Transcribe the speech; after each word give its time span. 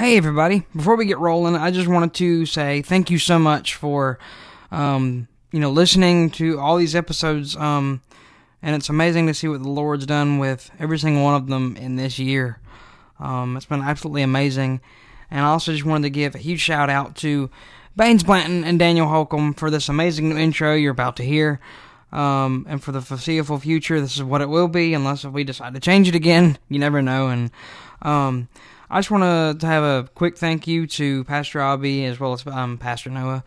Hey, 0.00 0.16
everybody. 0.16 0.64
Before 0.74 0.96
we 0.96 1.04
get 1.04 1.18
rolling, 1.18 1.56
I 1.56 1.70
just 1.70 1.86
wanted 1.86 2.14
to 2.14 2.46
say 2.46 2.80
thank 2.80 3.10
you 3.10 3.18
so 3.18 3.38
much 3.38 3.74
for, 3.74 4.18
um, 4.70 5.28
you 5.52 5.60
know, 5.60 5.70
listening 5.70 6.30
to 6.30 6.58
all 6.58 6.78
these 6.78 6.96
episodes. 6.96 7.54
Um, 7.54 8.00
and 8.62 8.74
it's 8.74 8.88
amazing 8.88 9.26
to 9.26 9.34
see 9.34 9.46
what 9.46 9.62
the 9.62 9.68
Lord's 9.68 10.06
done 10.06 10.38
with 10.38 10.70
every 10.78 10.98
single 10.98 11.22
one 11.22 11.34
of 11.34 11.48
them 11.48 11.76
in 11.76 11.96
this 11.96 12.18
year. 12.18 12.60
Um, 13.18 13.58
it's 13.58 13.66
been 13.66 13.82
absolutely 13.82 14.22
amazing. 14.22 14.80
And 15.30 15.44
I 15.44 15.48
also 15.50 15.70
just 15.70 15.84
wanted 15.84 16.04
to 16.04 16.10
give 16.10 16.34
a 16.34 16.38
huge 16.38 16.60
shout 16.60 16.88
out 16.88 17.14
to 17.16 17.50
Baines 17.94 18.24
Blanton 18.24 18.64
and 18.64 18.78
Daniel 18.78 19.06
Holcomb 19.06 19.52
for 19.52 19.70
this 19.70 19.90
amazing 19.90 20.30
new 20.30 20.38
intro 20.38 20.74
you're 20.74 20.92
about 20.92 21.16
to 21.16 21.24
hear. 21.24 21.60
Um, 22.10 22.64
and 22.70 22.82
for 22.82 22.92
the 22.92 23.02
foreseeable 23.02 23.58
future, 23.58 24.00
this 24.00 24.16
is 24.16 24.22
what 24.22 24.40
it 24.40 24.48
will 24.48 24.68
be, 24.68 24.94
unless 24.94 25.26
if 25.26 25.32
we 25.32 25.44
decide 25.44 25.74
to 25.74 25.80
change 25.80 26.08
it 26.08 26.14
again. 26.14 26.56
You 26.70 26.78
never 26.78 27.02
know. 27.02 27.28
And 27.28 27.50
um, 28.00 28.48
I 28.92 28.98
just 28.98 29.10
want 29.12 29.60
to 29.60 29.66
have 29.66 29.84
a 29.84 30.08
quick 30.16 30.36
thank 30.36 30.66
you 30.66 30.84
to 30.88 31.22
Pastor 31.24 31.60
Robby 31.60 32.04
as 32.06 32.18
well 32.18 32.32
as 32.32 32.44
um, 32.44 32.76
Pastor 32.76 33.08
Noah 33.08 33.44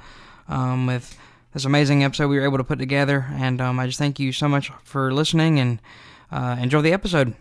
um, 0.48 0.88
with 0.88 1.18
this 1.54 1.66
amazing 1.66 2.02
episode 2.02 2.30
we 2.30 2.38
were 2.38 2.46
able 2.46 2.60
to 2.60 2.64
put 2.64 2.80
together. 2.80 3.28
And 3.34 3.60
um, 3.60 3.78
I 3.78 3.88
just 3.88 4.00
thank 4.00 4.20
you 4.20 4.32
so 4.32 4.48
much 4.48 4.72
for 4.86 5.14
listening 5.14 5.60
and 5.60 5.82
uh, 6.32 6.56
enjoy 6.62 6.82
the 6.82 6.94
episode. 6.94 7.36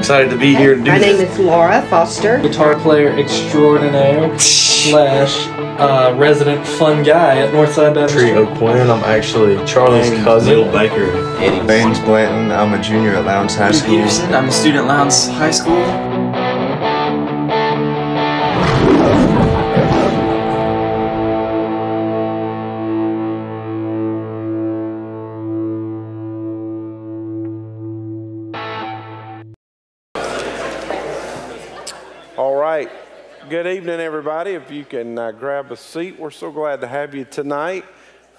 Excited 0.00 0.30
to 0.30 0.38
be 0.38 0.54
here 0.54 0.74
to 0.76 0.82
do 0.82 0.90
My 0.90 0.98
this. 0.98 1.18
name 1.20 1.28
is 1.30 1.38
Laura 1.38 1.82
Foster. 1.90 2.38
guitar 2.40 2.74
player 2.80 3.10
extraordinaire 3.18 4.36
slash 4.38 5.46
uh, 5.78 6.14
resident 6.16 6.66
fun 6.66 7.02
guy 7.02 7.38
at 7.38 7.52
Northside 7.52 7.94
Baptist 7.94 8.18
Tree 8.18 8.32
Oak 8.32 8.48
Point. 8.58 8.78
I'm 8.78 9.04
actually 9.04 9.62
Charlie's 9.66 10.08
cousin. 10.24 10.54
Bill 10.54 10.72
Baker. 10.72 11.12
Eddie 11.38 11.64
Baines 11.66 11.98
Blanton. 12.00 12.50
I'm 12.50 12.72
a 12.72 12.82
junior 12.82 13.10
at 13.14 13.26
Lowndes 13.26 13.54
High 13.56 13.72
School. 13.72 13.96
Peterson. 13.98 14.34
I'm 14.34 14.48
a 14.48 14.52
student 14.52 14.84
at 14.84 14.88
Lowndes 14.88 15.28
High 15.28 15.50
School. 15.50 15.76
Good 33.50 33.66
evening, 33.66 33.98
everybody. 33.98 34.52
If 34.52 34.70
you 34.70 34.84
can 34.84 35.18
uh, 35.18 35.32
grab 35.32 35.72
a 35.72 35.76
seat, 35.76 36.20
we're 36.20 36.30
so 36.30 36.52
glad 36.52 36.80
to 36.82 36.86
have 36.86 37.16
you 37.16 37.24
tonight 37.24 37.84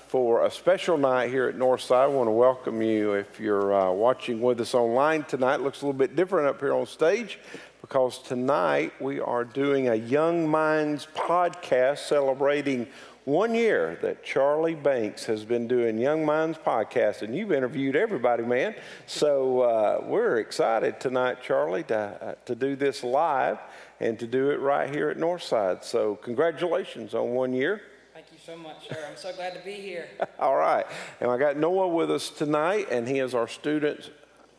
for 0.08 0.46
a 0.46 0.50
special 0.50 0.98
night 0.98 1.30
here 1.30 1.50
at 1.50 1.58
Northside. 1.58 2.04
I 2.04 2.08
want 2.08 2.28
to 2.28 2.32
welcome 2.32 2.82
you 2.82 3.12
if 3.16 3.38
you're 3.38 3.74
uh, 3.74 3.92
watching 3.92 4.40
with 4.40 4.62
us 4.62 4.74
online 4.74 5.26
tonight. 5.26 5.60
Looks 5.60 5.82
a 5.82 5.86
little 5.86 6.00
bit 6.00 6.16
different 6.16 6.48
up 6.48 6.62
here 6.62 6.74
on 6.74 6.86
stage 6.86 7.40
because 7.82 8.20
tonight 8.20 8.94
we 9.02 9.20
are 9.20 9.44
doing 9.44 9.90
a 9.90 9.96
Young 9.96 10.48
Minds 10.48 11.10
podcast 11.14 11.98
celebrating 11.98 12.88
one 13.26 13.54
year 13.54 14.00
that 14.02 14.24
Charlie 14.24 14.76
Banks 14.76 15.26
has 15.26 15.46
been 15.46 15.68
doing 15.68 16.00
Young 16.00 16.26
Minds 16.26 16.58
podcast, 16.58 17.22
and 17.22 17.36
you've 17.36 17.52
interviewed 17.52 17.96
everybody, 17.96 18.44
man. 18.44 18.74
So 19.06 19.62
uh, 19.62 20.04
we're 20.06 20.38
excited 20.38 21.00
tonight, 21.00 21.38
Charlie, 21.44 21.84
to, 21.84 21.96
uh, 21.98 22.36
to 22.46 22.56
do 22.56 22.76
this 22.76 23.04
live 23.04 23.60
and 24.00 24.18
to 24.20 24.26
do 24.26 24.50
it 24.50 24.60
right 24.60 24.90
here 24.90 25.10
at 25.10 25.18
Northside. 25.18 25.84
So 25.84 26.16
congratulations 26.16 27.14
on 27.14 27.32
one 27.32 27.54
year. 27.54 27.82
Thank 28.14 28.26
you 28.32 28.40
so 28.44 28.58
much, 28.58 28.90
sir. 28.90 28.98
I'm 29.08 29.18
so 29.18 29.32
glad 29.34 29.54
to 29.54 29.64
be 29.64 29.74
here. 29.74 30.08
All 30.40 30.56
right. 30.56 30.86
And 31.20 31.30
I 31.30 31.38
got 31.38 31.58
Noah 31.58 31.90
with 31.90 32.10
us 32.10 32.30
tonight, 32.30 32.88
and 32.90 33.08
he 33.08 33.20
is 33.20 33.36
our 33.36 33.48
student 33.48 34.10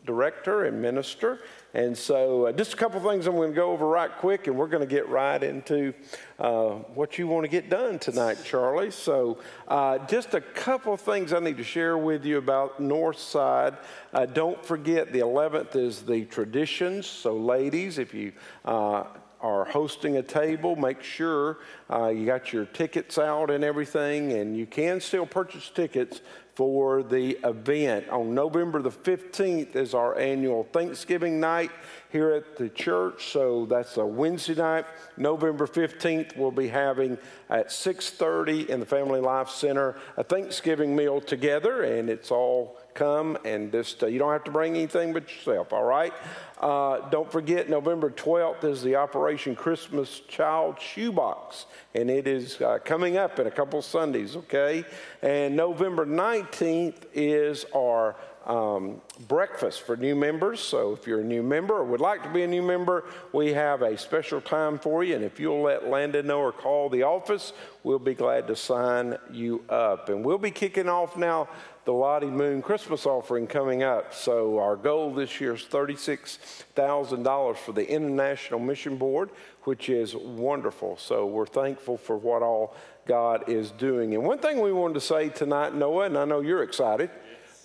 director 0.05 0.65
and 0.65 0.81
minister. 0.81 1.41
And 1.75 1.97
so, 1.97 2.47
uh, 2.47 2.53
just 2.53 2.75
a 2.75 2.77
couple 2.77 3.01
things 3.01 3.27
I'm 3.27 3.35
going 3.35 3.51
to 3.51 3.57
go 3.57 3.71
over 3.71 3.87
right 3.87 4.11
quick, 4.11 4.47
and 4.47 4.57
we're 4.57 4.67
going 4.67 4.87
to 4.87 4.95
get 4.95 5.09
right 5.09 5.43
into 5.43 5.95
uh, 6.39 6.71
what 6.95 7.19
you 7.19 7.27
want 7.27 7.45
to 7.45 7.49
get 7.49 7.71
done 7.71 7.99
tonight, 7.99 8.39
Charlie. 8.45 8.91
So, 8.91 9.39
uh, 9.69 9.99
just 10.07 10.35
a 10.35 10.41
couple 10.41 10.95
things 10.99 11.33
I 11.33 11.41
need 11.41 11.57
to 11.57 11.65
share 11.65 11.97
with 11.97 12.27
you 12.27 12.37
about 12.37 12.81
Northside. 12.81 13.79
Uh, 14.13 14.27
don't 14.27 14.63
forget, 14.65 15.13
the 15.13 15.21
11th 15.21 15.77
is 15.77 16.03
the 16.03 16.27
traditions. 16.27 17.07
So, 17.07 17.37
ladies, 17.37 17.97
if 17.97 18.13
you 18.13 18.33
uh, 18.67 19.05
are 19.43 19.65
hosting 19.65 20.19
a 20.19 20.23
table, 20.23 20.77
make 20.77 21.03
sure 21.03 21.59
uh, 21.91 22.09
you 22.09 22.25
got 22.25 22.53
your 22.53 22.65
tickets 22.65 23.19
out 23.19 23.51
and 23.51 23.65
everything, 23.65 24.33
and 24.33 24.57
you 24.57 24.67
can 24.67 25.01
still 25.01 25.27
purchase 25.27 25.69
tickets 25.69 26.21
for 26.55 27.03
the 27.03 27.39
event. 27.45 28.09
On 28.11 28.35
November 28.35 28.83
the 28.83 28.91
15th 28.91 29.75
is 29.75 29.95
our 29.95 30.19
annual 30.19 30.65
Thanksgiving 30.65 31.41
night 31.41 31.71
here 32.11 32.31
at 32.31 32.57
the 32.57 32.69
church, 32.69 33.33
so 33.33 33.65
that's 33.65 33.97
a 33.97 34.05
Wednesday 34.05 34.55
night. 34.55 34.85
November 35.17 35.67
15th, 35.67 36.37
we'll 36.37 36.51
be 36.51 36.69
having 36.69 37.17
at 37.49 37.69
6:30 37.69 38.69
in 38.69 38.81
the 38.81 38.87
Family 38.87 39.21
Life 39.21 39.49
Center 39.49 39.97
a 40.17 40.25
Thanksgiving 40.25 40.95
meal 40.95 41.21
together, 41.21 41.85
and 41.85 42.11
it's 42.11 42.31
all 42.31 42.77
come 42.95 43.39
and 43.45 43.73
just 43.73 44.03
uh, 44.03 44.07
you 44.07 44.19
don't 44.19 44.33
have 44.33 44.45
to 44.45 44.51
bring 44.51 44.75
anything 44.75 45.15
but 45.15 45.23
yourself. 45.23 45.73
All 45.73 45.85
right. 45.85 46.13
Uh, 46.63 47.09
don't 47.11 47.31
forget, 47.31 47.69
November 47.69 48.09
12th 48.09 48.63
is 48.63 48.85
the 48.85 48.95
Operation 48.95 49.57
Christmas 49.57 50.21
Child 50.29 50.79
Shoebox, 50.81 51.67
and 51.93 52.09
it 52.09 52.29
is 52.29 52.61
uh, 52.61 52.79
coming 52.85 53.17
up 53.17 53.41
in 53.41 53.49
a 53.49 53.51
couple 53.51 53.83
Sundays, 53.83 54.37
okay? 54.37 54.85
And 55.23 55.57
November 55.57 56.07
19th 56.07 57.07
is 57.15 57.67
our 57.75 58.15
um, 58.47 59.01
breakfast 59.29 59.83
for 59.83 59.97
new 59.97 60.15
members. 60.15 60.61
So 60.61 60.93
if 60.93 61.07
you're 61.07 61.21
a 61.21 61.25
new 61.25 61.43
member 61.43 61.75
or 61.75 61.85
would 61.85 62.01
like 62.01 62.23
to 62.23 62.29
be 62.29 62.43
a 62.43 62.47
new 62.47 62.63
member, 62.63 63.05
we 63.33 63.53
have 63.53 63.83
a 63.83 63.97
special 63.97 64.41
time 64.41 64.79
for 64.79 65.05
you. 65.05 65.15
And 65.15 65.25
if 65.25 65.39
you'll 65.39 65.63
let 65.63 65.89
Landon 65.89 66.27
know 66.27 66.41
or 66.41 66.53
call 66.53 66.89
the 66.89 67.05
office, 67.05 67.53
we'll 67.85 67.99
be 67.99 68.15
glad 68.15 68.47
to 68.49 68.57
sign 68.57 69.17
you 69.31 69.65
up. 69.69 70.09
And 70.09 70.25
we'll 70.25 70.39
be 70.39 70.51
kicking 70.51 70.89
off 70.89 71.17
now 71.17 71.49
the 71.85 71.93
Lottie 71.93 72.27
Moon 72.27 72.63
Christmas 72.63 73.07
offering 73.07 73.47
coming 73.47 73.83
up. 73.83 74.15
So 74.15 74.59
our 74.59 74.77
goal 74.77 75.13
this 75.13 75.41
year 75.41 75.55
is 75.55 75.63
$36,000 75.63 77.57
for 77.57 77.73
the 77.73 77.89
International 77.89 78.61
Mission 78.61 78.97
Board, 78.97 79.31
which 79.65 79.89
is 79.89 80.15
wonderful. 80.15 80.97
So 80.97 81.27
we're 81.27 81.47
thankful 81.47 81.97
for 81.97 82.17
what 82.17 82.43
all 82.43 82.77
God 83.07 83.49
is 83.49 83.73
doing. 83.73 84.15
And 84.15 84.23
one 84.23 84.39
thing 84.39 84.61
we 84.61 84.73
wanted 84.73 84.95
to 84.95 85.01
say 85.01 85.29
tonight, 85.29 85.75
Noah, 85.75 86.07
and 86.07 86.17
I 86.17 86.25
know 86.25 86.41
you're 86.41 86.63
excited 86.63 87.11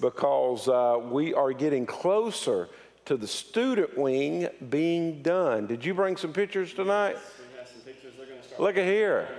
because 0.02 0.68
uh, 0.68 1.00
we 1.12 1.36
are 1.36 1.54
getting 1.54 1.86
closer 1.86 2.70
to 3.06 3.18
the 3.18 3.28
student 3.28 3.98
wing 3.98 4.48
being 4.70 5.22
done. 5.22 5.68
Did 5.68 5.86
you 5.86 5.94
bring 5.94 6.18
some 6.18 6.34
pictures 6.34 6.74
tonight? 6.74 7.18
Yes, 7.56 7.72
some 7.72 7.82
pictures. 7.82 8.14
Look 8.58 8.78
at 8.78 8.86
here. 8.86 9.30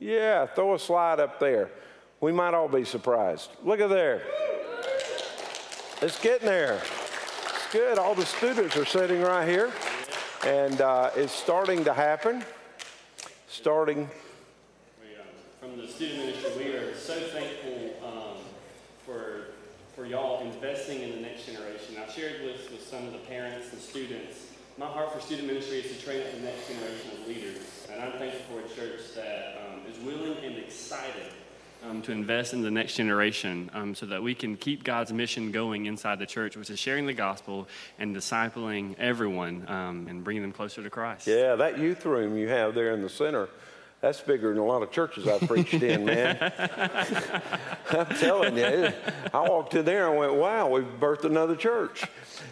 Yeah, 0.00 0.46
throw 0.46 0.74
a 0.74 0.78
slide 0.78 1.20
up 1.20 1.38
there. 1.38 1.70
We 2.24 2.32
might 2.32 2.54
all 2.54 2.68
be 2.68 2.86
surprised. 2.86 3.50
Look 3.64 3.80
at 3.80 3.90
there. 3.90 4.22
It's 6.00 6.18
getting 6.22 6.46
there. 6.46 6.76
It's 6.76 7.70
good. 7.70 7.98
All 7.98 8.14
the 8.14 8.24
students 8.24 8.78
are 8.78 8.86
sitting 8.86 9.20
right 9.20 9.46
here, 9.46 9.70
and 10.46 10.80
uh, 10.80 11.10
it's 11.14 11.34
starting 11.34 11.84
to 11.84 11.92
happen. 11.92 12.42
Starting. 13.46 14.08
From 15.60 15.76
the 15.76 15.86
student 15.86 16.20
ministry, 16.20 16.64
we 16.64 16.72
are 16.72 16.94
so 16.94 17.12
thankful 17.12 17.92
um, 18.02 18.38
for, 19.04 19.48
for 19.94 20.06
y'all 20.06 20.50
investing 20.50 21.02
in 21.02 21.10
the 21.10 21.20
next 21.20 21.44
generation. 21.44 21.96
I've 22.02 22.10
shared 22.10 22.40
this 22.40 22.70
with 22.70 22.88
some 22.88 23.06
of 23.06 23.12
the 23.12 23.18
parents 23.18 23.70
and 23.70 23.82
students. 23.82 24.46
My 24.78 24.86
heart 24.86 25.12
for 25.12 25.20
student 25.20 25.48
ministry 25.48 25.80
is 25.80 25.94
to 25.94 26.02
train 26.02 26.22
up 26.22 26.32
the 26.32 26.40
next 26.40 26.68
generation 26.68 27.20
of 27.20 27.28
leaders. 27.28 27.86
And 27.92 28.00
I'm 28.02 28.12
thankful 28.12 28.40
for 28.56 28.64
a 28.64 28.68
church 28.74 29.14
that 29.14 29.58
um, 29.60 29.82
is 29.92 29.98
willing 29.98 30.42
and 30.42 30.56
excited 30.56 31.30
um, 31.88 32.02
to 32.02 32.12
invest 32.12 32.52
in 32.52 32.62
the 32.62 32.70
next 32.70 32.94
generation 32.94 33.70
um, 33.74 33.94
so 33.94 34.06
that 34.06 34.22
we 34.22 34.34
can 34.34 34.56
keep 34.56 34.84
God's 34.84 35.12
mission 35.12 35.50
going 35.50 35.86
inside 35.86 36.18
the 36.18 36.26
church, 36.26 36.56
which 36.56 36.70
is 36.70 36.78
sharing 36.78 37.06
the 37.06 37.12
gospel 37.12 37.68
and 37.98 38.14
discipling 38.14 38.94
everyone 38.98 39.64
um, 39.68 40.06
and 40.08 40.24
bringing 40.24 40.42
them 40.42 40.52
closer 40.52 40.82
to 40.82 40.90
Christ. 40.90 41.26
Yeah, 41.26 41.56
that 41.56 41.78
youth 41.78 42.04
room 42.04 42.36
you 42.36 42.48
have 42.48 42.74
there 42.74 42.92
in 42.92 43.02
the 43.02 43.08
center, 43.08 43.48
that's 44.00 44.20
bigger 44.20 44.50
than 44.50 44.58
a 44.58 44.64
lot 44.64 44.82
of 44.82 44.90
churches 44.90 45.26
I've 45.26 45.48
preached 45.48 45.82
in, 45.82 46.04
man. 46.04 46.36
I'm 47.90 48.06
telling 48.16 48.56
you, 48.56 48.92
I 49.32 49.48
walked 49.48 49.74
in 49.74 49.84
there 49.84 50.08
and 50.08 50.18
went, 50.18 50.34
wow, 50.34 50.68
we've 50.68 50.84
birthed 51.00 51.24
another 51.24 51.56
church. 51.56 52.04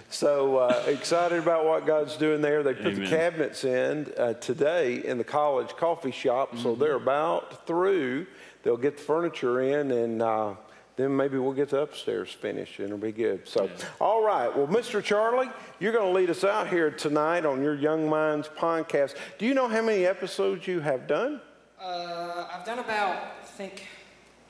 So 0.08 0.56
uh, 0.56 0.84
excited 0.86 1.38
about 1.38 1.66
what 1.66 1.84
God's 1.84 2.16
doing 2.16 2.40
there. 2.40 2.62
They 2.62 2.72
put 2.74 2.94
the 2.94 3.06
cabinets 3.06 3.64
in 3.64 4.12
uh, 4.16 4.34
today 4.34 5.04
in 5.04 5.18
the 5.18 5.24
college 5.24 5.70
coffee 5.70 6.10
shop, 6.10 6.56
so 6.56 6.74
they're 6.74 6.94
about 6.94 7.66
through. 7.66 8.26
They'll 8.62 8.76
get 8.76 8.96
the 8.96 9.02
furniture 9.02 9.60
in 9.60 9.90
and. 9.90 10.22
Uh, 10.22 10.54
then 10.96 11.16
maybe 11.16 11.38
we'll 11.38 11.54
get 11.54 11.70
the 11.70 11.80
upstairs 11.80 12.30
finished 12.30 12.78
and 12.78 12.86
it'll 12.88 12.98
be 12.98 13.12
good. 13.12 13.48
So, 13.48 13.70
all 14.00 14.22
right. 14.24 14.54
Well, 14.54 14.66
Mr. 14.66 15.02
Charlie, 15.02 15.48
you're 15.80 15.92
going 15.92 16.06
to 16.06 16.12
lead 16.12 16.28
us 16.28 16.44
out 16.44 16.68
here 16.68 16.90
tonight 16.90 17.46
on 17.46 17.62
your 17.62 17.74
Young 17.74 18.08
Minds 18.08 18.48
podcast. 18.48 19.16
Do 19.38 19.46
you 19.46 19.54
know 19.54 19.68
how 19.68 19.80
many 19.80 20.04
episodes 20.04 20.66
you 20.66 20.80
have 20.80 21.06
done? 21.06 21.40
Uh, 21.80 22.46
I've 22.52 22.64
done 22.64 22.78
about, 22.78 23.16
I 23.16 23.44
think, 23.44 23.86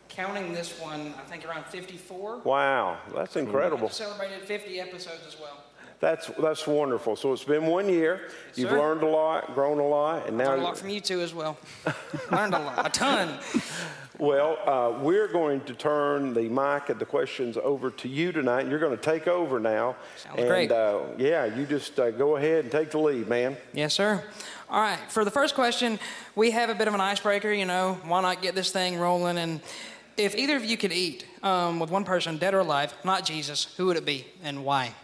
counting 0.08 0.52
this 0.52 0.78
one, 0.80 1.14
I 1.16 1.22
think 1.30 1.46
around 1.48 1.64
54. 1.66 2.40
Wow, 2.40 2.98
that's 3.14 3.36
incredible. 3.36 3.86
I've 3.86 3.92
celebrated 3.92 4.42
50 4.42 4.80
episodes 4.80 5.22
as 5.26 5.38
well. 5.40 5.62
That's, 6.00 6.26
that's 6.40 6.66
wonderful. 6.66 7.14
So 7.14 7.32
it's 7.32 7.44
been 7.44 7.66
one 7.66 7.88
year. 7.88 8.28
You've 8.56 8.70
sir. 8.70 8.78
learned 8.78 9.04
a 9.04 9.06
lot, 9.06 9.54
grown 9.54 9.78
a 9.78 9.86
lot, 9.86 10.26
and 10.26 10.36
now 10.36 10.48
Learned 10.48 10.62
a 10.62 10.64
lot 10.64 10.76
from 10.78 10.88
you 10.88 11.00
too 11.00 11.20
as 11.20 11.32
well. 11.32 11.56
Learned 12.32 12.54
a 12.54 12.58
lot, 12.58 12.86
a 12.86 12.90
ton. 12.90 13.38
Well, 14.22 14.56
uh, 14.64 15.02
we're 15.02 15.26
going 15.26 15.62
to 15.62 15.74
turn 15.74 16.32
the 16.32 16.42
mic 16.42 16.90
and 16.90 17.00
the 17.00 17.04
questions 17.04 17.56
over 17.56 17.90
to 17.90 18.08
you 18.08 18.30
tonight. 18.30 18.68
You're 18.68 18.78
going 18.78 18.96
to 18.96 19.02
take 19.02 19.26
over 19.26 19.58
now. 19.58 19.96
Sounds 20.16 20.38
and, 20.38 20.46
great. 20.46 20.70
Uh, 20.70 21.00
yeah, 21.18 21.46
you 21.46 21.66
just 21.66 21.98
uh, 21.98 22.12
go 22.12 22.36
ahead 22.36 22.62
and 22.62 22.70
take 22.70 22.92
the 22.92 23.00
lead, 23.00 23.26
man. 23.26 23.56
Yes, 23.72 23.94
sir. 23.94 24.22
All 24.70 24.80
right. 24.80 25.00
For 25.08 25.24
the 25.24 25.30
first 25.32 25.56
question, 25.56 25.98
we 26.36 26.52
have 26.52 26.70
a 26.70 26.74
bit 26.76 26.86
of 26.86 26.94
an 26.94 27.00
icebreaker. 27.00 27.50
You 27.50 27.64
know, 27.64 27.98
why 28.04 28.22
not 28.22 28.42
get 28.42 28.54
this 28.54 28.70
thing 28.70 28.96
rolling? 28.96 29.38
And 29.38 29.60
if 30.16 30.36
either 30.36 30.54
of 30.54 30.64
you 30.64 30.76
could 30.76 30.92
eat 30.92 31.26
um, 31.42 31.80
with 31.80 31.90
one 31.90 32.04
person, 32.04 32.38
dead 32.38 32.54
or 32.54 32.60
alive, 32.60 32.94
not 33.02 33.24
Jesus, 33.24 33.74
who 33.76 33.86
would 33.86 33.96
it 33.96 34.06
be 34.06 34.24
and 34.44 34.64
why? 34.64 34.94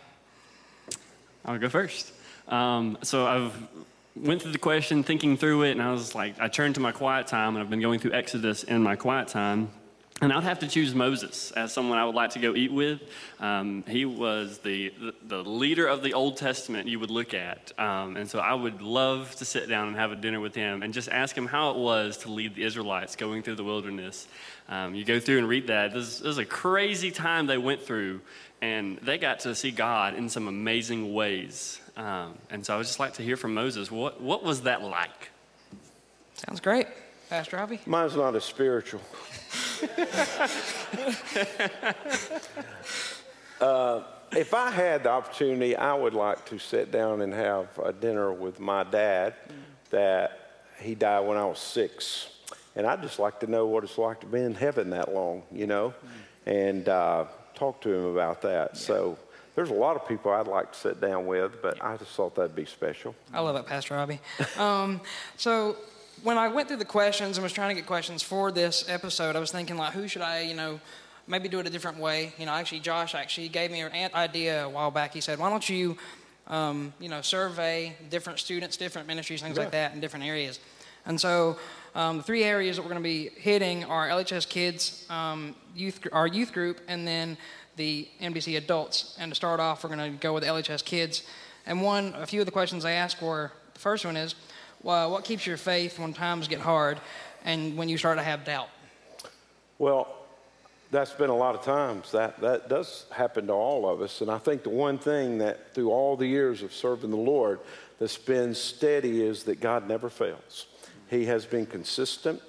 I'll 1.44 1.58
go 1.58 1.68
first. 1.68 2.12
Um, 2.46 2.96
so 3.02 3.26
I've 3.26 3.68
went 4.22 4.42
through 4.42 4.52
the 4.52 4.58
question, 4.58 5.02
thinking 5.02 5.36
through 5.36 5.62
it, 5.64 5.72
and 5.72 5.82
I 5.82 5.90
was 5.90 6.14
like, 6.14 6.40
I 6.40 6.48
turned 6.48 6.74
to 6.76 6.80
my 6.80 6.92
quiet 6.92 7.26
time, 7.26 7.54
and 7.54 7.62
I've 7.62 7.70
been 7.70 7.80
going 7.80 8.00
through 8.00 8.12
Exodus 8.12 8.62
in 8.62 8.82
my 8.82 8.96
quiet 8.96 9.28
time. 9.28 9.70
And 10.20 10.32
I'd 10.32 10.42
have 10.42 10.58
to 10.60 10.66
choose 10.66 10.96
Moses 10.96 11.52
as 11.52 11.72
someone 11.72 11.96
I 11.96 12.04
would 12.04 12.16
like 12.16 12.30
to 12.30 12.40
go 12.40 12.56
eat 12.56 12.72
with. 12.72 13.02
Um, 13.38 13.84
he 13.86 14.04
was 14.04 14.58
the, 14.58 14.92
the, 15.24 15.44
leader 15.44 15.86
of 15.86 16.02
the 16.02 16.14
Old 16.14 16.36
Testament 16.36 16.88
you 16.88 16.98
would 16.98 17.10
look 17.10 17.34
at. 17.34 17.70
Um, 17.78 18.16
and 18.16 18.28
so 18.28 18.40
I 18.40 18.52
would 18.52 18.82
love 18.82 19.36
to 19.36 19.44
sit 19.44 19.68
down 19.68 19.86
and 19.86 19.96
have 19.96 20.10
a 20.10 20.16
dinner 20.16 20.40
with 20.40 20.56
him 20.56 20.82
and 20.82 20.92
just 20.92 21.08
ask 21.08 21.38
him 21.38 21.46
how 21.46 21.70
it 21.70 21.76
was 21.76 22.18
to 22.18 22.32
lead 22.32 22.56
the 22.56 22.64
Israelites 22.64 23.14
going 23.14 23.44
through 23.44 23.54
the 23.54 23.64
wilderness. 23.64 24.26
Um, 24.68 24.96
you 24.96 25.04
go 25.04 25.20
through 25.20 25.38
and 25.38 25.48
read 25.48 25.68
that. 25.68 25.92
This, 25.92 26.18
this 26.18 26.26
is 26.26 26.38
a 26.38 26.44
crazy 26.44 27.12
time 27.12 27.46
they 27.46 27.56
went 27.56 27.82
through, 27.82 28.20
and 28.60 28.98
they 28.98 29.18
got 29.18 29.40
to 29.40 29.54
see 29.54 29.70
God 29.70 30.14
in 30.14 30.28
some 30.28 30.48
amazing 30.48 31.14
ways. 31.14 31.80
Um, 31.98 32.38
and 32.48 32.64
so 32.64 32.74
I 32.74 32.76
would 32.76 32.86
just 32.86 33.00
like 33.00 33.14
to 33.14 33.22
hear 33.22 33.36
from 33.36 33.54
Moses. 33.54 33.90
What, 33.90 34.20
what 34.20 34.44
was 34.44 34.62
that 34.62 34.82
like? 34.82 35.30
Sounds 36.34 36.60
great. 36.60 36.86
Pastor 37.28 37.56
Robby? 37.56 37.80
Mine's 37.86 38.14
not 38.14 38.36
as 38.36 38.44
spiritual. 38.44 39.00
uh, 43.60 44.02
if 44.30 44.54
I 44.54 44.70
had 44.70 45.02
the 45.02 45.10
opportunity, 45.10 45.74
I 45.74 45.92
would 45.92 46.14
like 46.14 46.46
to 46.46 46.58
sit 46.58 46.92
down 46.92 47.20
and 47.20 47.34
have 47.34 47.66
a 47.84 47.92
dinner 47.92 48.32
with 48.32 48.60
my 48.60 48.84
dad 48.84 49.34
that 49.90 50.62
he 50.80 50.94
died 50.94 51.26
when 51.26 51.36
I 51.36 51.46
was 51.46 51.58
six. 51.58 52.28
And 52.76 52.86
I'd 52.86 53.02
just 53.02 53.18
like 53.18 53.40
to 53.40 53.48
know 53.48 53.66
what 53.66 53.82
it's 53.82 53.98
like 53.98 54.20
to 54.20 54.26
be 54.26 54.40
in 54.40 54.54
heaven 54.54 54.90
that 54.90 55.12
long, 55.12 55.42
you 55.50 55.66
know, 55.66 55.92
and 56.46 56.88
uh, 56.88 57.24
talk 57.54 57.80
to 57.80 57.92
him 57.92 58.04
about 58.04 58.40
that. 58.42 58.76
So 58.76 59.18
there's 59.58 59.70
a 59.70 59.74
lot 59.74 59.96
of 59.96 60.06
people 60.06 60.30
I'd 60.30 60.46
like 60.46 60.70
to 60.70 60.78
sit 60.78 61.00
down 61.00 61.26
with, 61.26 61.60
but 61.60 61.84
I 61.84 61.96
just 61.96 62.12
thought 62.12 62.36
that'd 62.36 62.54
be 62.54 62.64
special. 62.64 63.12
I 63.34 63.40
love 63.40 63.56
it, 63.56 63.66
Pastor 63.66 63.94
Robby. 63.94 64.20
Um, 64.56 65.00
so 65.36 65.74
when 66.22 66.38
I 66.38 66.46
went 66.46 66.68
through 66.68 66.76
the 66.76 66.84
questions 66.84 67.38
and 67.38 67.42
was 67.42 67.52
trying 67.52 67.70
to 67.70 67.74
get 67.74 67.84
questions 67.84 68.22
for 68.22 68.52
this 68.52 68.88
episode, 68.88 69.34
I 69.34 69.40
was 69.40 69.50
thinking 69.50 69.76
like, 69.76 69.94
who 69.94 70.06
should 70.06 70.22
I, 70.22 70.42
you 70.42 70.54
know, 70.54 70.78
maybe 71.26 71.48
do 71.48 71.58
it 71.58 71.66
a 71.66 71.70
different 71.70 71.98
way? 71.98 72.32
You 72.38 72.46
know, 72.46 72.52
actually, 72.52 72.78
Josh 72.78 73.16
actually 73.16 73.48
gave 73.48 73.72
me 73.72 73.80
an 73.80 74.10
idea 74.14 74.64
a 74.64 74.68
while 74.68 74.92
back. 74.92 75.12
He 75.12 75.20
said, 75.20 75.40
why 75.40 75.50
don't 75.50 75.68
you, 75.68 75.96
um, 76.46 76.92
you 77.00 77.08
know, 77.08 77.20
survey 77.20 77.96
different 78.10 78.38
students, 78.38 78.76
different 78.76 79.08
ministries, 79.08 79.42
things 79.42 79.58
like 79.58 79.72
that 79.72 79.92
in 79.92 79.98
different 79.98 80.24
areas. 80.24 80.60
And 81.04 81.20
so 81.20 81.58
um, 81.96 82.18
the 82.18 82.22
three 82.22 82.44
areas 82.44 82.76
that 82.76 82.82
we're 82.82 82.90
going 82.90 83.02
to 83.02 83.08
be 83.08 83.30
hitting 83.40 83.82
are 83.84 84.08
LHS 84.08 84.48
Kids, 84.48 85.04
um, 85.10 85.56
youth, 85.74 86.06
our 86.12 86.28
youth 86.28 86.52
group, 86.52 86.80
and 86.86 87.08
then 87.08 87.36
the 87.78 88.06
NBC 88.20 88.58
Adults. 88.58 89.16
And 89.18 89.30
to 89.32 89.34
start 89.34 89.60
off, 89.60 89.82
we're 89.82 89.96
going 89.96 90.12
to 90.12 90.18
go 90.18 90.34
with 90.34 90.44
LHS 90.44 90.84
Kids. 90.84 91.22
And 91.64 91.80
one, 91.80 92.14
a 92.14 92.26
few 92.26 92.40
of 92.40 92.46
the 92.46 92.52
questions 92.52 92.84
I 92.84 92.92
asked 92.92 93.22
were, 93.22 93.50
the 93.72 93.80
first 93.80 94.04
one 94.04 94.16
is, 94.16 94.34
well, 94.82 95.10
what 95.10 95.24
keeps 95.24 95.46
your 95.46 95.56
faith 95.56 95.98
when 95.98 96.12
times 96.12 96.46
get 96.48 96.60
hard 96.60 97.00
and 97.44 97.76
when 97.76 97.88
you 97.88 97.96
start 97.96 98.18
to 98.18 98.22
have 98.22 98.44
doubt? 98.44 98.68
Well, 99.78 100.14
that's 100.90 101.12
been 101.12 101.30
a 101.30 101.36
lot 101.36 101.54
of 101.54 101.62
times. 101.62 102.12
That, 102.12 102.40
that 102.40 102.68
does 102.68 103.06
happen 103.10 103.46
to 103.46 103.52
all 103.52 103.88
of 103.88 104.02
us. 104.02 104.20
And 104.20 104.30
I 104.30 104.38
think 104.38 104.62
the 104.62 104.70
one 104.70 104.98
thing 104.98 105.38
that 105.38 105.74
through 105.74 105.90
all 105.90 106.16
the 106.16 106.26
years 106.26 106.62
of 106.62 106.72
serving 106.72 107.10
the 107.10 107.16
Lord 107.16 107.60
that's 107.98 108.18
been 108.18 108.54
steady 108.54 109.22
is 109.22 109.44
that 109.44 109.60
God 109.60 109.88
never 109.88 110.08
fails. 110.08 110.66
He 111.08 111.24
has 111.26 111.46
been 111.46 111.66
consistent, 111.66 112.40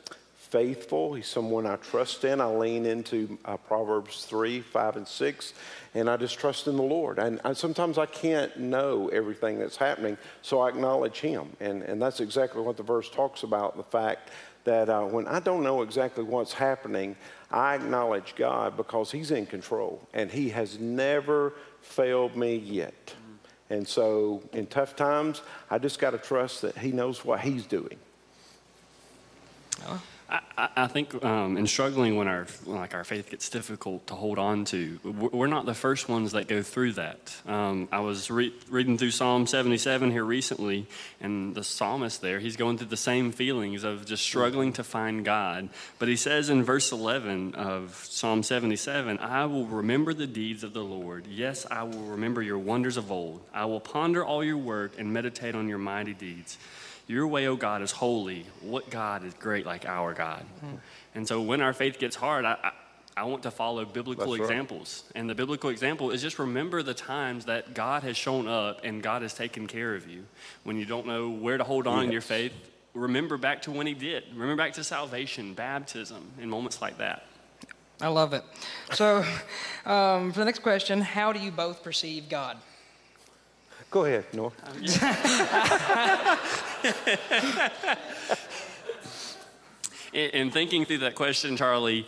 faithful. 0.50 1.14
He's 1.14 1.28
someone 1.28 1.66
I 1.66 1.76
trust 1.78 2.24
in. 2.24 2.42
I 2.42 2.46
lean 2.46 2.86
into 2.86 3.38
uh, 3.46 3.58
Proverbs 3.58 4.26
3, 4.26 4.62
5, 4.62 4.98
and 4.98 5.08
6, 5.08 5.54
and 5.94 6.10
I 6.10 6.18
just 6.18 6.40
trust 6.40 6.68
in 6.68 6.76
the 6.76 6.84
Lord. 6.84 7.20
And, 7.20 7.40
and 7.44 7.56
sometimes 7.56 7.98
I 7.98 8.06
can't 8.08 8.58
know 8.58 9.10
everything 9.10 9.60
that's 9.60 9.78
happening, 9.78 10.18
so 10.42 10.62
I 10.62 10.70
acknowledge 10.70 11.20
Him. 11.20 11.50
And, 11.60 11.84
and 11.84 12.02
that's 12.02 12.20
exactly 12.20 12.62
what 12.62 12.78
the 12.78 12.84
verse 12.84 13.10
talks 13.10 13.44
about 13.44 13.78
the 13.78 13.84
fact 13.84 14.32
that 14.64 14.90
uh, 14.90 15.04
when 15.04 15.28
I 15.28 15.40
don't 15.40 15.64
know 15.64 15.82
exactly 15.82 16.24
what's 16.24 16.54
happening, 16.54 17.16
I 17.52 17.76
acknowledge 17.76 18.36
God 18.36 18.76
because 18.76 19.12
He's 19.12 19.32
in 19.32 19.46
control, 19.46 20.02
and 20.14 20.32
He 20.32 20.50
has 20.50 20.80
never 20.80 21.54
failed 21.82 22.36
me 22.36 22.56
yet. 22.56 23.14
And 23.70 23.88
so 23.88 24.42
in 24.52 24.66
tough 24.66 24.96
times, 24.96 25.44
I 25.70 25.78
just 25.78 26.00
got 26.00 26.12
to 26.12 26.18
trust 26.18 26.64
that 26.64 26.78
He 26.78 26.92
knows 26.92 27.24
what 27.24 27.42
He's 27.42 27.66
doing. 27.66 27.98
I, 29.88 30.00
I- 30.30 30.70
I 30.76 30.88
think 30.88 31.24
um, 31.24 31.58
in 31.58 31.66
struggling 31.68 32.16
when 32.18 32.28
our 32.28 32.46
like 32.66 32.94
our 32.94 33.04
faith 33.04 33.30
gets 33.30 33.50
difficult 33.50 34.08
to 34.08 34.16
hold 34.16 34.38
on 34.38 34.66
to, 34.66 35.00
we're 35.04 35.48
not 35.48 35.66
the 35.66 35.74
first 35.74 36.08
ones 36.10 36.34
that 36.34 36.48
go 36.48 36.62
through 36.62 36.94
that. 36.94 37.36
Um, 37.48 37.88
I 37.92 38.02
was 38.02 38.30
re- 38.30 38.54
reading 38.70 38.98
through 38.98 39.12
Psalm 39.12 39.48
77 39.48 40.12
here 40.12 40.24
recently, 40.26 40.86
and 41.22 41.56
the 41.56 41.64
psalmist 41.64 42.22
there, 42.22 42.40
he's 42.40 42.56
going 42.58 42.78
through 42.78 42.88
the 42.88 42.98
same 42.98 43.32
feelings 43.32 43.84
of 43.84 44.06
just 44.06 44.24
struggling 44.24 44.74
to 44.74 44.84
find 44.84 45.24
God. 45.26 45.70
But 45.98 46.10
he 46.10 46.16
says 46.18 46.50
in 46.50 46.64
verse 46.64 46.92
11 46.92 47.56
of 47.56 47.96
Psalm 48.10 48.44
77, 48.44 49.18
"I 49.20 49.46
will 49.46 49.66
remember 49.66 50.14
the 50.14 50.28
deeds 50.28 50.64
of 50.64 50.74
the 50.74 50.84
Lord. 50.84 51.26
Yes, 51.28 51.66
I 51.72 51.84
will 51.84 52.04
remember 52.04 52.42
your 52.42 52.60
wonders 52.60 52.98
of 52.98 53.12
old. 53.12 53.42
I 53.54 53.66
will 53.66 53.80
ponder 53.80 54.24
all 54.24 54.44
your 54.44 54.58
work 54.58 54.92
and 55.00 55.12
meditate 55.14 55.56
on 55.56 55.68
your 55.70 55.80
mighty 55.80 56.14
deeds." 56.14 56.58
Your 57.10 57.26
way, 57.26 57.48
O 57.48 57.56
God, 57.56 57.82
is 57.82 57.90
holy. 57.90 58.46
What 58.62 58.92
God 58.92 59.26
is 59.26 59.34
great 59.34 59.66
like 59.66 59.84
our 59.88 60.14
God? 60.14 60.46
And 61.16 61.28
so 61.28 61.42
when 61.42 61.60
our 61.60 61.74
faith 61.74 61.98
gets 61.98 62.16
hard, 62.16 62.46
I, 62.46 62.56
I, 62.64 62.72
I 63.18 63.24
want 63.24 63.42
to 63.44 63.52
follow 63.52 63.84
biblical 63.84 64.28
That's 64.28 64.40
right. 64.40 64.48
examples. 64.48 65.06
And 65.16 65.28
the 65.28 65.34
biblical 65.34 65.72
example 65.72 66.12
is 66.12 66.22
just 66.22 66.38
remember 66.38 66.84
the 66.84 66.94
times 66.94 67.46
that 67.46 67.74
God 67.74 68.04
has 68.04 68.16
shown 68.16 68.48
up 68.48 68.82
and 68.84 69.02
God 69.02 69.24
has 69.24 69.34
taken 69.34 69.66
care 69.66 69.96
of 69.96 70.08
you. 70.08 70.24
When 70.64 70.78
you 70.78 70.86
don't 70.86 71.08
know 71.08 71.32
where 71.32 71.58
to 71.58 71.64
hold 71.64 71.88
on 71.88 72.04
in 72.04 72.12
your 72.12 72.22
faith, 72.22 72.54
remember 72.94 73.38
back 73.38 73.64
to 73.64 73.72
when 73.72 73.88
He 73.88 73.96
did. 73.96 74.26
Remember 74.32 74.56
back 74.56 74.74
to 74.74 74.84
salvation, 74.84 75.56
baptism, 75.56 76.30
and 76.40 76.48
moments 76.48 76.80
like 76.80 77.00
that. 77.00 77.26
I 78.00 78.10
love 78.10 78.34
it. 78.34 78.44
So 78.94 79.26
um, 79.84 80.32
for 80.32 80.38
the 80.38 80.46
next 80.46 80.60
question, 80.60 81.02
how 81.02 81.34
do 81.34 81.40
you 81.40 81.50
both 81.50 81.82
perceive 81.82 82.30
God? 82.30 82.58
Go 83.92 84.06
ahead, 84.06 84.26
Noah. 84.34 84.52
In, 90.12 90.30
in 90.32 90.52
thinking 90.52 90.86
through 90.86 91.00
that 91.00 91.16
question, 91.16 91.56
Charlie, 91.56 92.08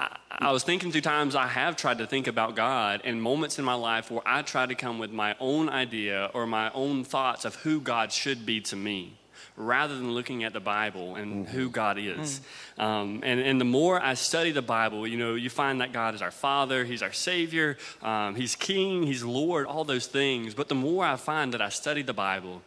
I, 0.00 0.16
I 0.30 0.52
was 0.52 0.62
thinking 0.62 0.90
through 0.90 1.02
times 1.02 1.34
I 1.34 1.46
have 1.46 1.76
tried 1.76 1.98
to 1.98 2.06
think 2.06 2.26
about 2.26 2.56
God 2.56 3.02
and 3.04 3.20
moments 3.20 3.58
in 3.58 3.64
my 3.64 3.74
life 3.74 4.10
where 4.10 4.22
I 4.24 4.42
try 4.42 4.66
to 4.66 4.74
come 4.74 4.98
with 4.98 5.10
my 5.10 5.36
own 5.38 5.68
idea 5.68 6.30
or 6.32 6.46
my 6.46 6.70
own 6.72 7.04
thoughts 7.04 7.44
of 7.44 7.56
who 7.56 7.80
God 7.80 8.12
should 8.12 8.46
be 8.46 8.60
to 8.62 8.76
me. 8.76 9.18
Rather 9.56 9.94
than 9.96 10.12
looking 10.12 10.44
at 10.44 10.52
the 10.52 10.60
Bible 10.60 11.16
and 11.16 11.48
who 11.48 11.70
God 11.70 11.98
is. 11.98 12.42
Um, 12.78 13.20
and, 13.24 13.40
and 13.40 13.58
the 13.58 13.64
more 13.64 14.00
I 14.00 14.14
study 14.14 14.52
the 14.52 14.60
Bible, 14.60 15.06
you 15.06 15.16
know, 15.16 15.34
you 15.34 15.48
find 15.48 15.80
that 15.80 15.92
God 15.92 16.14
is 16.14 16.20
our 16.20 16.30
Father, 16.30 16.84
He's 16.84 17.02
our 17.02 17.12
Savior, 17.12 17.78
um, 18.02 18.34
He's 18.34 18.54
King, 18.54 19.04
He's 19.04 19.24
Lord, 19.24 19.66
all 19.66 19.84
those 19.84 20.06
things. 20.06 20.52
But 20.52 20.68
the 20.68 20.74
more 20.74 21.04
I 21.04 21.16
find 21.16 21.54
that 21.54 21.62
I 21.62 21.70
study 21.70 22.02
the 22.02 22.12
Bible, 22.12 22.60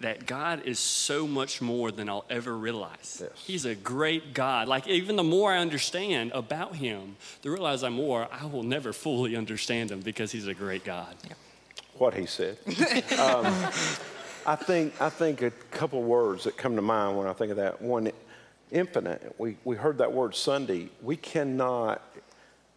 that 0.00 0.26
God 0.26 0.62
is 0.64 0.78
so 0.78 1.26
much 1.26 1.62
more 1.62 1.92
than 1.92 2.08
I'll 2.08 2.24
ever 2.28 2.56
realize. 2.56 3.22
Yes. 3.22 3.30
He's 3.36 3.64
a 3.64 3.74
great 3.74 4.34
God. 4.34 4.68
Like, 4.68 4.86
even 4.88 5.16
the 5.16 5.22
more 5.22 5.52
I 5.52 5.58
understand 5.58 6.32
about 6.34 6.76
Him, 6.76 7.16
the 7.42 7.50
realize 7.50 7.82
I'm 7.82 7.94
more, 7.94 8.28
I 8.32 8.46
will 8.46 8.64
never 8.64 8.92
fully 8.92 9.36
understand 9.36 9.90
Him 9.90 10.00
because 10.00 10.32
He's 10.32 10.48
a 10.48 10.54
great 10.54 10.84
God. 10.84 11.14
What 11.96 12.14
he 12.14 12.26
said. 12.26 12.58
um, 13.20 13.70
I 14.46 14.56
think 14.56 15.00
I 15.00 15.08
think 15.08 15.42
a 15.42 15.50
couple 15.50 16.02
words 16.02 16.44
that 16.44 16.56
come 16.56 16.76
to 16.76 16.82
mind 16.82 17.16
when 17.16 17.26
I 17.26 17.32
think 17.32 17.50
of 17.50 17.56
that. 17.56 17.80
One, 17.80 18.10
infinite. 18.70 19.34
We 19.38 19.56
we 19.64 19.76
heard 19.76 19.98
that 19.98 20.12
word 20.12 20.34
Sunday. 20.34 20.88
We 21.02 21.16
cannot. 21.16 22.02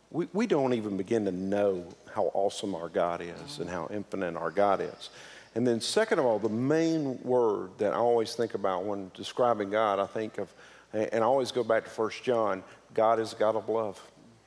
We, 0.10 0.30
we 0.32 0.48
don't 0.48 0.74
even 0.74 0.96
begin 0.96 1.26
to 1.26 1.32
know 1.34 1.86
how 2.14 2.32
awesome 2.34 2.74
our 2.74 2.88
God 2.88 3.22
is 3.22 3.60
and 3.60 3.70
how 3.70 3.90
infinite 3.92 4.38
our 4.38 4.52
God 4.52 4.80
is. 4.80 5.10
And 5.54 5.68
then, 5.68 5.82
second 5.82 6.20
of 6.20 6.26
all, 6.26 6.40
the 6.40 6.48
main 6.48 7.22
word 7.24 7.72
that 7.80 7.92
I 7.92 7.98
always 7.98 8.34
think 8.34 8.54
about 8.54 8.86
when 8.86 9.12
describing 9.14 9.70
God, 9.70 10.00
I 10.00 10.06
think 10.06 10.38
of, 10.38 10.54
and 10.94 11.16
I 11.16 11.28
always 11.28 11.52
go 11.52 11.64
back 11.64 11.84
to 11.84 11.90
First 11.90 12.24
John 12.24 12.64
God 12.94 13.20
is 13.20 13.34
God 13.34 13.56
of 13.56 13.68
love. 13.68 14.02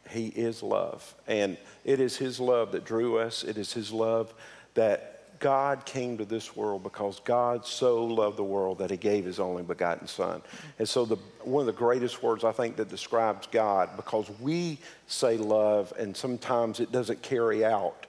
He 0.09 0.29
is 0.29 0.63
love. 0.63 1.15
And 1.27 1.59
it 1.85 2.01
is 2.01 2.17
His 2.17 2.41
love 2.41 2.73
that 2.73 2.85
drew 2.85 3.19
us, 3.19 3.45
it 3.45 3.59
is 3.59 3.73
His 3.73 3.93
love 3.93 4.33
that 4.75 5.20
God 5.41 5.85
came 5.87 6.19
to 6.19 6.25
this 6.25 6.55
world 6.55 6.83
because 6.83 7.21
God 7.25 7.67
so 7.67 8.05
loved 8.05 8.37
the 8.37 8.45
world 8.45 8.79
that 8.79 8.91
he 8.91 8.97
gave 8.99 9.25
his 9.25 9.41
only 9.41 9.63
begotten 9.63 10.07
son. 10.07 10.43
And 10.79 10.89
so 10.89 11.05
the 11.07 11.17
one 11.43 11.63
of 11.63 11.67
the 11.67 11.73
greatest 11.73 12.23
words 12.23 12.45
I 12.45 12.53
think 12.53 12.77
that 12.77 12.89
describes 12.91 13.47
God 13.47 13.89
because 13.97 14.31
we 14.39 14.79
say 15.07 15.39
love 15.39 15.93
and 15.99 16.15
sometimes 16.17 16.79
it 16.79 16.93
doesn't 16.93 17.23
carry 17.23 17.65
out. 17.65 18.07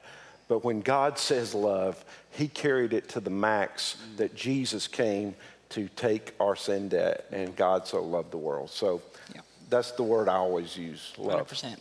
But 0.50 0.66
when 0.66 0.82
God 0.82 1.18
says 1.18 1.56
love, 1.56 2.04
he 2.32 2.50
carried 2.50 2.92
it 2.92 3.08
to 3.10 3.22
the 3.22 3.30
max 3.30 3.96
that 4.18 4.36
Jesus 4.36 4.88
came 4.88 5.34
to 5.70 5.88
take 5.96 6.34
our 6.42 6.58
sin 6.58 6.90
debt 6.90 7.26
and 7.32 7.56
God 7.56 7.88
so 7.88 8.04
loved 8.04 8.32
the 8.32 8.38
world. 8.38 8.70
So 8.70 9.02
Yeah. 9.34 9.40
that's 9.70 9.92
the 9.92 10.04
word 10.04 10.28
I 10.28 10.36
always 10.36 10.76
use, 10.76 11.14
love. 11.18 11.48
100%. 11.48 11.78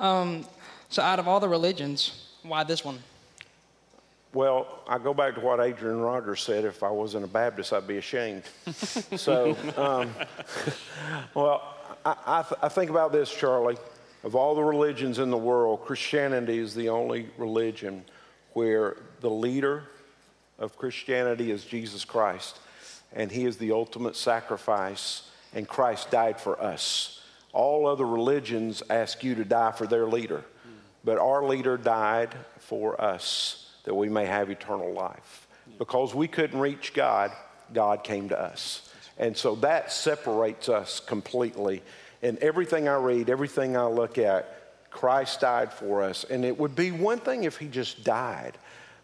Um, 0.00 0.44
so, 0.88 1.02
out 1.02 1.18
of 1.20 1.28
all 1.28 1.38
the 1.38 1.48
religions, 1.48 2.24
why 2.42 2.64
this 2.64 2.84
one? 2.84 2.98
Well, 4.34 4.82
I 4.86 4.98
go 4.98 5.14
back 5.14 5.36
to 5.36 5.40
what 5.40 5.58
Adrian 5.58 6.00
Rogers 6.00 6.42
said 6.42 6.66
if 6.66 6.82
I 6.82 6.90
wasn't 6.90 7.24
a 7.24 7.28
Baptist, 7.28 7.72
I'd 7.72 7.86
be 7.86 7.96
ashamed. 7.96 8.42
so, 9.16 9.56
um, 9.76 10.14
well, 11.34 11.74
I, 12.04 12.14
I, 12.26 12.42
th- 12.42 12.60
I 12.62 12.68
think 12.68 12.90
about 12.90 13.10
this, 13.10 13.34
Charlie. 13.34 13.78
Of 14.24 14.34
all 14.34 14.54
the 14.54 14.62
religions 14.62 15.18
in 15.18 15.30
the 15.30 15.38
world, 15.38 15.84
Christianity 15.86 16.58
is 16.58 16.74
the 16.74 16.90
only 16.90 17.30
religion 17.38 18.04
where 18.52 18.98
the 19.20 19.30
leader 19.30 19.84
of 20.58 20.76
Christianity 20.76 21.50
is 21.50 21.64
Jesus 21.64 22.04
Christ, 22.04 22.58
and 23.14 23.32
he 23.32 23.46
is 23.46 23.56
the 23.56 23.72
ultimate 23.72 24.14
sacrifice, 24.14 25.30
and 25.54 25.66
Christ 25.66 26.10
died 26.10 26.38
for 26.38 26.60
us. 26.60 27.22
All 27.54 27.86
other 27.86 28.06
religions 28.06 28.82
ask 28.90 29.24
you 29.24 29.36
to 29.36 29.44
die 29.44 29.72
for 29.72 29.86
their 29.86 30.06
leader, 30.06 30.44
but 31.02 31.16
our 31.16 31.44
leader 31.44 31.78
died 31.78 32.34
for 32.58 33.00
us 33.00 33.67
that 33.88 33.94
we 33.94 34.10
may 34.10 34.26
have 34.26 34.50
eternal 34.50 34.92
life. 34.92 35.48
Because 35.78 36.14
we 36.14 36.28
couldn't 36.28 36.60
reach 36.60 36.92
God, 36.92 37.32
God 37.72 38.04
came 38.04 38.28
to 38.28 38.38
us. 38.38 38.92
And 39.16 39.34
so 39.34 39.54
that 39.56 39.90
separates 39.90 40.68
us 40.68 41.00
completely. 41.00 41.82
And 42.20 42.36
everything 42.38 42.86
I 42.86 42.96
read, 42.96 43.30
everything 43.30 43.78
I 43.78 43.86
look 43.86 44.18
at, 44.18 44.90
Christ 44.90 45.40
died 45.40 45.72
for 45.72 46.02
us. 46.02 46.24
And 46.24 46.44
it 46.44 46.58
would 46.58 46.76
be 46.76 46.90
one 46.90 47.18
thing 47.18 47.44
if 47.44 47.56
he 47.56 47.66
just 47.66 48.04
died. 48.04 48.58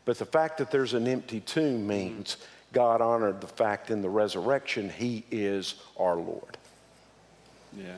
But 0.05 0.19
the 0.19 0.27
fact 0.27 0.59
that 0.59 0.71
there's 0.71 0.93
an 0.93 1.09
empty 1.09 1.41
tomb 1.41 1.87
means 1.87 2.37
God 2.75 3.01
honored 3.01 3.41
the 3.41 3.47
fact 3.47 3.91
in 3.91 4.03
the 4.03 4.11
resurrection 4.11 4.91
he 4.91 5.25
is 5.31 5.77
our 5.97 6.17
Lord. 6.17 6.59
Yeah. 7.75 7.97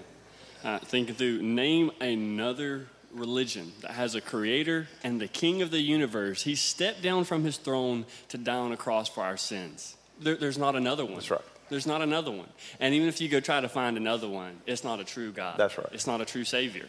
Uh, 0.63 0.79
thinking 0.79 1.17
through, 1.17 1.43
name 1.43 1.91
another 2.01 2.87
religion 3.17 3.73
that 3.81 3.93
has 3.93 4.15
a 4.15 4.21
creator 4.21 4.89
and 5.03 5.21
the 5.21 5.29
king 5.29 5.63
of 5.63 5.71
the 5.71 5.81
universe. 5.81 6.43
He 6.43 6.55
stepped 6.55 7.03
down 7.03 7.25
from 7.25 7.45
his 7.45 7.57
throne 7.57 8.07
to 8.29 8.39
die 8.39 8.57
on 8.57 8.73
a 8.73 8.77
cross 8.77 9.09
for 9.09 9.23
our 9.23 9.37
sins. 9.37 9.97
There, 10.21 10.37
there's 10.37 10.59
not 10.59 10.77
another 10.77 11.05
one. 11.05 11.15
That's 11.15 11.31
right. 11.31 11.41
There's 11.69 11.87
not 11.87 12.01
another 12.01 12.31
one. 12.31 12.49
And 12.79 12.95
even 12.95 13.09
if 13.09 13.21
you 13.21 13.29
go 13.29 13.41
try 13.41 13.61
to 13.61 13.69
find 13.69 13.97
another 13.97 14.29
one, 14.29 14.61
it's 14.67 14.85
not 14.85 15.01
a 15.01 15.05
true 15.05 15.33
God. 15.33 15.59
That's 15.59 15.77
right. 15.77 15.89
It's 15.93 16.07
not 16.07 16.21
a 16.21 16.25
true 16.25 16.45
Savior. 16.45 16.87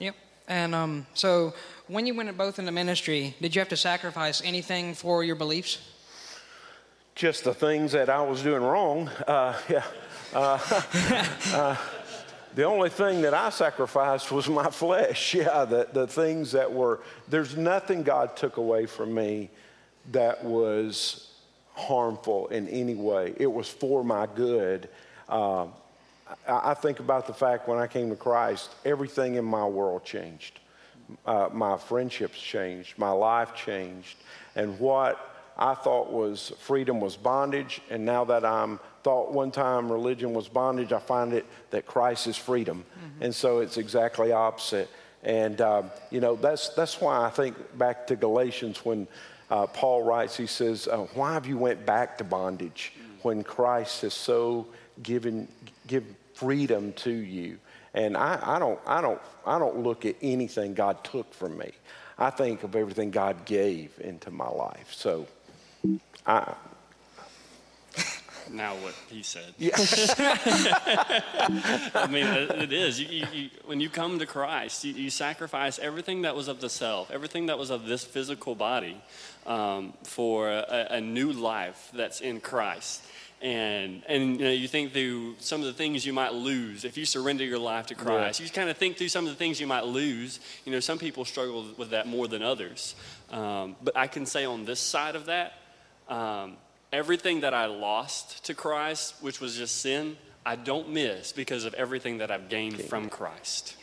Yep. 0.00 0.16
And 0.48 0.74
um, 0.74 1.06
so, 1.14 1.54
when 1.86 2.04
you 2.06 2.14
went 2.14 2.36
both 2.36 2.58
into 2.58 2.72
ministry, 2.72 3.36
did 3.40 3.54
you 3.54 3.60
have 3.60 3.68
to 3.68 3.76
sacrifice 3.76 4.42
anything 4.44 4.94
for 4.94 5.22
your 5.22 5.36
beliefs? 5.36 5.78
just 7.14 7.44
the 7.44 7.54
things 7.54 7.92
that 7.92 8.08
I 8.08 8.22
was 8.22 8.42
doing 8.42 8.62
wrong. 8.62 9.08
Uh, 9.26 9.58
yeah. 9.68 9.84
Uh, 10.34 10.58
uh, 11.52 11.76
the 12.54 12.64
only 12.64 12.90
thing 12.90 13.22
that 13.22 13.34
I 13.34 13.50
sacrificed 13.50 14.30
was 14.30 14.48
my 14.48 14.70
flesh. 14.70 15.34
Yeah, 15.42 15.64
the, 15.64 15.88
the 15.92 16.06
things 16.06 16.52
that 16.52 16.72
were, 16.72 17.00
there's 17.28 17.56
nothing 17.56 18.02
God 18.02 18.36
took 18.36 18.58
away 18.58 18.86
from 18.86 19.14
me 19.14 19.50
that 20.10 20.44
was 20.44 21.28
harmful 21.74 22.48
in 22.48 22.68
any 22.68 22.94
way. 22.94 23.34
It 23.36 23.50
was 23.50 23.68
for 23.68 24.04
my 24.04 24.26
good. 24.26 24.88
Uh, 25.28 25.66
I, 26.46 26.70
I 26.70 26.74
think 26.74 27.00
about 27.00 27.26
the 27.26 27.32
fact 27.32 27.68
when 27.68 27.78
I 27.78 27.86
came 27.86 28.10
to 28.10 28.16
Christ, 28.16 28.70
everything 28.84 29.36
in 29.36 29.44
my 29.44 29.66
world 29.66 30.04
changed. 30.04 30.60
Uh, 31.26 31.48
my 31.52 31.76
friendships 31.76 32.38
changed, 32.38 32.96
my 32.98 33.10
life 33.10 33.54
changed, 33.54 34.16
and 34.54 34.78
what 34.78 35.31
I 35.56 35.74
thought 35.74 36.10
was 36.10 36.52
freedom 36.58 37.00
was 37.00 37.16
bondage, 37.16 37.80
and 37.90 38.04
now 38.04 38.24
that 38.24 38.44
I'm 38.44 38.80
thought 39.02 39.32
one 39.32 39.50
time 39.50 39.90
religion 39.90 40.32
was 40.32 40.48
bondage, 40.48 40.92
I 40.92 40.98
find 40.98 41.32
it 41.32 41.44
that 41.70 41.86
Christ 41.86 42.26
is 42.26 42.36
freedom, 42.36 42.84
and 43.20 43.34
so 43.34 43.58
it's 43.60 43.76
exactly 43.76 44.32
opposite. 44.32 44.88
And 45.22 45.60
um, 45.60 45.90
you 46.10 46.20
know 46.20 46.36
that's 46.36 46.70
that's 46.70 47.00
why 47.00 47.24
I 47.24 47.30
think 47.30 47.56
back 47.78 48.06
to 48.08 48.16
Galatians 48.16 48.84
when 48.84 49.06
uh, 49.50 49.66
Paul 49.66 50.02
writes, 50.02 50.36
he 50.36 50.46
says, 50.46 50.88
uh, 50.88 51.06
"Why 51.14 51.34
have 51.34 51.46
you 51.46 51.58
went 51.58 51.84
back 51.84 52.18
to 52.18 52.24
bondage 52.24 52.92
when 53.22 53.44
Christ 53.44 54.02
has 54.02 54.14
so 54.14 54.66
given 55.02 55.48
give 55.86 56.04
freedom 56.34 56.92
to 56.94 57.10
you?" 57.10 57.58
And 57.94 58.16
I, 58.16 58.38
I 58.42 58.58
don't 58.58 58.80
I 58.86 59.00
don't 59.02 59.20
I 59.44 59.58
don't 59.58 59.80
look 59.82 60.06
at 60.06 60.16
anything 60.22 60.72
God 60.72 61.04
took 61.04 61.32
from 61.34 61.58
me. 61.58 61.72
I 62.18 62.30
think 62.30 62.62
of 62.62 62.74
everything 62.74 63.10
God 63.10 63.44
gave 63.44 63.92
into 64.00 64.30
my 64.30 64.48
life. 64.48 64.94
So. 64.94 65.26
I, 66.26 66.54
Now, 68.50 68.74
what 68.76 68.94
he 69.08 69.22
said. 69.22 69.54
yeah. 69.58 69.70
I 71.94 72.06
mean, 72.10 72.26
it, 72.26 72.72
is. 72.72 73.00
You, 73.00 73.06
you, 73.08 73.26
you, 73.32 73.50
when 73.64 73.80
you 73.80 73.88
come 73.88 74.18
to 74.18 74.26
Christ, 74.26 74.84
you, 74.84 74.92
you 74.92 75.10
sacrifice 75.10 75.78
everything 75.78 76.22
that 76.22 76.36
was 76.36 76.48
of 76.48 76.60
the 76.60 76.68
self, 76.68 77.10
everything 77.10 77.46
that 77.46 77.56
was 77.58 77.70
of 77.70 77.86
this 77.86 78.04
physical 78.04 78.54
body, 78.54 79.00
um, 79.46 79.94
for 80.04 80.50
a, 80.50 80.88
a 80.90 81.00
new 81.00 81.32
life 81.32 81.90
that's 81.94 82.20
in 82.20 82.40
Christ. 82.40 83.02
And 83.40 84.02
and 84.06 84.38
you 84.38 84.44
know, 84.44 84.52
you 84.52 84.68
think 84.68 84.92
through 84.92 85.34
some 85.40 85.60
of 85.60 85.66
the 85.66 85.72
things 85.72 86.06
you 86.06 86.12
might 86.12 86.32
lose 86.32 86.84
if 86.84 86.96
you 86.96 87.04
surrender 87.04 87.44
your 87.44 87.58
life 87.58 87.86
to 87.86 87.96
Christ. 87.96 88.38
You 88.38 88.48
kind 88.48 88.70
of 88.70 88.76
think 88.76 88.98
through 88.98 89.08
some 89.08 89.24
of 89.24 89.30
the 89.32 89.36
things 89.36 89.60
you 89.60 89.66
might 89.66 89.84
lose. 89.84 90.38
You 90.64 90.70
know, 90.70 90.78
some 90.78 90.98
people 90.98 91.24
struggle 91.24 91.66
with 91.76 91.90
that 91.90 92.06
more 92.06 92.28
than 92.28 92.42
others. 92.42 92.94
Um, 93.32 93.74
but 93.82 93.96
I 93.96 94.06
can 94.06 94.26
say 94.26 94.44
on 94.44 94.64
this 94.64 94.78
side 94.78 95.16
of 95.16 95.26
that, 95.26 95.54
um, 96.12 96.56
everything 96.92 97.40
that 97.40 97.54
I 97.54 97.66
lost 97.66 98.44
to 98.44 98.54
Christ, 98.54 99.14
which 99.20 99.40
was 99.40 99.56
just 99.56 99.80
sin, 99.80 100.16
I 100.44 100.56
don't 100.56 100.90
miss 100.90 101.32
because 101.32 101.64
of 101.64 101.74
everything 101.74 102.18
that 102.18 102.30
I've 102.30 102.48
gained 102.48 102.80
from 102.82 103.08
Christ. 103.08 103.76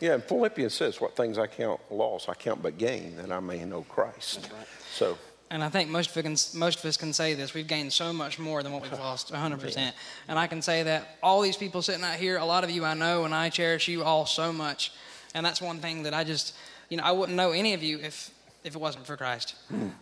yeah, 0.00 0.14
and 0.14 0.24
Philippians 0.24 0.72
says, 0.72 1.00
What 1.00 1.16
things 1.16 1.36
I 1.38 1.46
count 1.46 1.80
loss, 1.90 2.28
I 2.28 2.34
count 2.34 2.62
but 2.62 2.78
gain, 2.78 3.16
that 3.16 3.30
I 3.30 3.40
may 3.40 3.64
know 3.64 3.82
Christ. 3.82 4.50
So, 4.92 5.18
And 5.50 5.62
I 5.62 5.68
think 5.68 5.90
most 5.90 6.10
of, 6.10 6.16
us 6.16 6.22
can, 6.52 6.58
most 6.58 6.78
of 6.78 6.84
us 6.86 6.96
can 6.96 7.12
say 7.12 7.34
this. 7.34 7.52
We've 7.52 7.66
gained 7.66 7.92
so 7.92 8.12
much 8.12 8.38
more 8.38 8.62
than 8.62 8.72
what 8.72 8.82
we've 8.82 8.92
lost, 8.98 9.32
100%. 9.32 9.92
And 10.28 10.38
I 10.38 10.46
can 10.46 10.62
say 10.62 10.82
that 10.84 11.18
all 11.22 11.42
these 11.42 11.56
people 11.56 11.82
sitting 11.82 12.04
out 12.04 12.16
here, 12.16 12.38
a 12.38 12.44
lot 12.44 12.64
of 12.64 12.70
you 12.70 12.84
I 12.84 12.94
know, 12.94 13.24
and 13.24 13.34
I 13.34 13.50
cherish 13.50 13.88
you 13.88 14.02
all 14.02 14.24
so 14.24 14.52
much. 14.52 14.92
And 15.34 15.44
that's 15.44 15.60
one 15.60 15.80
thing 15.80 16.04
that 16.04 16.14
I 16.14 16.24
just, 16.24 16.54
you 16.88 16.96
know, 16.96 17.02
I 17.02 17.12
wouldn't 17.12 17.36
know 17.36 17.50
any 17.50 17.74
of 17.74 17.82
you 17.82 17.98
if, 17.98 18.30
if 18.66 18.74
it 18.74 18.80
wasn't 18.80 19.06
for 19.06 19.16
Christ. 19.16 19.54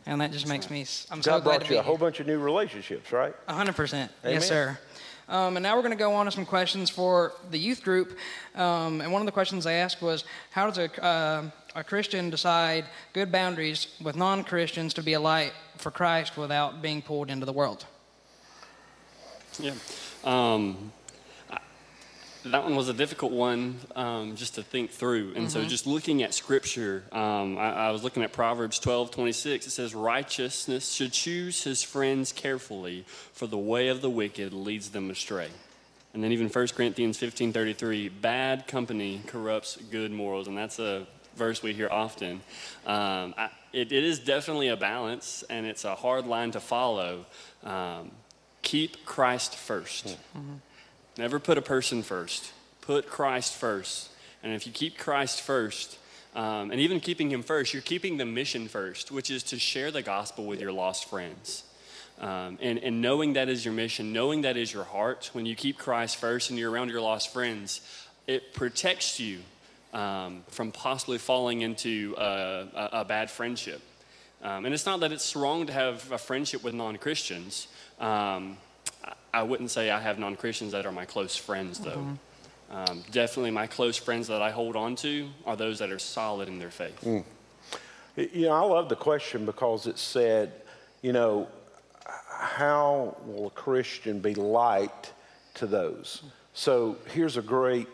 And 0.06 0.20
that 0.20 0.32
just 0.32 0.48
makes 0.48 0.70
me, 0.70 0.80
I'm 1.10 1.22
so 1.22 1.32
God 1.32 1.42
glad 1.42 1.42
brought 1.42 1.60
to 1.60 1.66
you 1.66 1.70
be 1.72 1.76
a 1.76 1.82
whole 1.82 1.96
here. 1.96 2.06
bunch 2.06 2.20
of 2.20 2.26
new 2.26 2.38
relationships, 2.38 3.12
right? 3.12 3.34
100%. 3.46 3.92
Amen. 3.94 4.10
Yes, 4.24 4.48
sir. 4.48 4.78
Um, 5.28 5.56
and 5.56 5.62
now 5.62 5.76
we're 5.76 5.82
going 5.82 5.92
to 5.92 5.98
go 5.98 6.14
on 6.14 6.24
to 6.26 6.32
some 6.32 6.46
questions 6.46 6.88
for 6.90 7.32
the 7.50 7.58
youth 7.58 7.82
group. 7.82 8.16
Um, 8.54 9.00
and 9.02 9.12
one 9.12 9.20
of 9.20 9.26
the 9.26 9.32
questions 9.32 9.66
I 9.66 9.74
asked 9.74 10.02
was 10.02 10.24
How 10.50 10.68
does 10.70 10.78
a, 10.78 11.04
uh, 11.04 11.50
a 11.74 11.84
Christian 11.84 12.30
decide 12.30 12.86
good 13.12 13.30
boundaries 13.30 13.88
with 14.02 14.16
non 14.16 14.44
Christians 14.44 14.94
to 14.94 15.02
be 15.02 15.12
a 15.12 15.20
light 15.20 15.52
for 15.76 15.90
Christ 15.90 16.36
without 16.36 16.82
being 16.82 17.02
pulled 17.02 17.30
into 17.30 17.46
the 17.46 17.52
world? 17.52 17.86
Yeah. 19.58 19.72
Um, 20.24 20.92
I- 20.98 21.03
that 22.46 22.62
one 22.62 22.76
was 22.76 22.88
a 22.88 22.92
difficult 22.92 23.32
one 23.32 23.80
um, 23.96 24.36
just 24.36 24.56
to 24.56 24.62
think 24.62 24.90
through. 24.90 25.32
And 25.34 25.50
so, 25.50 25.64
just 25.64 25.86
looking 25.86 26.22
at 26.22 26.34
scripture, 26.34 27.04
um, 27.12 27.56
I, 27.56 27.72
I 27.72 27.90
was 27.90 28.02
looking 28.04 28.22
at 28.22 28.32
Proverbs 28.32 28.78
12 28.78 29.10
26. 29.10 29.66
It 29.66 29.70
says, 29.70 29.94
Righteousness 29.94 30.92
should 30.92 31.12
choose 31.12 31.64
his 31.64 31.82
friends 31.82 32.32
carefully, 32.32 33.04
for 33.32 33.46
the 33.46 33.58
way 33.58 33.88
of 33.88 34.02
the 34.02 34.10
wicked 34.10 34.52
leads 34.52 34.90
them 34.90 35.10
astray. 35.10 35.48
And 36.12 36.22
then, 36.22 36.32
even 36.32 36.48
1 36.48 36.68
Corinthians 36.68 37.18
15 37.18 37.52
33, 37.52 38.08
bad 38.08 38.66
company 38.66 39.22
corrupts 39.26 39.76
good 39.90 40.12
morals. 40.12 40.46
And 40.46 40.56
that's 40.56 40.78
a 40.78 41.06
verse 41.36 41.62
we 41.62 41.72
hear 41.72 41.88
often. 41.90 42.40
Um, 42.86 43.34
I, 43.38 43.50
it, 43.72 43.90
it 43.90 44.04
is 44.04 44.20
definitely 44.20 44.68
a 44.68 44.76
balance, 44.76 45.44
and 45.50 45.66
it's 45.66 45.84
a 45.84 45.94
hard 45.94 46.26
line 46.26 46.52
to 46.52 46.60
follow. 46.60 47.26
Um, 47.64 48.10
keep 48.62 49.04
Christ 49.04 49.56
first. 49.56 50.16
Never 51.16 51.38
put 51.38 51.58
a 51.58 51.62
person 51.62 52.02
first. 52.02 52.52
Put 52.80 53.08
Christ 53.08 53.54
first. 53.54 54.10
And 54.42 54.52
if 54.52 54.66
you 54.66 54.72
keep 54.72 54.98
Christ 54.98 55.40
first, 55.40 55.98
um, 56.34 56.70
and 56.70 56.80
even 56.80 57.00
keeping 57.00 57.30
Him 57.30 57.42
first, 57.42 57.72
you're 57.72 57.82
keeping 57.82 58.16
the 58.16 58.24
mission 58.24 58.68
first, 58.68 59.12
which 59.12 59.30
is 59.30 59.42
to 59.44 59.58
share 59.58 59.90
the 59.90 60.02
gospel 60.02 60.44
with 60.44 60.60
your 60.60 60.72
lost 60.72 61.08
friends. 61.08 61.64
Um, 62.20 62.58
and, 62.60 62.78
and 62.78 63.00
knowing 63.00 63.34
that 63.34 63.48
is 63.48 63.64
your 63.64 63.74
mission, 63.74 64.12
knowing 64.12 64.42
that 64.42 64.56
is 64.56 64.72
your 64.72 64.84
heart, 64.84 65.30
when 65.32 65.46
you 65.46 65.54
keep 65.54 65.78
Christ 65.78 66.16
first 66.16 66.50
and 66.50 66.58
you're 66.58 66.70
around 66.70 66.90
your 66.90 67.00
lost 67.00 67.32
friends, 67.32 67.80
it 68.26 68.54
protects 68.54 69.18
you 69.18 69.40
um, 69.92 70.42
from 70.48 70.72
possibly 70.72 71.18
falling 71.18 71.62
into 71.62 72.14
a, 72.18 72.66
a, 72.74 72.88
a 73.00 73.04
bad 73.04 73.30
friendship. 73.30 73.80
Um, 74.42 74.64
and 74.64 74.74
it's 74.74 74.86
not 74.86 75.00
that 75.00 75.12
it's 75.12 75.34
wrong 75.34 75.66
to 75.66 75.72
have 75.72 76.10
a 76.12 76.18
friendship 76.18 76.62
with 76.62 76.74
non 76.74 76.98
Christians. 76.98 77.68
I- 79.34 79.40
I 79.40 79.42
wouldn't 79.42 79.70
say 79.70 79.90
I 79.90 80.00
have 80.00 80.18
non 80.18 80.36
Christians 80.36 80.72
that 80.72 80.86
are 80.86 80.92
my 80.92 81.04
close 81.04 81.36
friends, 81.36 81.78
though. 81.80 82.16
Um, 82.70 83.04
definitely, 83.10 83.50
my 83.50 83.66
close 83.66 83.96
friends 83.96 84.28
that 84.28 84.42
I 84.42 84.50
hold 84.50 84.74
on 84.76 84.96
to 84.96 85.28
are 85.46 85.56
those 85.56 85.78
that 85.80 85.90
are 85.90 85.98
solid 85.98 86.48
in 86.48 86.58
their 86.58 86.70
faith. 86.70 87.04
You 88.16 88.46
know, 88.46 88.52
I 88.52 88.60
love 88.60 88.88
the 88.88 88.96
question 88.96 89.44
because 89.44 89.86
it 89.86 89.98
said, 89.98 90.52
you 91.02 91.12
know, 91.12 91.48
how 92.06 93.16
will 93.26 93.48
a 93.48 93.50
Christian 93.50 94.20
be 94.20 94.34
light 94.34 95.12
to 95.54 95.66
those? 95.66 96.22
So 96.52 96.96
here's 97.12 97.36
a 97.36 97.42
great 97.42 97.88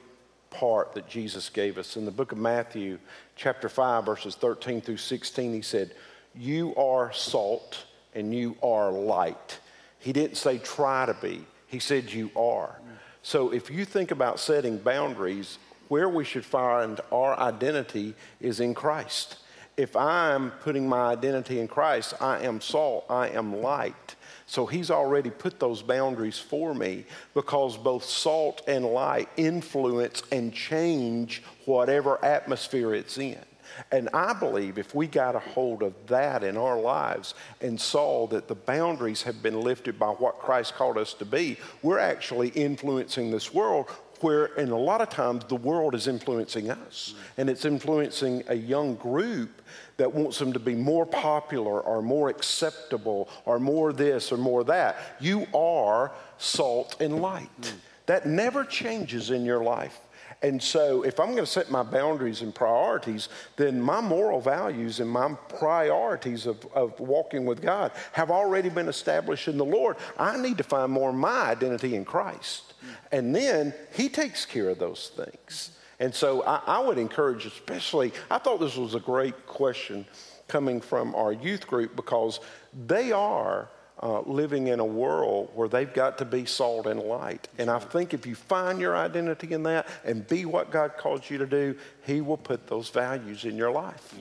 part 0.50 0.94
that 0.94 1.08
Jesus 1.08 1.48
gave 1.48 1.78
us. 1.78 1.96
In 1.96 2.04
the 2.04 2.10
book 2.10 2.32
of 2.32 2.38
Matthew, 2.38 2.98
chapter 3.36 3.68
5, 3.68 4.04
verses 4.04 4.34
13 4.34 4.80
through 4.82 4.98
16, 4.98 5.52
he 5.54 5.62
said, 5.62 5.94
You 6.34 6.74
are 6.76 7.12
salt 7.12 7.84
and 8.14 8.34
you 8.34 8.56
are 8.62 8.90
light. 8.92 9.58
He 10.00 10.12
didn't 10.12 10.36
say 10.36 10.58
try 10.58 11.06
to 11.06 11.14
be, 11.14 11.46
he 11.66 11.78
said 11.78 12.12
you 12.12 12.30
are. 12.34 12.80
So 13.22 13.52
if 13.52 13.70
you 13.70 13.84
think 13.84 14.10
about 14.10 14.40
setting 14.40 14.78
boundaries, 14.78 15.58
where 15.88 16.08
we 16.08 16.24
should 16.24 16.44
find 16.44 17.00
our 17.10 17.38
identity 17.38 18.14
is 18.40 18.60
in 18.60 18.74
Christ. 18.74 19.38
If 19.76 19.96
I'm 19.96 20.52
putting 20.62 20.88
my 20.88 21.10
identity 21.10 21.58
in 21.58 21.66
Christ, 21.66 22.14
I 22.20 22.38
am 22.44 22.60
salt, 22.60 23.06
I 23.10 23.28
am 23.30 23.60
light. 23.60 24.14
So 24.46 24.66
he's 24.66 24.90
already 24.90 25.30
put 25.30 25.58
those 25.58 25.82
boundaries 25.82 26.38
for 26.38 26.74
me 26.74 27.06
because 27.34 27.76
both 27.76 28.04
salt 28.04 28.62
and 28.68 28.84
light 28.84 29.28
influence 29.36 30.22
and 30.30 30.52
change 30.52 31.42
whatever 31.64 32.24
atmosphere 32.24 32.94
it's 32.94 33.18
in. 33.18 33.44
And 33.92 34.08
I 34.12 34.32
believe 34.32 34.78
if 34.78 34.94
we 34.94 35.06
got 35.06 35.36
a 35.36 35.40
hold 35.40 35.82
of 35.82 35.94
that 36.06 36.44
in 36.44 36.56
our 36.56 36.78
lives 36.78 37.34
and 37.60 37.80
saw 37.80 38.26
that 38.28 38.48
the 38.48 38.54
boundaries 38.54 39.22
have 39.22 39.42
been 39.42 39.60
lifted 39.60 39.98
by 39.98 40.08
what 40.08 40.38
Christ 40.38 40.74
called 40.74 40.98
us 40.98 41.14
to 41.14 41.24
be, 41.24 41.56
we're 41.82 41.98
actually 41.98 42.48
influencing 42.50 43.30
this 43.30 43.52
world 43.52 43.88
where, 44.22 44.46
and 44.58 44.70
a 44.70 44.76
lot 44.76 45.00
of 45.00 45.08
times, 45.08 45.44
the 45.48 45.56
world 45.56 45.94
is 45.94 46.06
influencing 46.06 46.70
us. 46.70 47.14
And 47.36 47.48
it's 47.48 47.64
influencing 47.64 48.44
a 48.48 48.54
young 48.54 48.94
group 48.96 49.62
that 49.96 50.12
wants 50.12 50.38
them 50.38 50.52
to 50.52 50.58
be 50.58 50.74
more 50.74 51.06
popular 51.06 51.80
or 51.80 52.02
more 52.02 52.28
acceptable 52.28 53.28
or 53.44 53.58
more 53.58 53.92
this 53.92 54.32
or 54.32 54.36
more 54.36 54.64
that. 54.64 54.96
You 55.20 55.46
are 55.54 56.12
salt 56.38 56.96
and 57.00 57.20
light. 57.20 57.62
Mm. 57.62 57.72
That 58.06 58.26
never 58.26 58.64
changes 58.64 59.30
in 59.30 59.44
your 59.44 59.62
life. 59.62 60.00
And 60.42 60.62
so, 60.62 61.02
if 61.02 61.20
I'm 61.20 61.32
going 61.32 61.44
to 61.44 61.46
set 61.46 61.70
my 61.70 61.82
boundaries 61.82 62.40
and 62.40 62.54
priorities, 62.54 63.28
then 63.56 63.80
my 63.80 64.00
moral 64.00 64.40
values 64.40 64.98
and 64.98 65.10
my 65.10 65.34
priorities 65.58 66.46
of, 66.46 66.66
of 66.74 66.98
walking 66.98 67.44
with 67.44 67.60
God 67.60 67.92
have 68.12 68.30
already 68.30 68.70
been 68.70 68.88
established 68.88 69.48
in 69.48 69.58
the 69.58 69.66
Lord. 69.66 69.96
I 70.18 70.38
need 70.38 70.56
to 70.56 70.64
find 70.64 70.90
more 70.90 71.10
of 71.10 71.16
my 71.16 71.50
identity 71.50 71.94
in 71.94 72.06
Christ. 72.06 72.72
And 73.12 73.36
then 73.36 73.74
He 73.92 74.08
takes 74.08 74.46
care 74.46 74.70
of 74.70 74.78
those 74.78 75.12
things. 75.14 75.72
And 75.98 76.14
so, 76.14 76.42
I, 76.44 76.62
I 76.66 76.78
would 76.80 76.96
encourage, 76.96 77.44
especially, 77.44 78.12
I 78.30 78.38
thought 78.38 78.60
this 78.60 78.76
was 78.76 78.94
a 78.94 79.00
great 79.00 79.46
question 79.46 80.06
coming 80.48 80.80
from 80.80 81.14
our 81.14 81.32
youth 81.32 81.66
group 81.66 81.94
because 81.96 82.40
they 82.86 83.12
are 83.12 83.68
uh, 84.02 84.20
living 84.22 84.68
in 84.68 84.80
a 84.80 84.84
world 84.84 85.50
where 85.54 85.68
they've 85.68 85.92
got 85.92 86.18
to 86.18 86.24
be 86.24 86.46
salt 86.46 86.86
and 86.86 87.00
light. 87.00 87.48
And 87.58 87.70
I 87.70 87.78
think 87.78 88.14
if 88.14 88.26
you 88.26 88.34
find 88.34 88.80
your 88.80 88.96
identity 88.96 89.52
in 89.52 89.62
that 89.64 89.86
and 90.04 90.26
be 90.26 90.44
what 90.44 90.70
God 90.70 90.96
calls 90.96 91.28
you 91.28 91.38
to 91.38 91.46
do, 91.46 91.76
He 92.06 92.20
will 92.20 92.38
put 92.38 92.66
those 92.66 92.88
values 92.88 93.44
in 93.44 93.56
your 93.56 93.70
life. 93.70 94.14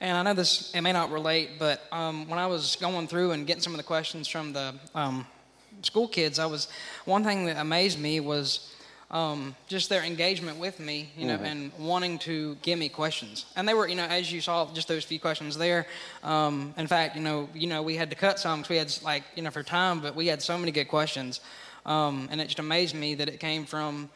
And 0.00 0.16
I 0.16 0.22
know 0.22 0.34
this, 0.34 0.74
it 0.74 0.82
may 0.82 0.92
not 0.92 1.10
relate, 1.10 1.52
but 1.58 1.82
um, 1.90 2.28
when 2.28 2.38
I 2.38 2.46
was 2.46 2.76
going 2.76 3.08
through 3.08 3.32
and 3.32 3.46
getting 3.46 3.62
some 3.62 3.72
of 3.72 3.78
the 3.78 3.82
questions 3.82 4.28
from 4.28 4.52
the 4.52 4.74
um, 4.94 5.26
school 5.82 6.06
kids, 6.06 6.38
I 6.38 6.46
was, 6.46 6.68
one 7.06 7.24
thing 7.24 7.46
that 7.46 7.56
amazed 7.56 7.98
me 7.98 8.20
was 8.20 8.72
um, 9.10 9.54
just 9.68 9.88
their 9.88 10.02
engagement 10.02 10.58
with 10.58 10.80
me, 10.80 11.10
you 11.16 11.26
know, 11.26 11.36
and 11.36 11.70
wanting 11.78 12.18
to 12.20 12.56
give 12.62 12.78
me 12.78 12.88
questions. 12.88 13.46
And 13.54 13.68
they 13.68 13.74
were, 13.74 13.86
you 13.86 13.94
know, 13.94 14.04
as 14.06 14.32
you 14.32 14.40
saw, 14.40 14.72
just 14.74 14.88
those 14.88 15.04
few 15.04 15.20
questions 15.20 15.56
there. 15.56 15.86
Um, 16.24 16.74
in 16.76 16.88
fact, 16.88 17.14
you 17.14 17.22
know, 17.22 17.48
you 17.54 17.68
know, 17.68 17.82
we 17.82 17.94
had 17.94 18.10
to 18.10 18.16
cut 18.16 18.40
some 18.40 18.60
because 18.62 18.70
we 18.70 18.76
had 18.76 18.98
like, 19.04 19.22
you 19.36 19.42
know, 19.42 19.50
for 19.50 19.62
time, 19.62 20.00
but 20.00 20.16
we 20.16 20.26
had 20.26 20.42
so 20.42 20.58
many 20.58 20.72
good 20.72 20.88
questions, 20.88 21.40
um, 21.84 22.28
and 22.32 22.40
it 22.40 22.46
just 22.46 22.58
amazed 22.58 22.94
me 22.96 23.14
that 23.14 23.28
it 23.28 23.38
came 23.38 23.64
from, 23.64 24.10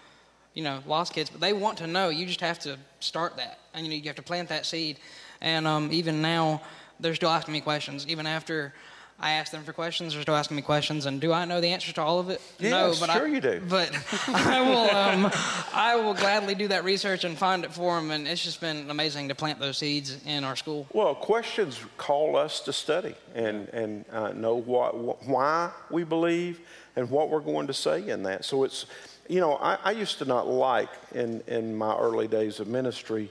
you 0.54 0.64
know, 0.64 0.80
lost 0.86 1.14
kids. 1.14 1.30
But 1.30 1.40
they 1.40 1.52
want 1.52 1.78
to 1.78 1.86
know. 1.86 2.08
You 2.08 2.26
just 2.26 2.40
have 2.40 2.58
to 2.60 2.76
start 2.98 3.36
that, 3.36 3.60
and 3.74 3.86
you 3.86 3.92
know, 3.92 3.96
you 3.96 4.08
have 4.08 4.16
to 4.16 4.22
plant 4.22 4.48
that 4.48 4.66
seed. 4.66 4.98
And 5.40 5.68
um, 5.68 5.90
even 5.92 6.20
now, 6.20 6.62
they're 6.98 7.14
still 7.14 7.30
asking 7.30 7.52
me 7.52 7.60
questions, 7.60 8.06
even 8.08 8.26
after. 8.26 8.74
I 9.22 9.32
ask 9.32 9.52
them 9.52 9.62
for 9.64 9.74
questions. 9.74 10.14
They're 10.14 10.22
still 10.22 10.34
asking 10.34 10.56
me 10.56 10.62
questions, 10.62 11.04
and 11.04 11.20
do 11.20 11.30
I 11.30 11.44
know 11.44 11.60
the 11.60 11.68
answers 11.68 11.92
to 11.94 12.02
all 12.02 12.18
of 12.20 12.30
it? 12.30 12.40
no, 12.58 12.94
but 12.98 13.10
sure 13.10 13.26
I, 13.26 13.30
you 13.30 13.40
do. 13.40 13.62
But 13.68 13.90
I 14.28 14.62
will, 14.62 14.96
um, 14.96 15.30
I 15.74 15.96
will 15.96 16.14
gladly 16.14 16.54
do 16.54 16.68
that 16.68 16.84
research 16.84 17.24
and 17.24 17.36
find 17.36 17.64
it 17.64 17.72
for 17.72 17.96
them. 17.96 18.10
And 18.10 18.26
it's 18.26 18.42
just 18.42 18.62
been 18.62 18.88
amazing 18.88 19.28
to 19.28 19.34
plant 19.34 19.60
those 19.60 19.76
seeds 19.76 20.16
in 20.24 20.42
our 20.42 20.56
school. 20.56 20.86
Well, 20.94 21.14
questions 21.14 21.78
call 21.98 22.34
us 22.36 22.60
to 22.60 22.72
study 22.72 23.14
and, 23.34 23.68
and 23.68 24.04
uh, 24.10 24.32
know 24.32 24.54
what, 24.54 24.92
wh- 24.92 25.28
why 25.28 25.70
we 25.90 26.04
believe 26.04 26.60
and 26.96 27.10
what 27.10 27.28
we're 27.28 27.40
going 27.40 27.66
to 27.66 27.74
say 27.74 28.08
in 28.08 28.22
that. 28.22 28.46
So 28.46 28.64
it's, 28.64 28.86
you 29.28 29.40
know, 29.40 29.56
I, 29.56 29.76
I 29.84 29.90
used 29.92 30.18
to 30.18 30.24
not 30.24 30.48
like 30.48 30.88
in, 31.14 31.42
in 31.46 31.76
my 31.76 31.94
early 31.94 32.26
days 32.26 32.58
of 32.58 32.68
ministry 32.68 33.30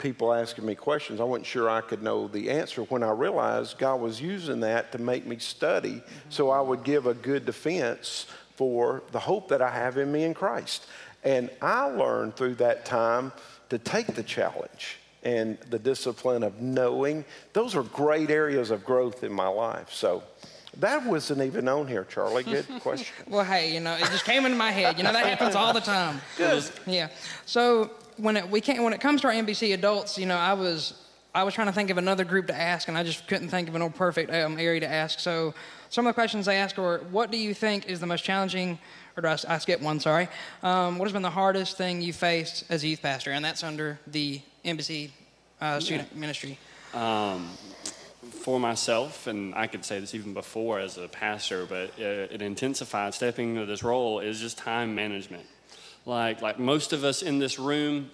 people 0.00 0.32
asking 0.32 0.66
me 0.66 0.74
questions. 0.74 1.20
I 1.20 1.24
wasn't 1.24 1.46
sure 1.46 1.68
I 1.70 1.82
could 1.82 2.02
know 2.02 2.26
the 2.26 2.50
answer 2.50 2.82
when 2.84 3.02
I 3.02 3.10
realized 3.10 3.78
God 3.78 4.00
was 4.00 4.20
using 4.20 4.60
that 4.60 4.90
to 4.92 4.98
make 4.98 5.26
me 5.26 5.38
study 5.38 5.94
mm-hmm. 5.94 6.30
so 6.30 6.50
I 6.50 6.60
would 6.60 6.82
give 6.82 7.06
a 7.06 7.14
good 7.14 7.46
defense 7.46 8.26
for 8.56 9.02
the 9.12 9.20
hope 9.20 9.48
that 9.48 9.62
I 9.62 9.70
have 9.70 9.96
in 9.98 10.10
me 10.10 10.24
in 10.24 10.34
Christ. 10.34 10.86
And 11.22 11.50
I 11.60 11.84
learned 11.84 12.36
through 12.36 12.56
that 12.56 12.84
time 12.84 13.32
to 13.68 13.78
take 13.78 14.14
the 14.14 14.22
challenge 14.22 14.98
and 15.22 15.58
the 15.68 15.78
discipline 15.78 16.42
of 16.42 16.60
knowing. 16.60 17.24
Those 17.52 17.76
are 17.76 17.82
great 17.82 18.30
areas 18.30 18.70
of 18.70 18.84
growth 18.84 19.22
in 19.22 19.32
my 19.32 19.48
life. 19.48 19.92
So 19.92 20.22
that 20.78 21.04
wasn't 21.04 21.42
even 21.42 21.68
on 21.68 21.88
here, 21.88 22.04
Charlie. 22.04 22.44
Good 22.44 22.66
question. 22.80 23.14
Well, 23.28 23.44
hey, 23.44 23.74
you 23.74 23.80
know, 23.80 23.94
it 23.94 24.06
just 24.06 24.24
came 24.24 24.44
into 24.44 24.56
my 24.56 24.70
head. 24.70 24.96
You 24.98 25.04
know, 25.04 25.12
that 25.12 25.26
happens 25.26 25.54
all 25.54 25.72
the 25.72 25.80
time. 25.80 26.20
Good. 26.36 26.64
Yeah. 26.86 27.08
So 27.44 27.90
when 28.20 28.36
it 28.36 28.48
we 28.48 28.60
can't 28.60 28.82
when 28.82 28.92
it 28.92 29.00
comes 29.00 29.20
to 29.22 29.28
our 29.28 29.32
NBC 29.32 29.74
adults, 29.74 30.18
you 30.18 30.26
know, 30.26 30.36
I 30.36 30.52
was 30.52 30.94
I 31.34 31.44
was 31.44 31.54
trying 31.54 31.68
to 31.68 31.72
think 31.72 31.90
of 31.90 31.98
another 31.98 32.24
group 32.24 32.46
to 32.48 32.54
ask, 32.54 32.88
and 32.88 32.98
I 32.98 33.04
just 33.04 33.26
couldn't 33.28 33.48
think 33.48 33.68
of 33.68 33.74
an 33.74 33.82
old 33.82 33.94
perfect 33.94 34.32
um, 34.32 34.58
area 34.58 34.80
to 34.80 34.88
ask. 34.88 35.20
So 35.20 35.54
some 35.88 36.06
of 36.06 36.10
the 36.10 36.14
questions 36.14 36.46
they 36.46 36.56
ask 36.56 36.78
are, 36.78 36.98
what 37.10 37.30
do 37.30 37.38
you 37.38 37.54
think 37.54 37.86
is 37.86 38.00
the 38.00 38.06
most 38.06 38.24
challenging? 38.24 38.78
Or 39.16 39.26
I, 39.26 39.36
I 39.48 39.58
skip 39.58 39.80
one? 39.80 40.00
Sorry. 40.00 40.28
Um, 40.62 40.98
what 40.98 41.04
has 41.06 41.12
been 41.12 41.22
the 41.22 41.30
hardest 41.30 41.76
thing 41.76 42.02
you 42.02 42.12
faced 42.12 42.64
as 42.68 42.82
a 42.82 42.88
youth 42.88 43.02
pastor? 43.02 43.30
And 43.30 43.44
that's 43.44 43.62
under 43.62 43.98
the 44.06 44.40
NBC 44.64 45.10
uh, 45.60 45.78
student 45.78 46.14
ministry. 46.16 46.58
Um, 46.94 47.48
for 48.30 48.58
myself, 48.58 49.26
and 49.26 49.54
I 49.54 49.66
could 49.66 49.84
say 49.84 50.00
this 50.00 50.14
even 50.14 50.34
before 50.34 50.80
as 50.80 50.98
a 50.98 51.08
pastor, 51.08 51.66
but 51.66 51.90
uh, 51.98 52.28
it 52.30 52.42
intensified 52.42 53.14
stepping 53.14 53.50
into 53.50 53.66
this 53.66 53.82
role 53.82 54.20
is 54.20 54.40
just 54.40 54.58
time 54.58 54.94
management. 54.94 55.44
Like, 56.06 56.42
like 56.42 56.58
most 56.58 56.92
of 56.92 57.04
us 57.04 57.22
in 57.22 57.38
this 57.38 57.58
room, 57.58 58.10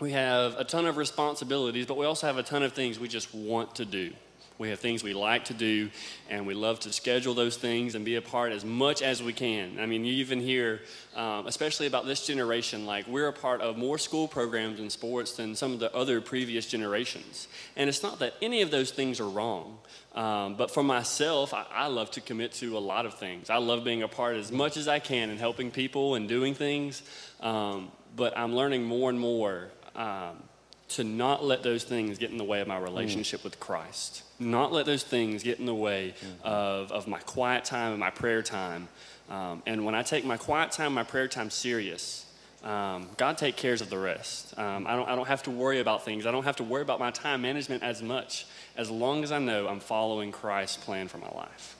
we 0.00 0.12
have 0.12 0.54
a 0.56 0.64
ton 0.64 0.86
of 0.86 0.96
responsibilities, 0.96 1.86
but 1.86 1.96
we 1.96 2.06
also 2.06 2.26
have 2.26 2.36
a 2.36 2.42
ton 2.42 2.62
of 2.62 2.72
things 2.72 2.98
we 2.98 3.08
just 3.08 3.34
want 3.34 3.74
to 3.76 3.84
do. 3.84 4.12
We 4.58 4.70
have 4.70 4.80
things 4.80 5.04
we 5.04 5.14
like 5.14 5.44
to 5.46 5.54
do, 5.54 5.88
and 6.28 6.44
we 6.44 6.52
love 6.52 6.80
to 6.80 6.92
schedule 6.92 7.32
those 7.32 7.56
things 7.56 7.94
and 7.94 8.04
be 8.04 8.16
a 8.16 8.22
part 8.22 8.50
as 8.50 8.64
much 8.64 9.02
as 9.02 9.22
we 9.22 9.32
can. 9.32 9.78
I 9.78 9.86
mean, 9.86 10.04
you 10.04 10.12
even 10.14 10.40
hear, 10.40 10.80
um, 11.14 11.46
especially 11.46 11.86
about 11.86 12.06
this 12.06 12.26
generation, 12.26 12.84
like 12.84 13.06
we're 13.06 13.28
a 13.28 13.32
part 13.32 13.60
of 13.60 13.76
more 13.76 13.98
school 13.98 14.26
programs 14.26 14.80
and 14.80 14.90
sports 14.90 15.36
than 15.36 15.54
some 15.54 15.72
of 15.72 15.78
the 15.78 15.94
other 15.94 16.20
previous 16.20 16.66
generations. 16.66 17.46
And 17.76 17.88
it's 17.88 18.02
not 18.02 18.18
that 18.18 18.34
any 18.42 18.62
of 18.62 18.72
those 18.72 18.90
things 18.90 19.20
are 19.20 19.28
wrong, 19.28 19.78
um, 20.16 20.56
but 20.56 20.72
for 20.72 20.82
myself, 20.82 21.54
I, 21.54 21.64
I 21.70 21.86
love 21.86 22.10
to 22.12 22.20
commit 22.20 22.52
to 22.54 22.76
a 22.76 22.80
lot 22.80 23.06
of 23.06 23.14
things. 23.14 23.50
I 23.50 23.58
love 23.58 23.84
being 23.84 24.02
a 24.02 24.08
part 24.08 24.36
as 24.36 24.50
much 24.50 24.76
as 24.76 24.88
I 24.88 24.98
can 24.98 25.30
and 25.30 25.38
helping 25.38 25.70
people 25.70 26.16
and 26.16 26.28
doing 26.28 26.54
things. 26.54 27.02
Um, 27.40 27.92
but 28.16 28.36
I'm 28.36 28.56
learning 28.56 28.82
more 28.82 29.08
and 29.08 29.20
more 29.20 29.68
um, 29.94 30.42
to 30.88 31.04
not 31.04 31.44
let 31.44 31.62
those 31.62 31.84
things 31.84 32.18
get 32.18 32.32
in 32.32 32.38
the 32.38 32.44
way 32.44 32.60
of 32.60 32.66
my 32.66 32.78
relationship 32.78 33.44
with 33.44 33.60
Christ. 33.60 34.24
Not 34.40 34.72
let 34.72 34.86
those 34.86 35.02
things 35.02 35.42
get 35.42 35.58
in 35.58 35.66
the 35.66 35.74
way 35.74 36.14
of, 36.44 36.92
of 36.92 37.08
my 37.08 37.18
quiet 37.18 37.64
time 37.64 37.90
and 37.90 38.00
my 38.00 38.10
prayer 38.10 38.42
time. 38.42 38.88
Um, 39.28 39.62
and 39.66 39.84
when 39.84 39.94
I 39.94 40.02
take 40.02 40.24
my 40.24 40.36
quiet 40.36 40.70
time, 40.70 40.94
my 40.94 41.02
prayer 41.02 41.28
time 41.28 41.50
serious, 41.50 42.24
um, 42.64 43.08
God 43.16 43.38
take 43.38 43.56
cares 43.56 43.80
of 43.80 43.90
the 43.90 43.98
rest. 43.98 44.56
Um, 44.58 44.86
I, 44.86 44.96
don't, 44.96 45.08
I 45.08 45.14
don't 45.14 45.28
have 45.28 45.42
to 45.44 45.50
worry 45.50 45.80
about 45.80 46.04
things. 46.04 46.26
I 46.26 46.30
don't 46.30 46.44
have 46.44 46.56
to 46.56 46.64
worry 46.64 46.82
about 46.82 46.98
my 46.98 47.10
time 47.10 47.42
management 47.42 47.82
as 47.82 48.02
much 48.02 48.46
as 48.76 48.90
long 48.90 49.22
as 49.22 49.32
I 49.32 49.38
know 49.38 49.68
I'm 49.68 49.80
following 49.80 50.32
Christ's 50.32 50.76
plan 50.76 51.08
for 51.08 51.18
my 51.18 51.30
life. 51.30 51.76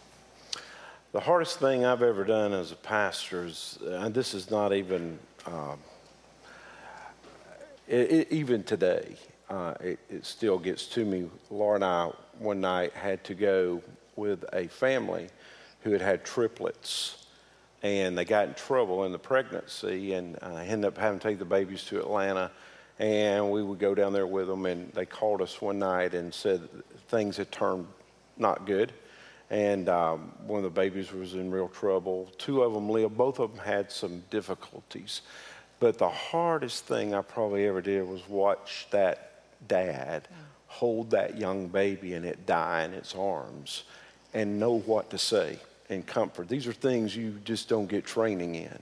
The 1.12 1.20
hardest 1.20 1.58
thing 1.58 1.84
I've 1.84 2.02
ever 2.02 2.22
done 2.22 2.52
as 2.52 2.70
a 2.70 2.76
pastor 2.76 3.46
is, 3.46 3.78
and 3.82 4.14
this 4.14 4.34
is 4.34 4.50
not 4.50 4.72
even, 4.72 5.18
um, 5.46 5.78
it, 7.86 8.12
it, 8.12 8.32
even 8.32 8.62
today, 8.62 9.16
uh, 9.48 9.74
it, 9.80 9.98
it 10.10 10.26
still 10.26 10.58
gets 10.58 10.86
to 10.88 11.04
me. 11.04 11.30
Laura 11.50 11.76
and 11.76 11.84
I 11.84 12.10
one 12.38 12.60
night 12.60 12.92
had 12.92 13.22
to 13.24 13.34
go 13.34 13.82
with 14.16 14.44
a 14.52 14.68
family 14.68 15.28
who 15.82 15.90
had 15.92 16.00
had 16.00 16.24
triplets, 16.24 17.26
and 17.82 18.18
they 18.18 18.24
got 18.24 18.48
in 18.48 18.54
trouble 18.54 19.04
in 19.04 19.12
the 19.12 19.18
pregnancy, 19.18 20.14
and 20.14 20.36
uh, 20.42 20.56
ended 20.56 20.86
up 20.86 20.98
having 20.98 21.18
to 21.18 21.28
take 21.28 21.38
the 21.38 21.44
babies 21.44 21.84
to 21.84 21.98
Atlanta. 21.98 22.50
And 22.98 23.52
we 23.52 23.62
would 23.62 23.78
go 23.78 23.94
down 23.94 24.12
there 24.12 24.26
with 24.26 24.48
them, 24.48 24.66
and 24.66 24.92
they 24.92 25.06
called 25.06 25.40
us 25.40 25.60
one 25.60 25.78
night 25.78 26.14
and 26.14 26.34
said 26.34 26.68
things 27.08 27.36
had 27.36 27.52
turned 27.52 27.86
not 28.36 28.66
good 28.66 28.92
and 29.50 29.88
um, 29.88 30.32
one 30.46 30.58
of 30.58 30.64
the 30.64 30.80
babies 30.80 31.12
was 31.12 31.34
in 31.34 31.50
real 31.50 31.68
trouble. 31.68 32.30
Two 32.36 32.62
of 32.62 32.74
them 32.74 32.90
lived. 32.90 33.16
Both 33.16 33.38
of 33.38 33.54
them 33.54 33.64
had 33.64 33.90
some 33.90 34.22
difficulties. 34.30 35.22
But 35.80 35.98
the 35.98 36.08
hardest 36.08 36.86
thing 36.86 37.14
I 37.14 37.22
probably 37.22 37.66
ever 37.66 37.80
did 37.80 38.06
was 38.06 38.28
watch 38.28 38.88
that 38.90 39.42
dad 39.66 40.28
hold 40.78 41.10
that 41.10 41.36
young 41.36 41.66
baby 41.66 42.14
and 42.14 42.24
it 42.24 42.46
die 42.46 42.84
in 42.84 42.94
its 42.94 43.12
arms 43.16 43.82
and 44.32 44.60
know 44.60 44.78
what 44.78 45.10
to 45.10 45.18
say 45.18 45.58
and 45.90 46.06
comfort. 46.06 46.48
These 46.48 46.68
are 46.68 46.72
things 46.72 47.16
you 47.16 47.40
just 47.44 47.68
don't 47.68 47.88
get 47.88 48.04
training 48.06 48.54
in. 48.54 48.78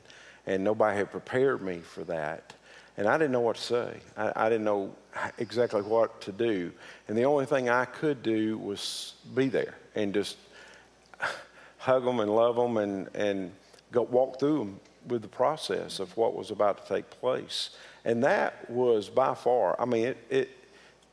And 0.47 0.63
nobody 0.63 0.99
had 0.99 1.11
prepared 1.11 1.63
me 1.63 1.79
for 1.79 2.05
that. 2.05 2.53
And 2.99 3.09
I 3.09 3.17
didn't 3.17 3.33
know 3.33 3.41
what 3.41 3.57
to 3.57 3.63
say. 3.63 4.01
I, 4.15 4.31
I 4.37 4.49
didn't 4.51 4.67
know 4.67 4.95
exactly 5.39 5.81
what 5.81 6.21
to 6.21 6.33
do. 6.33 6.71
And 7.09 7.17
the 7.17 7.25
only 7.25 7.47
thing 7.47 7.71
I 7.71 7.87
could 7.87 8.23
do 8.23 8.59
was 8.59 9.15
be 9.35 9.49
there 9.49 9.75
and 9.95 10.13
just 10.13 10.37
hug 11.79 12.05
them 12.05 12.21
and 12.21 12.31
love 12.31 12.57
them 12.57 12.77
and, 12.77 13.09
and 13.15 13.53
go 13.91 14.03
walk 14.03 14.39
through 14.39 14.59
them 14.59 14.81
with 15.09 15.23
the 15.23 15.29
process 15.29 15.99
of 15.99 16.15
what 16.15 16.35
was 16.35 16.51
about 16.51 16.83
to 16.83 16.95
take 16.95 17.09
place. 17.09 17.71
And 18.05 18.23
that 18.23 18.71
was 18.71 19.09
by 19.09 19.35
far, 19.35 19.81
I 19.81 19.87
mean, 19.87 20.09
it, 20.09 20.19
it, 20.29 20.51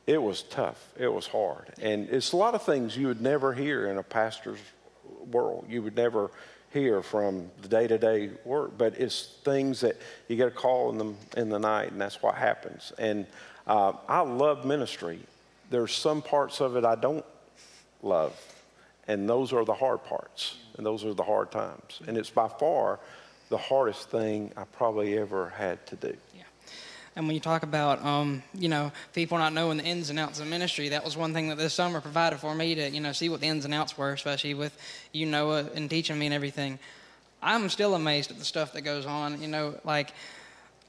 it 0.06 0.22
was 0.22 0.42
tough. 0.42 0.92
It 0.98 1.08
was 1.08 1.26
hard. 1.26 1.72
And 1.80 2.08
it's 2.10 2.32
a 2.32 2.36
lot 2.36 2.54
of 2.54 2.62
things 2.62 2.96
you 2.96 3.06
would 3.06 3.22
never 3.22 3.52
hear 3.52 3.86
in 3.86 3.98
a 3.98 4.02
pastor's 4.02 4.58
world. 5.30 5.66
You 5.68 5.82
would 5.82 5.96
never 5.96 6.30
hear 6.72 7.02
from 7.02 7.50
the 7.62 7.68
day 7.68 7.86
to 7.86 7.98
day 7.98 8.30
work, 8.44 8.76
but 8.76 8.98
it's 8.98 9.38
things 9.44 9.80
that 9.80 9.96
you 10.28 10.36
get 10.36 10.48
a 10.48 10.50
call 10.50 10.90
in 10.90 10.98
the, 10.98 11.40
in 11.40 11.48
the 11.48 11.58
night, 11.58 11.92
and 11.92 12.00
that's 12.00 12.22
what 12.22 12.34
happens. 12.34 12.92
And 12.98 13.26
uh, 13.66 13.92
I 14.08 14.20
love 14.20 14.64
ministry. 14.64 15.20
There's 15.70 15.94
some 15.94 16.20
parts 16.20 16.60
of 16.60 16.76
it 16.76 16.84
I 16.84 16.96
don't 16.96 17.24
love 18.02 18.34
and 19.08 19.28
those 19.28 19.52
are 19.52 19.64
the 19.64 19.74
hard 19.74 20.04
parts, 20.04 20.56
and 20.76 20.86
those 20.86 21.04
are 21.04 21.14
the 21.14 21.22
hard 21.22 21.50
times. 21.50 22.00
And 22.06 22.16
it's 22.16 22.30
by 22.30 22.48
far 22.48 22.98
the 23.50 23.58
hardest 23.58 24.10
thing 24.10 24.52
I 24.56 24.64
probably 24.64 25.18
ever 25.18 25.50
had 25.50 25.84
to 25.88 25.96
do. 25.96 26.16
And 27.16 27.26
when 27.26 27.34
you 27.34 27.40
talk 27.40 27.62
about, 27.62 28.04
um, 28.04 28.42
you 28.54 28.68
know, 28.68 28.90
people 29.12 29.38
not 29.38 29.52
knowing 29.52 29.78
the 29.78 29.84
ins 29.84 30.10
and 30.10 30.18
outs 30.18 30.40
of 30.40 30.48
ministry, 30.48 30.88
that 30.88 31.04
was 31.04 31.16
one 31.16 31.32
thing 31.32 31.48
that 31.48 31.58
this 31.58 31.72
summer 31.72 32.00
provided 32.00 32.40
for 32.40 32.54
me 32.54 32.74
to, 32.74 32.90
you 32.90 33.00
know, 33.00 33.12
see 33.12 33.28
what 33.28 33.40
the 33.40 33.46
ins 33.46 33.64
and 33.64 33.72
outs 33.72 33.96
were, 33.96 34.12
especially 34.12 34.54
with 34.54 34.76
you, 35.12 35.26
Noah, 35.26 35.66
and 35.74 35.88
teaching 35.88 36.18
me 36.18 36.26
and 36.26 36.34
everything. 36.34 36.78
I'm 37.40 37.68
still 37.68 37.94
amazed 37.94 38.30
at 38.30 38.38
the 38.38 38.44
stuff 38.44 38.72
that 38.72 38.82
goes 38.82 39.06
on. 39.06 39.40
You 39.40 39.48
know, 39.48 39.78
like 39.84 40.12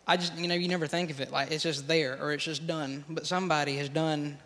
I 0.08 0.18
just, 0.18 0.36
you 0.36 0.48
know, 0.48 0.56
you 0.56 0.68
never 0.68 0.88
think 0.88 1.12
of 1.12 1.22
it 1.22 1.32
like 1.32 1.52
it's 1.52 1.64
just 1.64 1.88
there 1.88 2.18
or 2.22 2.32
it's 2.32 2.44
just 2.44 2.66
done, 2.66 3.04
but 3.10 3.28
somebody 3.28 3.78
has 3.78 3.90
done 3.90 4.38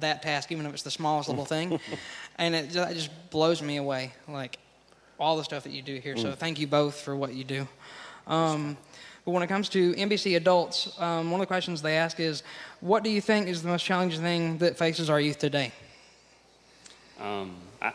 that 0.00 0.22
task, 0.22 0.50
even 0.50 0.66
if 0.66 0.72
it's 0.72 0.82
the 0.82 0.90
smallest 0.90 1.28
little 1.28 1.44
thing. 1.44 1.78
and 2.38 2.54
it 2.54 2.70
just, 2.70 2.90
it 2.90 2.94
just, 2.94 3.30
blows 3.30 3.62
me 3.62 3.76
away, 3.76 4.12
like 4.28 4.58
all 5.18 5.36
the 5.36 5.44
stuff 5.44 5.64
that 5.64 5.72
you 5.72 5.82
do 5.82 5.96
here. 5.96 6.16
So 6.16 6.32
mm. 6.32 6.36
thank 6.36 6.58
you 6.58 6.66
both 6.66 7.00
for 7.00 7.14
what 7.14 7.34
you 7.34 7.44
do. 7.44 7.68
Um, 8.26 8.76
but 9.24 9.30
when 9.30 9.42
it 9.42 9.46
comes 9.46 9.68
to 9.70 9.94
NBC 9.94 10.36
adults, 10.36 10.98
um, 11.00 11.30
one 11.30 11.40
of 11.40 11.46
the 11.46 11.46
questions 11.46 11.80
they 11.80 11.96
ask 11.96 12.18
is, 12.18 12.42
what 12.80 13.04
do 13.04 13.10
you 13.10 13.20
think 13.20 13.48
is 13.48 13.62
the 13.62 13.68
most 13.68 13.84
challenging 13.84 14.20
thing 14.20 14.58
that 14.58 14.76
faces 14.76 15.08
our 15.08 15.20
youth 15.20 15.38
today? 15.38 15.70
Um, 17.20 17.54
I, 17.80 17.92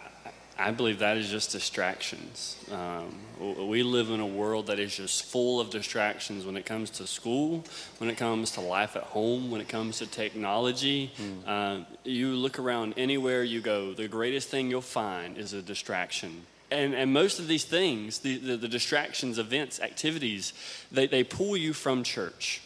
I 0.57 0.71
believe 0.71 0.99
that 0.99 1.17
is 1.17 1.29
just 1.29 1.51
distractions. 1.51 2.57
Um, 2.71 3.67
we 3.67 3.83
live 3.83 4.09
in 4.09 4.21
a 4.21 4.25
world 4.25 4.67
that 4.67 4.79
is 4.79 4.95
just 4.95 5.25
full 5.25 5.59
of 5.59 5.69
distractions 5.69 6.45
when 6.45 6.55
it 6.55 6.65
comes 6.65 6.89
to 6.91 7.05
school, 7.05 7.63
when 7.97 8.09
it 8.09 8.17
comes 8.17 8.51
to 8.51 8.61
life 8.61 8.95
at 8.95 9.03
home, 9.03 9.51
when 9.51 9.59
it 9.59 9.67
comes 9.67 9.97
to 9.97 10.07
technology. 10.07 11.11
Mm. 11.17 11.81
Uh, 11.81 11.85
you 12.05 12.29
look 12.35 12.57
around 12.57 12.93
anywhere 12.95 13.43
you 13.43 13.59
go, 13.59 13.93
the 13.93 14.07
greatest 14.07 14.47
thing 14.47 14.69
you'll 14.69 14.81
find 14.81 15.37
is 15.37 15.51
a 15.51 15.61
distraction. 15.61 16.43
And, 16.69 16.93
and 16.93 17.13
most 17.13 17.39
of 17.39 17.47
these 17.47 17.63
things, 17.63 18.19
the, 18.19 18.37
the, 18.37 18.57
the 18.57 18.67
distractions, 18.67 19.39
events, 19.39 19.79
activities, 19.79 20.53
they, 20.91 21.07
they 21.07 21.23
pull 21.23 21.55
you 21.55 21.73
from 21.73 22.03
church. 22.03 22.61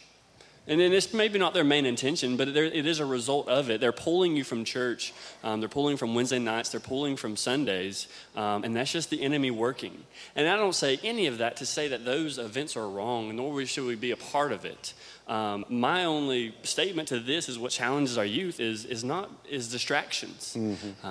And 0.67 0.79
then 0.79 0.93
it's 0.93 1.11
maybe 1.11 1.39
not 1.39 1.55
their 1.55 1.63
main 1.63 1.87
intention, 1.87 2.37
but 2.37 2.47
it 2.47 2.85
is 2.85 2.99
a 2.99 3.05
result 3.05 3.49
of 3.49 3.71
it. 3.71 3.81
They're 3.81 3.91
pulling 3.91 4.35
you 4.35 4.43
from 4.43 4.63
church. 4.63 5.11
Um, 5.43 5.59
they're 5.59 5.67
pulling 5.67 5.97
from 5.97 6.13
Wednesday 6.13 6.37
nights. 6.37 6.69
They're 6.69 6.79
pulling 6.79 7.15
from 7.17 7.35
Sundays. 7.35 8.07
Um, 8.35 8.63
and 8.63 8.75
that's 8.75 8.91
just 8.91 9.09
the 9.09 9.23
enemy 9.23 9.49
working. 9.49 10.03
And 10.35 10.47
I 10.47 10.55
don't 10.55 10.75
say 10.75 10.99
any 11.03 11.25
of 11.25 11.39
that 11.39 11.57
to 11.57 11.65
say 11.65 11.87
that 11.87 12.05
those 12.05 12.37
events 12.37 12.77
are 12.77 12.87
wrong, 12.87 13.35
nor 13.35 13.65
should 13.65 13.85
we 13.85 13.95
be 13.95 14.11
a 14.11 14.17
part 14.17 14.51
of 14.51 14.63
it. 14.63 14.93
Um, 15.27 15.65
my 15.67 16.05
only 16.05 16.53
statement 16.61 17.07
to 17.07 17.19
this 17.19 17.49
is 17.49 17.57
what 17.57 17.71
challenges 17.71 18.17
our 18.19 18.25
youth 18.25 18.59
is, 18.59 18.85
is 18.85 19.03
not 19.03 19.31
is 19.49 19.71
distractions. 19.71 20.55
Mm-hmm. 20.57 21.07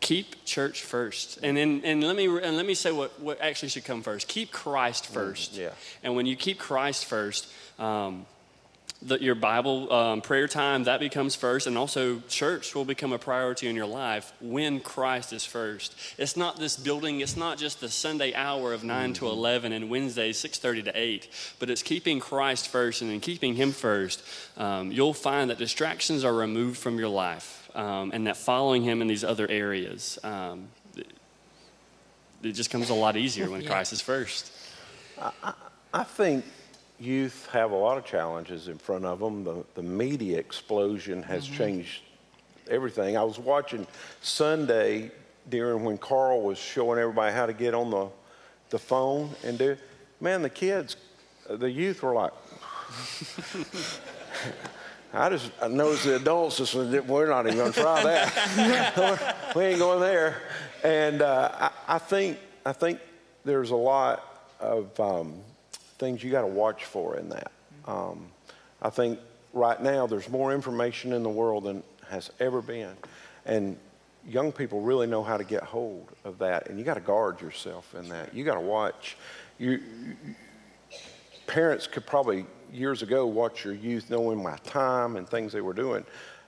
Keep 0.00 0.44
church 0.44 0.82
first. 0.82 1.38
And 1.42 1.56
then 1.56 1.82
and 1.84 2.02
let 2.02 2.16
me 2.16 2.26
and 2.26 2.56
let 2.56 2.66
me 2.66 2.74
say 2.74 2.90
what, 2.90 3.20
what 3.20 3.40
actually 3.40 3.68
should 3.68 3.84
come 3.84 4.02
first. 4.02 4.28
Keep 4.28 4.50
christ 4.50 5.12
1st 5.12 5.50
mm, 5.50 5.58
yeah. 5.58 5.70
and 6.02 6.16
when 6.16 6.26
you 6.26 6.36
keep 6.36 6.58
christ 6.58 7.04
first 7.04 7.46
um, 7.78 8.26
the, 9.02 9.20
your 9.22 9.34
Bible 9.34 9.90
um, 9.92 10.20
prayer 10.20 10.46
time, 10.46 10.84
that 10.84 11.00
becomes 11.00 11.34
first, 11.34 11.66
and 11.66 11.78
also 11.78 12.20
church 12.28 12.74
will 12.74 12.84
become 12.84 13.12
a 13.12 13.18
priority 13.18 13.66
in 13.66 13.74
your 13.74 13.86
life 13.86 14.32
when 14.40 14.80
Christ 14.80 15.32
is 15.32 15.44
first. 15.44 15.94
It's 16.18 16.36
not 16.36 16.58
this 16.58 16.76
building, 16.76 17.20
it's 17.20 17.36
not 17.36 17.56
just 17.56 17.80
the 17.80 17.88
Sunday 17.88 18.34
hour 18.34 18.72
of 18.72 18.84
9 18.84 19.04
mm-hmm. 19.04 19.12
to 19.14 19.28
11 19.30 19.72
and 19.72 19.88
Wednesday 19.88 20.32
6.30 20.32 20.84
to 20.84 20.92
8, 20.94 21.28
but 21.58 21.70
it's 21.70 21.82
keeping 21.82 22.20
Christ 22.20 22.68
first 22.68 23.00
and 23.00 23.10
in 23.10 23.20
keeping 23.20 23.54
Him 23.54 23.72
first. 23.72 24.22
Um, 24.56 24.92
you'll 24.92 25.14
find 25.14 25.48
that 25.50 25.58
distractions 25.58 26.24
are 26.24 26.34
removed 26.34 26.78
from 26.78 26.98
your 26.98 27.08
life 27.08 27.70
um, 27.74 28.10
and 28.12 28.26
that 28.26 28.36
following 28.36 28.82
Him 28.82 29.00
in 29.00 29.08
these 29.08 29.24
other 29.24 29.48
areas, 29.48 30.18
um, 30.22 30.68
it, 30.96 31.06
it, 32.42 32.52
just 32.52 32.70
comes 32.70 32.90
a 32.90 32.94
lot 32.94 33.16
easier 33.16 33.48
when 33.48 33.60
yeah. 33.62 33.70
Christ 33.70 33.94
is 33.94 34.02
first. 34.02 34.52
I, 35.18 35.54
I 35.92 36.04
think 36.04 36.44
youth 37.00 37.48
have 37.52 37.70
a 37.70 37.76
lot 37.76 37.98
of 37.98 38.04
challenges 38.04 38.68
in 38.68 38.78
front 38.78 39.04
of 39.04 39.18
them. 39.18 39.44
The, 39.44 39.64
the 39.74 39.82
media 39.82 40.38
explosion 40.38 41.22
has 41.22 41.46
mm-hmm. 41.46 41.56
changed 41.56 42.02
everything. 42.68 43.16
I 43.16 43.22
was 43.22 43.38
watching 43.38 43.86
Sunday 44.20 45.10
during 45.48 45.84
when 45.84 45.98
Carl 45.98 46.42
was 46.42 46.58
showing 46.58 46.98
everybody 46.98 47.34
how 47.34 47.46
to 47.46 47.52
get 47.52 47.74
on 47.74 47.90
the, 47.90 48.08
the 48.70 48.78
phone 48.78 49.30
and 49.44 49.58
do, 49.58 49.76
man, 50.20 50.42
the 50.42 50.50
kids, 50.50 50.96
the 51.48 51.70
youth 51.70 52.02
were 52.02 52.14
like, 52.14 52.32
I 55.12 55.28
just 55.28 55.50
I 55.60 55.66
noticed 55.66 56.04
the 56.04 56.16
adults 56.16 56.58
just 56.58 56.74
we're 56.74 57.28
not 57.28 57.46
even 57.46 57.58
going 57.58 57.72
to 57.72 57.80
try 57.80 58.02
that. 58.04 59.52
we 59.56 59.64
ain't 59.64 59.78
going 59.78 60.00
there. 60.00 60.42
And 60.84 61.20
uh, 61.20 61.50
I, 61.52 61.96
I, 61.96 61.98
think 61.98 62.38
I 62.64 62.72
think 62.72 63.00
there's 63.44 63.70
a 63.70 63.76
lot 63.76 64.52
of 64.60 64.98
um, 65.00 65.34
things 66.00 66.24
you 66.24 66.30
got 66.30 66.40
to 66.40 66.48
watch 66.48 66.84
for 66.84 67.16
in 67.16 67.28
that. 67.28 67.52
Um, 67.86 68.26
I 68.82 68.90
think 68.90 69.20
right 69.52 69.80
now 69.80 70.06
there's 70.06 70.28
more 70.28 70.52
information 70.52 71.12
in 71.12 71.22
the 71.22 71.30
world 71.30 71.64
than 71.64 71.82
has 72.08 72.30
ever 72.40 72.60
been. 72.60 72.96
And 73.46 73.76
young 74.26 74.50
people 74.50 74.80
really 74.80 75.06
know 75.06 75.22
how 75.22 75.36
to 75.36 75.44
get 75.44 75.62
hold 75.62 76.08
of 76.24 76.38
that. 76.38 76.68
And 76.68 76.78
you 76.78 76.84
got 76.84 76.94
to 76.94 77.00
guard 77.00 77.40
yourself 77.40 77.94
in 77.94 78.08
that. 78.08 78.34
You 78.34 78.44
got 78.44 78.54
to 78.54 78.60
watch. 78.60 79.16
You, 79.58 79.80
parents 81.46 81.86
could 81.86 82.06
probably 82.06 82.46
years 82.72 83.02
ago 83.02 83.26
watch 83.26 83.64
your 83.64 83.74
youth 83.74 84.10
knowing 84.10 84.42
my 84.42 84.56
time 84.64 85.16
and 85.16 85.28
things 85.28 85.52
they 85.52 85.60
were 85.60 85.74
doing. 85.74 86.04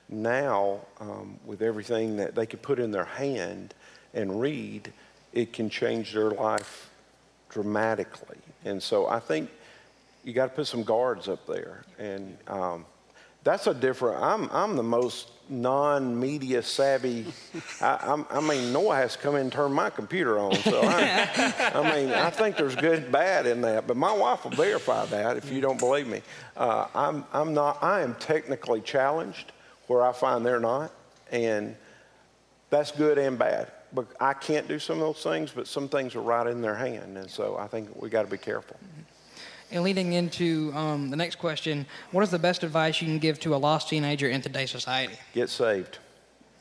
Now, 0.09 0.79
um, 0.99 1.39
with 1.45 1.61
everything 1.61 2.17
that 2.17 2.35
they 2.35 2.45
can 2.45 2.59
put 2.59 2.79
in 2.79 2.91
their 2.91 3.05
hand 3.05 3.73
and 4.13 4.39
read, 4.39 4.91
it 5.31 5.53
can 5.53 5.69
change 5.69 6.13
their 6.13 6.31
life 6.31 6.89
dramatically. 7.49 8.37
And 8.65 8.81
so 8.81 9.07
I 9.07 9.19
think 9.19 9.49
you 10.23 10.33
got 10.33 10.47
to 10.47 10.55
put 10.55 10.67
some 10.67 10.83
guards 10.83 11.27
up 11.27 11.45
there. 11.47 11.83
And 11.99 12.37
um, 12.47 12.85
that's 13.43 13.67
a 13.67 13.73
different, 13.73 14.21
I'm, 14.23 14.49
I'm 14.51 14.75
the 14.75 14.83
most 14.83 15.31
non 15.49 16.17
media 16.17 16.63
savvy. 16.63 17.25
I, 17.81 18.23
I, 18.29 18.39
mean, 18.39 18.71
Noah 18.71 18.95
has 18.95 19.13
to 19.13 19.19
come 19.19 19.35
in 19.35 19.41
and 19.41 19.51
turn 19.51 19.73
my 19.73 19.89
computer 19.89 20.39
on. 20.39 20.55
So 20.55 20.81
I, 20.81 21.71
I 21.73 21.95
mean, 21.95 22.13
I 22.13 22.29
think 22.29 22.55
there's 22.55 22.75
good 22.75 23.03
and 23.03 23.11
bad 23.11 23.45
in 23.45 23.61
that. 23.61 23.85
But 23.85 23.97
my 23.97 24.13
wife 24.13 24.45
will 24.45 24.51
verify 24.51 25.05
that 25.07 25.37
if 25.37 25.51
you 25.51 25.59
don't 25.59 25.79
believe 25.79 26.07
me. 26.07 26.21
Uh, 26.55 26.87
I'm, 26.95 27.25
I'm 27.33 27.53
not, 27.53 27.83
I 27.83 28.01
am 28.01 28.15
technically 28.15 28.81
challenged 28.81 29.51
where 29.87 30.03
I 30.03 30.13
find 30.13 30.45
they're 30.45 30.59
not. 30.59 30.91
And 31.31 31.75
that's 32.69 32.91
good 32.91 33.17
and 33.17 33.37
bad 33.37 33.71
but 33.93 34.07
I 34.19 34.33
can't 34.33 34.67
do 34.67 34.79
some 34.79 35.01
of 35.01 35.01
those 35.01 35.23
things, 35.23 35.51
but 35.51 35.67
some 35.67 35.87
things 35.87 36.15
are 36.15 36.21
right 36.21 36.47
in 36.47 36.61
their 36.61 36.75
hand. 36.75 37.17
And 37.17 37.29
so 37.29 37.57
I 37.57 37.67
think 37.67 37.89
we 38.01 38.09
got 38.09 38.23
to 38.23 38.31
be 38.31 38.37
careful. 38.37 38.77
And 39.71 39.83
leading 39.83 40.13
into 40.13 40.71
um, 40.75 41.09
the 41.09 41.15
next 41.15 41.37
question, 41.37 41.85
what 42.11 42.21
is 42.21 42.29
the 42.29 42.39
best 42.39 42.63
advice 42.63 43.01
you 43.01 43.07
can 43.07 43.19
give 43.19 43.39
to 43.41 43.55
a 43.55 43.57
lost 43.57 43.89
teenager 43.89 44.29
in 44.29 44.41
today's 44.41 44.71
society? 44.71 45.15
Get 45.33 45.49
saved. 45.49 45.97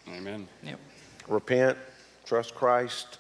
Amen. 0.09 0.49
Yep. 0.63 0.81
repent, 1.29 1.79
trust 2.25 2.55
Christ. 2.55 3.19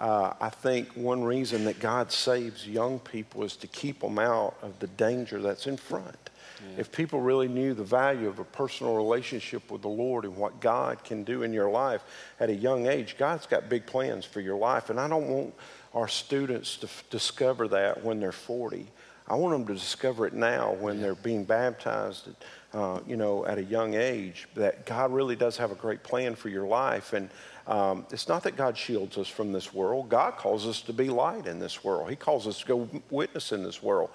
Uh, 0.00 0.32
I 0.40 0.50
think 0.50 0.88
one 0.94 1.24
reason 1.24 1.64
that 1.64 1.80
God 1.80 2.12
saves 2.12 2.68
young 2.68 2.98
people 2.98 3.44
is 3.44 3.56
to 3.56 3.66
keep 3.66 4.00
them 4.00 4.18
out 4.18 4.56
of 4.62 4.78
the 4.78 4.86
danger 4.88 5.40
that's 5.40 5.66
in 5.66 5.76
front. 5.76 6.25
If 6.78 6.92
people 6.92 7.20
really 7.20 7.48
knew 7.48 7.74
the 7.74 7.84
value 7.84 8.28
of 8.28 8.38
a 8.38 8.44
personal 8.44 8.96
relationship 8.96 9.70
with 9.70 9.82
the 9.82 9.88
Lord 9.88 10.24
and 10.24 10.36
what 10.36 10.60
God 10.60 11.04
can 11.04 11.24
do 11.24 11.42
in 11.42 11.52
your 11.52 11.70
life 11.70 12.02
at 12.40 12.50
a 12.50 12.54
young 12.54 12.86
age, 12.86 13.16
God's 13.18 13.46
got 13.46 13.68
big 13.68 13.86
plans 13.86 14.24
for 14.24 14.40
your 14.40 14.56
life. 14.56 14.90
And 14.90 14.98
I 14.98 15.08
don't 15.08 15.28
want 15.28 15.54
our 15.94 16.08
students 16.08 16.76
to 16.78 16.86
f- 16.86 17.04
discover 17.10 17.68
that 17.68 18.04
when 18.04 18.20
they're 18.20 18.32
40. 18.32 18.86
I 19.28 19.34
want 19.34 19.54
them 19.54 19.66
to 19.66 19.80
discover 19.80 20.26
it 20.26 20.34
now 20.34 20.74
when 20.74 21.00
they're 21.00 21.16
being 21.16 21.44
baptized, 21.44 22.28
uh, 22.72 23.00
you 23.06 23.16
know, 23.16 23.44
at 23.44 23.58
a 23.58 23.64
young 23.64 23.94
age, 23.94 24.46
that 24.54 24.86
God 24.86 25.12
really 25.12 25.34
does 25.34 25.56
have 25.56 25.72
a 25.72 25.74
great 25.74 26.04
plan 26.04 26.36
for 26.36 26.48
your 26.48 26.66
life. 26.66 27.12
And 27.12 27.28
um, 27.66 28.06
it's 28.12 28.28
not 28.28 28.44
that 28.44 28.56
God 28.56 28.78
shields 28.78 29.18
us 29.18 29.26
from 29.26 29.50
this 29.50 29.74
world. 29.74 30.08
God 30.08 30.36
calls 30.36 30.64
us 30.66 30.80
to 30.82 30.92
be 30.92 31.08
light 31.08 31.46
in 31.46 31.58
this 31.58 31.82
world. 31.82 32.08
He 32.08 32.14
calls 32.14 32.46
us 32.46 32.60
to 32.60 32.66
go 32.66 32.88
witness 33.10 33.50
in 33.50 33.64
this 33.64 33.82
world. 33.82 34.10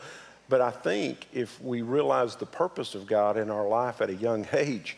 But 0.51 0.59
I 0.59 0.69
think 0.69 1.27
if 1.31 1.61
we 1.61 1.81
realize 1.81 2.35
the 2.35 2.45
purpose 2.45 2.93
of 2.93 3.07
God 3.07 3.37
in 3.37 3.49
our 3.49 3.69
life 3.69 4.01
at 4.01 4.09
a 4.09 4.15
young 4.15 4.45
age, 4.53 4.97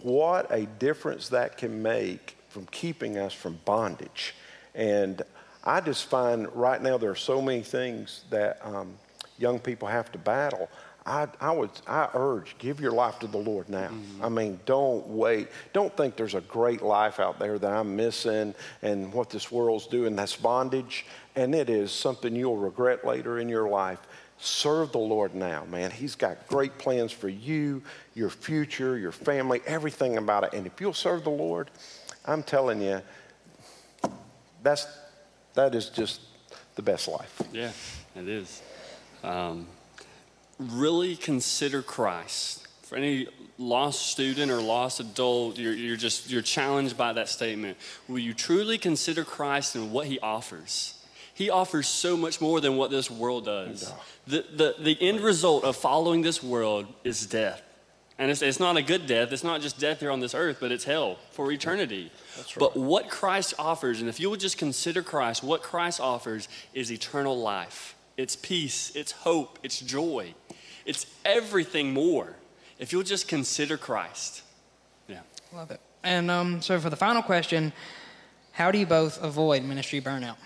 what 0.00 0.50
a 0.50 0.64
difference 0.64 1.28
that 1.28 1.58
can 1.58 1.82
make 1.82 2.38
from 2.48 2.64
keeping 2.70 3.18
us 3.18 3.34
from 3.34 3.60
bondage. 3.66 4.34
And 4.74 5.20
I 5.62 5.82
just 5.82 6.08
find 6.08 6.48
right 6.56 6.80
now 6.80 6.96
there 6.96 7.10
are 7.10 7.14
so 7.14 7.42
many 7.42 7.60
things 7.60 8.24
that 8.30 8.58
um, 8.64 8.94
young 9.36 9.58
people 9.58 9.86
have 9.86 10.10
to 10.12 10.18
battle. 10.18 10.70
I, 11.04 11.28
I 11.42 11.52
would 11.52 11.70
I 11.86 12.08
urge 12.14 12.56
give 12.58 12.80
your 12.80 12.92
life 12.92 13.18
to 13.18 13.26
the 13.26 13.36
Lord 13.36 13.68
now. 13.68 13.90
I 14.22 14.30
mean, 14.30 14.58
don't 14.64 15.06
wait. 15.06 15.48
Don't 15.74 15.94
think 15.94 16.16
there's 16.16 16.34
a 16.34 16.40
great 16.40 16.80
life 16.80 17.20
out 17.20 17.38
there 17.38 17.58
that 17.58 17.70
I'm 17.70 17.94
missing 17.94 18.54
and 18.80 19.12
what 19.12 19.28
this 19.28 19.52
world's 19.52 19.86
doing. 19.86 20.16
That's 20.16 20.34
bondage, 20.34 21.04
and 21.36 21.54
it 21.54 21.68
is 21.68 21.92
something 21.92 22.34
you'll 22.34 22.56
regret 22.56 23.06
later 23.06 23.38
in 23.38 23.48
your 23.48 23.68
life. 23.68 24.00
Serve 24.38 24.92
the 24.92 24.98
Lord 24.98 25.34
now, 25.34 25.64
man. 25.64 25.90
He's 25.90 26.14
got 26.14 26.46
great 26.46 26.76
plans 26.76 27.10
for 27.10 27.28
you, 27.28 27.82
your 28.14 28.28
future, 28.28 28.98
your 28.98 29.12
family, 29.12 29.62
everything 29.66 30.18
about 30.18 30.44
it. 30.44 30.52
And 30.52 30.66
if 30.66 30.80
you'll 30.80 30.92
serve 30.92 31.24
the 31.24 31.30
Lord, 31.30 31.70
I'm 32.26 32.42
telling 32.42 32.82
you, 32.82 33.00
that's 34.62 34.86
that 35.54 35.74
is 35.74 35.88
just 35.88 36.20
the 36.74 36.82
best 36.82 37.08
life. 37.08 37.42
Yeah, 37.52 37.72
it 38.14 38.28
is. 38.28 38.62
Um, 39.24 39.66
really 40.58 41.16
consider 41.16 41.82
Christ. 41.82 42.68
For 42.82 42.96
any 42.96 43.26
lost 43.58 44.06
student 44.06 44.52
or 44.52 44.60
lost 44.60 45.00
adult, 45.00 45.58
you're, 45.58 45.72
you're 45.72 45.96
just 45.96 46.30
you're 46.30 46.42
challenged 46.42 46.96
by 46.96 47.14
that 47.14 47.28
statement. 47.28 47.78
Will 48.06 48.18
you 48.18 48.34
truly 48.34 48.78
consider 48.78 49.24
Christ 49.24 49.74
and 49.74 49.90
what 49.90 50.06
He 50.06 50.20
offers? 50.20 50.94
He 51.36 51.50
offers 51.50 51.86
so 51.86 52.16
much 52.16 52.40
more 52.40 52.62
than 52.62 52.78
what 52.78 52.90
this 52.90 53.10
world 53.10 53.44
does. 53.44 53.92
The, 54.26 54.42
the, 54.54 54.74
the 54.78 54.96
end 55.02 55.20
result 55.20 55.64
of 55.64 55.76
following 55.76 56.22
this 56.22 56.42
world 56.42 56.86
is 57.04 57.26
death. 57.26 57.62
And 58.18 58.30
it's, 58.30 58.40
it's 58.40 58.58
not 58.58 58.78
a 58.78 58.82
good 58.82 59.06
death. 59.06 59.30
It's 59.32 59.44
not 59.44 59.60
just 59.60 59.78
death 59.78 60.00
here 60.00 60.10
on 60.10 60.20
this 60.20 60.34
earth, 60.34 60.56
but 60.60 60.72
it's 60.72 60.84
hell 60.84 61.18
for 61.32 61.52
eternity. 61.52 62.10
But 62.58 62.74
what 62.74 63.10
Christ 63.10 63.52
offers, 63.58 64.00
and 64.00 64.08
if 64.08 64.18
you 64.18 64.30
would 64.30 64.40
just 64.40 64.56
consider 64.56 65.02
Christ, 65.02 65.44
what 65.44 65.62
Christ 65.62 66.00
offers 66.00 66.48
is 66.72 66.90
eternal 66.90 67.38
life. 67.38 67.96
It's 68.16 68.34
peace, 68.34 68.96
it's 68.96 69.12
hope, 69.12 69.58
it's 69.62 69.78
joy, 69.78 70.32
it's 70.86 71.04
everything 71.26 71.92
more. 71.92 72.36
If 72.78 72.94
you'll 72.94 73.02
just 73.02 73.28
consider 73.28 73.76
Christ. 73.76 74.40
Yeah. 75.06 75.20
Love 75.52 75.70
it. 75.70 75.80
And 76.02 76.30
um, 76.30 76.62
so 76.62 76.80
for 76.80 76.88
the 76.88 76.96
final 76.96 77.20
question, 77.20 77.74
how 78.52 78.70
do 78.70 78.78
you 78.78 78.86
both 78.86 79.22
avoid 79.22 79.64
ministry 79.64 80.00
burnout? 80.00 80.36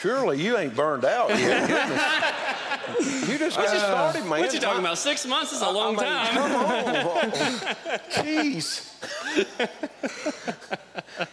Surely 0.00 0.42
you 0.42 0.56
ain't 0.58 0.74
burned 0.74 1.04
out 1.04 1.30
yet. 1.30 2.42
You 2.88 3.36
just 3.36 3.56
got 3.56 3.76
started, 3.76 4.20
man. 4.20 4.30
What 4.30 4.54
you 4.54 4.60
talking 4.60 4.78
about? 4.78 4.96
Six 4.96 5.26
months 5.26 5.52
is 5.52 5.60
a 5.60 5.68
long 5.68 5.98
I 5.98 6.02
mean, 6.02 6.10
time. 6.10 6.34
Come 6.34 6.54
on. 6.54 7.30
Jeez. 8.10 8.92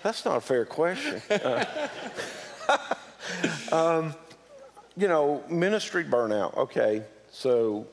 That's 0.01 0.25
not 0.25 0.37
a 0.37 0.41
fair 0.41 0.65
question. 0.65 1.21
Uh, 1.29 1.65
um, 3.71 4.15
you 4.97 5.07
know, 5.07 5.43
ministry 5.47 6.03
burnout. 6.03 6.57
Okay, 6.57 7.03
so 7.31 7.85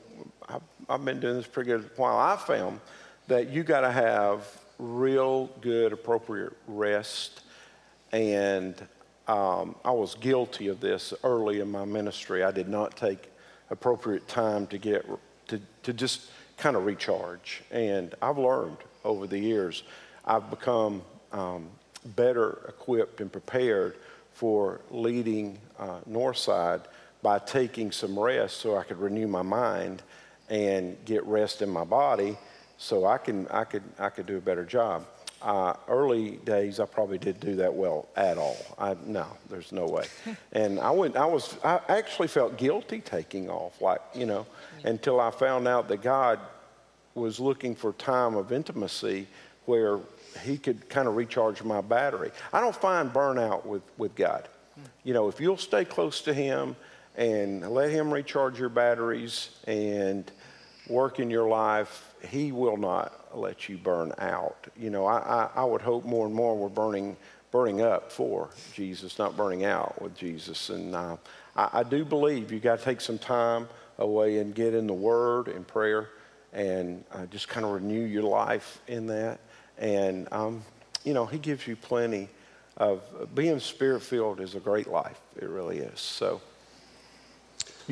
I've, 0.49 0.63
I've 0.89 1.05
been 1.05 1.19
doing 1.19 1.35
this 1.35 1.47
pretty 1.47 1.69
good 1.69 1.89
while. 1.97 2.17
I 2.17 2.35
found 2.37 2.79
that 3.27 3.49
you 3.49 3.63
got 3.63 3.81
to 3.81 3.91
have 3.91 4.47
real 4.79 5.51
good, 5.61 5.93
appropriate 5.93 6.53
rest. 6.67 7.41
And 8.11 8.75
um, 9.31 9.75
I 9.85 9.91
was 9.91 10.15
guilty 10.15 10.67
of 10.67 10.81
this 10.81 11.13
early 11.23 11.61
in 11.61 11.71
my 11.71 11.85
ministry. 11.85 12.43
I 12.43 12.51
did 12.51 12.67
not 12.67 12.97
take 12.97 13.31
appropriate 13.69 14.27
time 14.27 14.67
to 14.67 14.77
get 14.77 15.05
to, 15.47 15.61
to 15.83 15.93
just 15.93 16.29
kind 16.57 16.75
of 16.75 16.85
recharge. 16.85 17.63
And 17.71 18.13
I've 18.21 18.37
learned 18.37 18.77
over 19.05 19.27
the 19.27 19.39
years, 19.39 19.83
I've 20.25 20.49
become 20.49 21.01
um, 21.31 21.69
better 22.17 22.65
equipped 22.67 23.21
and 23.21 23.31
prepared 23.31 23.95
for 24.33 24.81
leading 24.91 25.57
uh, 25.79 26.01
Northside 26.09 26.81
by 27.21 27.39
taking 27.39 27.93
some 27.93 28.19
rest 28.19 28.57
so 28.57 28.75
I 28.75 28.83
could 28.83 28.97
renew 28.97 29.27
my 29.27 29.43
mind 29.43 30.03
and 30.49 30.97
get 31.05 31.25
rest 31.25 31.61
in 31.61 31.69
my 31.69 31.85
body 31.85 32.37
so 32.77 33.05
I 33.05 33.17
can 33.17 33.47
I 33.47 33.63
could 33.63 33.83
I 33.97 34.09
could 34.09 34.25
do 34.25 34.35
a 34.35 34.41
better 34.41 34.65
job. 34.65 35.05
Uh, 35.41 35.73
early 35.87 36.37
days, 36.45 36.79
I 36.79 36.85
probably 36.85 37.17
didn't 37.17 37.39
do 37.39 37.55
that 37.55 37.73
well 37.73 38.07
at 38.15 38.37
all. 38.37 38.57
I, 38.77 38.95
no, 39.05 39.25
there's 39.49 39.71
no 39.71 39.85
way. 39.87 40.05
And 40.53 40.79
I 40.79 40.91
went. 40.91 41.15
I 41.15 41.25
was. 41.25 41.57
I 41.63 41.79
actually 41.87 42.27
felt 42.27 42.57
guilty 42.57 42.99
taking 42.99 43.49
off, 43.49 43.81
like 43.81 44.01
you 44.13 44.25
know, 44.25 44.45
until 44.83 45.19
I 45.19 45.31
found 45.31 45.67
out 45.67 45.87
that 45.87 46.01
God 46.01 46.39
was 47.15 47.39
looking 47.39 47.73
for 47.73 47.93
time 47.93 48.35
of 48.35 48.51
intimacy 48.51 49.27
where 49.65 49.99
He 50.43 50.57
could 50.57 50.89
kind 50.89 51.07
of 51.07 51.15
recharge 51.15 51.63
my 51.63 51.81
battery. 51.81 52.31
I 52.51 52.59
don't 52.59 52.75
find 52.75 53.11
burnout 53.11 53.65
with 53.65 53.83
with 53.97 54.13
God. 54.15 54.47
You 55.03 55.13
know, 55.13 55.27
if 55.29 55.39
you'll 55.39 55.57
stay 55.57 55.85
close 55.85 56.21
to 56.21 56.33
Him 56.33 56.75
and 57.15 57.67
let 57.71 57.89
Him 57.89 58.13
recharge 58.13 58.59
your 58.59 58.69
batteries 58.69 59.49
and 59.67 60.29
work 60.87 61.19
in 61.19 61.29
your 61.29 61.47
life, 61.47 62.13
He 62.29 62.51
will 62.51 62.77
not 62.77 63.20
let 63.37 63.69
you 63.69 63.77
burn 63.77 64.13
out. 64.19 64.67
You 64.77 64.89
know, 64.89 65.05
I, 65.05 65.19
I, 65.19 65.49
I 65.55 65.63
would 65.63 65.81
hope 65.81 66.05
more 66.05 66.25
and 66.25 66.35
more 66.35 66.57
we're 66.57 66.69
burning 66.69 67.17
burning 67.51 67.81
up 67.81 68.11
for 68.11 68.49
Jesus, 68.73 69.19
not 69.19 69.35
burning 69.35 69.65
out 69.65 70.01
with 70.01 70.15
Jesus. 70.15 70.69
And 70.69 70.95
uh, 70.95 71.17
I, 71.55 71.69
I 71.73 71.83
do 71.83 72.05
believe 72.05 72.51
you 72.51 72.59
got 72.59 72.79
to 72.79 72.85
take 72.85 73.01
some 73.01 73.19
time 73.19 73.67
away 73.97 74.39
and 74.39 74.55
get 74.55 74.73
in 74.73 74.87
the 74.87 74.93
Word 74.93 75.49
and 75.49 75.67
prayer 75.67 76.09
and 76.53 77.03
uh, 77.11 77.25
just 77.25 77.49
kind 77.49 77.65
of 77.65 77.73
renew 77.73 78.03
your 78.03 78.23
life 78.23 78.81
in 78.87 79.07
that. 79.07 79.39
And 79.77 80.27
um, 80.31 80.63
you 81.03 81.13
know, 81.13 81.25
He 81.25 81.37
gives 81.37 81.67
you 81.67 81.75
plenty 81.75 82.29
of 82.77 83.01
being 83.35 83.59
spirit 83.59 84.01
filled 84.01 84.39
is 84.39 84.55
a 84.55 84.59
great 84.59 84.87
life. 84.87 85.19
It 85.35 85.49
really 85.49 85.79
is. 85.79 85.99
So. 85.99 86.41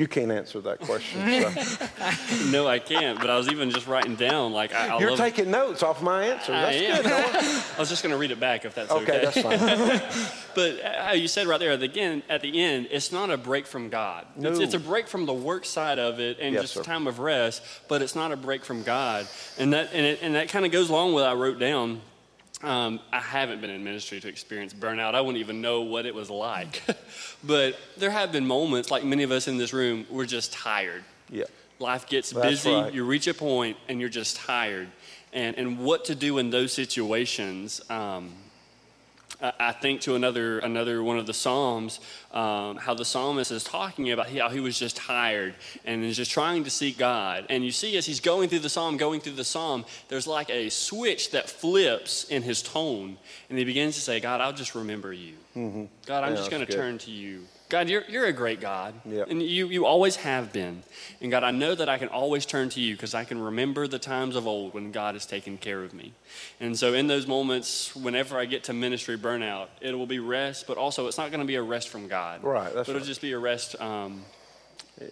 You 0.00 0.08
can't 0.08 0.32
answer 0.32 0.62
that 0.62 0.80
question. 0.80 1.20
So. 1.20 2.46
No, 2.50 2.66
I 2.66 2.78
can't. 2.78 3.20
But 3.20 3.28
I 3.28 3.36
was 3.36 3.48
even 3.48 3.70
just 3.70 3.86
writing 3.86 4.16
down 4.16 4.50
like 4.50 4.72
I, 4.72 4.96
I 4.96 4.98
You're 4.98 5.14
taking 5.14 5.50
notes 5.50 5.82
off 5.82 6.00
my 6.00 6.24
answer. 6.24 6.54
I 6.54 6.72
That's 6.72 6.76
am. 6.76 7.02
good. 7.02 7.62
I 7.76 7.78
was 7.78 7.90
just 7.90 8.02
going 8.02 8.12
to 8.14 8.16
read 8.18 8.30
it 8.30 8.40
back 8.40 8.64
if 8.64 8.74
that's 8.74 8.90
Okay, 8.90 9.02
okay. 9.02 9.42
that's 9.42 9.42
fine. 9.42 10.24
But 10.54 10.80
how 10.82 11.12
you 11.12 11.28
said 11.28 11.46
right 11.46 11.60
there, 11.60 11.72
again, 11.72 12.22
at 12.30 12.40
the 12.40 12.60
end, 12.62 12.88
it's 12.90 13.12
not 13.12 13.30
a 13.30 13.36
break 13.36 13.66
from 13.66 13.88
God. 13.90 14.26
It's, 14.36 14.42
No. 14.58 14.64
it's 14.64 14.74
a 14.74 14.80
break 14.80 15.06
from 15.06 15.26
the 15.26 15.34
work 15.34 15.64
side 15.66 15.98
of 15.98 16.18
it 16.18 16.38
and 16.40 16.54
Yes, 16.54 16.62
just 16.62 16.74
sir. 16.74 16.80
a 16.80 16.84
time 16.84 17.06
of 17.06 17.18
rest, 17.18 17.62
but 17.86 18.00
it's 18.00 18.14
not 18.16 18.32
a 18.32 18.36
break 18.36 18.64
from 18.64 18.82
God. 18.82 19.28
And 19.58 19.72
that, 19.74 19.90
and, 19.92 20.04
it, 20.06 20.20
and 20.22 20.34
that 20.34 20.48
kind 20.48 20.64
of 20.64 20.72
goes 20.72 20.88
along 20.88 21.12
with 21.12 21.22
what 21.24 21.30
I 21.30 21.34
wrote 21.34 21.58
down. 21.60 22.00
Um, 22.62 23.00
I 23.10 23.20
haven't 23.20 23.60
been 23.60 23.70
in 23.70 23.82
ministry 23.82 24.20
to 24.20 24.28
experience 24.28 24.74
burnout. 24.74 25.14
I 25.14 25.20
wouldn't 25.22 25.38
even 25.38 25.62
know 25.62 25.80
what 25.82 26.04
it 26.04 26.14
was 26.14 26.28
like. 26.28 26.82
but 27.44 27.78
there 27.96 28.10
have 28.10 28.32
been 28.32 28.46
moments, 28.46 28.90
like 28.90 29.02
many 29.02 29.22
of 29.22 29.30
us 29.30 29.48
in 29.48 29.56
this 29.56 29.72
room, 29.72 30.06
we're 30.10 30.26
just 30.26 30.52
tired. 30.52 31.02
Yeah. 31.30 31.44
Life 31.78 32.06
gets 32.06 32.30
That's 32.30 32.46
busy, 32.46 32.72
right. 32.72 32.92
you 32.92 33.04
reach 33.04 33.26
a 33.26 33.34
point, 33.34 33.78
and 33.88 33.98
you're 33.98 34.10
just 34.10 34.36
tired. 34.36 34.88
And, 35.32 35.56
and 35.56 35.78
what 35.78 36.04
to 36.06 36.14
do 36.14 36.36
in 36.36 36.50
those 36.50 36.72
situations. 36.72 37.80
Um, 37.88 38.34
I 39.42 39.52
I 39.58 39.72
think 39.72 40.00
to 40.02 40.14
another 40.14 40.58
another 40.58 41.02
one 41.02 41.18
of 41.18 41.26
the 41.26 41.34
psalms, 41.34 42.00
um, 42.32 42.76
how 42.76 42.94
the 42.94 43.04
psalmist 43.04 43.50
is 43.50 43.64
talking 43.64 44.10
about 44.12 44.28
how 44.30 44.48
he 44.48 44.60
was 44.60 44.78
just 44.78 44.96
tired 44.96 45.54
and 45.84 46.04
is 46.04 46.16
just 46.16 46.30
trying 46.30 46.64
to 46.64 46.70
seek 46.70 46.98
God. 46.98 47.46
And 47.48 47.64
you 47.64 47.70
see, 47.72 47.96
as 47.96 48.06
he's 48.06 48.20
going 48.20 48.48
through 48.48 48.60
the 48.60 48.68
psalm, 48.68 48.96
going 48.96 49.20
through 49.20 49.34
the 49.34 49.44
psalm, 49.44 49.84
there's 50.08 50.26
like 50.26 50.50
a 50.50 50.68
switch 50.70 51.30
that 51.30 51.48
flips 51.48 52.24
in 52.24 52.42
his 52.42 52.62
tone, 52.62 53.16
and 53.48 53.58
he 53.58 53.64
begins 53.64 53.94
to 53.94 54.00
say, 54.00 54.20
"God, 54.20 54.40
I'll 54.40 54.52
just 54.52 54.74
remember 54.74 55.12
you." 55.12 55.34
God, 56.06 56.24
I'm 56.24 56.30
Yeah, 56.32 56.36
just 56.36 56.50
going 56.50 56.64
to 56.64 56.72
turn 56.72 56.98
to 56.98 57.10
you. 57.10 57.46
God, 57.70 57.88
you're, 57.88 58.04
you're 58.08 58.26
a 58.26 58.32
great 58.32 58.60
God. 58.60 58.94
Yep. 59.06 59.30
And 59.30 59.40
you, 59.40 59.68
you 59.68 59.86
always 59.86 60.16
have 60.16 60.52
been. 60.52 60.82
And 61.20 61.30
God, 61.30 61.44
I 61.44 61.52
know 61.52 61.74
that 61.74 61.88
I 61.88 61.98
can 61.98 62.08
always 62.08 62.44
turn 62.44 62.68
to 62.70 62.80
you 62.80 62.94
because 62.94 63.14
I 63.14 63.24
can 63.24 63.40
remember 63.40 63.86
the 63.86 63.98
times 63.98 64.34
of 64.34 64.46
old 64.46 64.74
when 64.74 64.90
God 64.90 65.14
has 65.14 65.24
taken 65.24 65.56
care 65.56 65.82
of 65.82 65.94
me. 65.94 66.12
And 66.58 66.76
so, 66.76 66.92
in 66.94 67.06
those 67.06 67.26
moments, 67.26 67.94
whenever 67.94 68.38
I 68.38 68.44
get 68.44 68.64
to 68.64 68.72
ministry 68.72 69.16
burnout, 69.16 69.68
it 69.80 69.94
will 69.96 70.06
be 70.06 70.18
rest, 70.18 70.66
but 70.66 70.76
also 70.76 71.06
it's 71.06 71.16
not 71.16 71.30
going 71.30 71.40
to 71.40 71.46
be 71.46 71.54
a 71.54 71.62
rest 71.62 71.88
from 71.88 72.08
God. 72.08 72.42
Right, 72.42 72.74
that's 72.74 72.88
But 72.88 72.96
it'll 72.96 73.06
just 73.06 73.22
be 73.22 73.32
a 73.32 73.38
rest. 73.38 73.80
Um, 73.80 74.24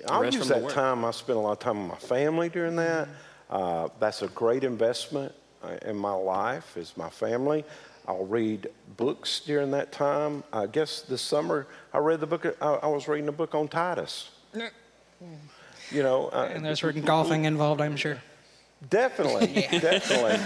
I'll 0.09 0.23
rest 0.23 0.37
use 0.37 0.49
that 0.49 0.69
time. 0.71 1.05
I 1.05 1.13
spend 1.13 1.39
a 1.39 1.41
lot 1.41 1.53
of 1.53 1.59
time 1.61 1.89
with 1.89 2.03
my 2.03 2.09
family 2.09 2.49
during 2.49 2.77
that. 2.77 3.09
Uh, 3.49 3.89
that's 4.01 4.23
a 4.23 4.29
great 4.29 4.65
investment 4.65 5.33
uh, 5.63 5.77
in 5.83 5.97
my 5.97 6.13
life. 6.13 6.77
Is 6.77 6.97
my 6.97 7.09
family. 7.09 7.65
I'll 8.09 8.25
read 8.25 8.69
books 8.97 9.41
during 9.41 9.71
that 9.73 9.93
time. 9.93 10.43
I 10.51 10.67
guess 10.67 11.03
this 11.03 11.21
summer 11.21 11.67
I 11.93 11.99
read 11.99 12.21
the 12.21 12.27
book. 12.27 12.47
I, 12.61 12.67
I 12.67 12.87
was 12.87 13.07
reading 13.07 13.29
a 13.29 13.33
book 13.33 13.55
on 13.55 13.69
Titus. 13.69 14.31
You 15.93 16.03
know, 16.03 16.29
uh, 16.29 16.51
And 16.53 16.65
there's 16.65 16.81
certain 16.81 17.03
golfing 17.03 17.45
involved, 17.45 17.81
I'm 17.81 17.97
sure. 17.97 18.19
Definitely, 18.91 19.67
definitely. 19.81 20.39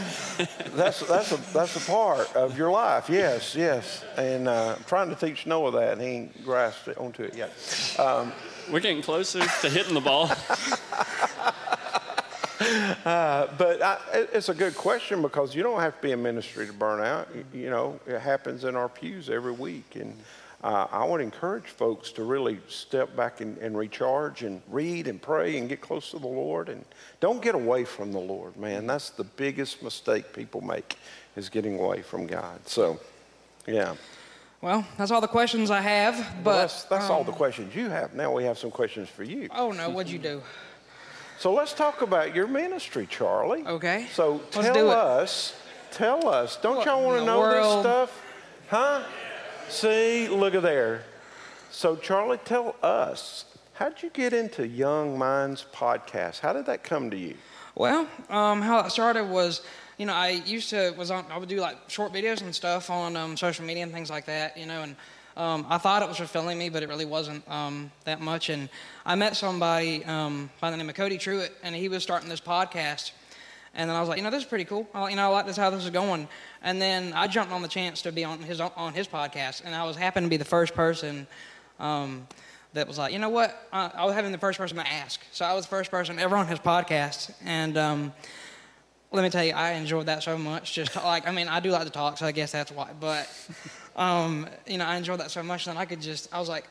That's 0.75 1.07
that's 1.07 1.33
a 1.33 1.37
that's 1.53 1.77
a 1.77 1.91
part 1.91 2.35
of 2.35 2.57
your 2.57 2.71
life. 2.71 3.11
Yes, 3.11 3.55
yes. 3.55 4.05
And 4.17 4.49
uh, 4.49 4.77
I'm 4.79 4.85
trying 4.85 5.11
to 5.11 5.15
teach 5.15 5.47
Noah 5.47 5.71
that, 5.73 5.93
and 5.93 6.01
he 6.01 6.09
ain't 6.09 6.45
grasped 6.45 6.89
it 6.89 6.97
onto 6.97 7.25
it 7.25 7.37
yet. 7.37 7.51
Um, 7.99 8.33
we're 8.71 8.81
getting 8.81 9.03
closer 9.03 9.41
to 9.41 9.69
hitting 9.69 9.93
the 9.93 10.01
ball. 10.01 10.29
but 13.05 13.83
I, 13.83 13.99
it- 14.15 14.31
it's 14.33 14.49
a 14.49 14.55
good 14.55 14.77
question 14.77 15.23
because 15.23 15.55
you 15.55 15.63
don't 15.63 15.81
have 15.81 15.97
to 15.97 16.03
be 16.03 16.13
in 16.13 16.23
ministry 16.23 16.67
to 16.67 16.73
burn 16.73 17.01
out. 17.05 17.29
You, 17.53 17.71
know, 17.71 18.01
it 18.07 18.21
happens 18.21 18.65
in 18.65 18.77
our 18.77 18.89
pews 18.89 19.29
every 19.31 19.53
week, 19.53 19.97
and 19.97 20.17
uh, 20.63 20.87
I 20.93 21.05
would 21.05 21.21
encourage 21.21 21.65
folks 21.65 22.13
to 22.13 22.23
really 22.25 22.59
step 22.69 23.17
back 23.17 23.41
and, 23.41 23.59
and 23.59 23.77
recharge 23.77 24.43
and 24.43 24.63
read 24.69 25.09
and 25.09 25.21
pray 25.21 25.59
and 25.59 25.69
get 25.69 25.81
close 25.81 26.11
to 26.13 26.19
the 26.19 26.27
Lord, 26.27 26.69
and 26.69 26.85
don't 27.21 27.43
get 27.43 27.55
away 27.55 27.85
from 27.85 28.13
the 28.13 28.21
Lord, 28.21 28.57
man. 28.57 28.87
That's 28.87 29.11
the 29.11 29.25
biggest 29.25 29.83
mistake 29.83 30.33
people 30.33 30.61
make 30.61 30.97
is 31.37 31.49
getting 31.49 31.79
away 31.79 32.03
from 32.03 32.27
God. 32.27 32.61
So, 32.69 33.01
yeah. 33.67 33.95
Well, 34.61 34.87
that's 34.97 35.11
all 35.11 35.21
the 35.21 35.27
questions 35.27 35.73
I 35.73 35.81
have. 35.81 36.15
But 36.45 36.51
Well, 36.51 36.59
that's 36.59 36.85
that's 36.85 37.11
all 37.11 37.21
um, 37.21 37.27
the 37.27 37.33
questions 37.33 37.75
you 37.75 37.89
have. 37.91 38.15
Now 38.15 38.33
we 38.33 38.45
have 38.45 38.57
some 38.59 38.71
questions 38.71 39.09
for 39.09 39.25
you. 39.25 39.49
Oh 39.51 39.73
no, 39.73 39.91
what'd 39.91 40.13
you 40.13 40.21
do? 40.21 40.41
So 41.43 41.53
let's 41.53 41.73
talk 41.73 42.03
about 42.03 42.37
your 42.37 42.47
ministry, 42.47 43.05
Charlie. 43.11 43.67
Okay. 43.67 44.07
So 44.13 44.39
tell 44.53 44.91
us, 44.91 45.61
tell 45.91 46.29
us. 46.29 46.55
Don't 46.55 46.77
What 46.77 46.87
y'all 46.87 47.05
want 47.05 47.19
to 47.19 47.27
know 47.27 47.41
world? 47.41 47.85
this 47.85 47.93
stuff? 47.93 48.23
Huh? 48.69 49.03
See, 49.69 50.29
look 50.29 50.55
at 50.55 50.63
there. 50.63 51.03
So 51.73 51.97
Charlie, 51.97 52.39
tell 52.45 52.77
us, 52.81 53.47
how'd 53.73 54.05
you 54.05 54.11
get 54.11 54.33
into 54.33 54.69
Young 54.69 55.19
Minds 55.19 55.67
podcast? 55.75 56.39
How 56.39 56.53
did 56.53 56.67
that 56.67 56.85
come 56.85 57.11
to 57.11 57.19
you? 57.19 57.35
Well, 57.75 58.07
um, 58.31 58.63
how 58.63 58.79
it 58.87 58.91
started 58.91 59.29
was, 59.29 59.63
you 59.99 60.07
know, 60.07 60.15
I 60.15 60.29
used 60.47 60.71
to 60.71 60.95
was 60.97 61.11
on. 61.11 61.25
I 61.29 61.39
would 61.39 61.49
do 61.49 61.59
like 61.59 61.77
short 61.89 62.13
videos 62.13 62.41
and 62.43 62.55
stuff 62.55 62.89
on 62.89 63.17
um, 63.17 63.37
social 63.37 63.65
media 63.65 63.83
and 63.83 63.93
things 63.93 64.11
like 64.11 64.27
that, 64.27 64.57
you 64.57 64.67
know, 64.67 64.83
and 64.83 64.95
um, 65.37 65.67
I 65.69 65.79
thought 65.79 66.03
it 66.03 66.09
was 66.09 66.19
fulfilling 66.19 66.59
me, 66.59 66.69
but 66.69 66.83
it 66.83 66.89
really 66.89 67.05
wasn't 67.05 67.49
um, 67.51 67.91
that 68.05 68.21
much. 68.21 68.49
And 68.49 68.69
I 69.07 69.15
met 69.15 69.37
somebody 69.37 70.05
um, 70.05 70.51
by 70.61 70.71
the 70.71 70.77
name 70.77 70.89
of 70.89 70.95
Cody 70.95 71.19
Truitt, 71.19 71.51
and 71.63 71.75
he 71.75 71.89
was 71.89 72.03
starting 72.03 72.29
this 72.29 72.41
podcast. 72.41 73.13
And 73.75 73.89
then 73.89 73.97
I 73.97 74.01
was 74.01 74.09
like, 74.09 74.19
you 74.19 74.25
know, 74.25 74.31
this 74.31 74.43
is 74.43 74.49
pretty 74.49 74.67
cool. 74.67 74.87
I, 74.95 75.09
you 75.09 75.17
know, 75.17 75.25
I 75.25 75.29
like 75.29 75.47
this 75.47 75.57
how 75.57 75.71
this 75.71 75.85
is 75.85 75.91
going. 75.91 76.29
And 76.63 76.81
then 76.81 77.15
I 77.15 77.27
jumped 77.27 77.53
on 77.53 77.63
the 77.63 77.69
chance 77.69 78.03
to 78.03 78.13
be 78.13 78.25
on 78.25 78.41
his 78.41 78.61
on 78.61 78.93
his 78.93 79.09
podcast, 79.09 79.63
and 79.65 79.75
I 79.75 79.85
was 79.85 79.97
happened 79.97 80.27
to 80.27 80.31
be 80.31 80.37
the 80.37 80.45
first 80.45 80.75
person 80.75 81.27
um, 81.81 82.27
that 82.75 82.87
was 82.87 82.99
like, 82.99 83.13
you 83.13 83.19
know 83.19 83.31
what? 83.31 83.69
Uh, 83.73 83.89
I 83.95 84.05
was 84.05 84.15
having 84.15 84.33
the 84.33 84.39
first 84.39 84.59
person 84.59 84.77
to 84.77 84.87
ask, 84.87 85.21
so 85.33 85.45
I 85.45 85.55
was 85.55 85.65
the 85.65 85.71
first 85.71 85.91
person 85.91 86.19
ever 86.19 86.37
on 86.37 86.47
his 86.47 86.59
podcast, 86.59 87.33
and 87.45 87.79
um, 87.79 88.13
let 89.11 89.23
me 89.23 89.31
tell 89.31 89.45
you, 89.45 89.55
I 89.55 89.73
enjoyed 89.73 90.07
that 90.07 90.23
so 90.23 90.37
much. 90.37 90.75
Just 90.75 90.95
like, 90.97 91.27
I 91.27 91.33
mean, 91.33 91.49
I 91.49 91.61
do 91.61 91.71
like 91.71 91.85
to 91.85 91.91
talk, 91.91 92.19
so 92.19 92.27
I 92.27 92.33
guess 92.33 92.53
that's 92.53 92.71
why. 92.71 92.91
But 92.99 93.29
um, 93.97 94.49
you 94.67 94.79
know, 94.79 94.85
I 94.87 94.97
enjoyed 94.97 95.21
that 95.21 95.31
so 95.31 95.43
much 95.43 95.65
that 95.67 95.77
I 95.77 95.85
could 95.85 96.01
just, 96.01 96.33
I 96.35 96.39
was 96.39 96.49
like, 96.49 96.67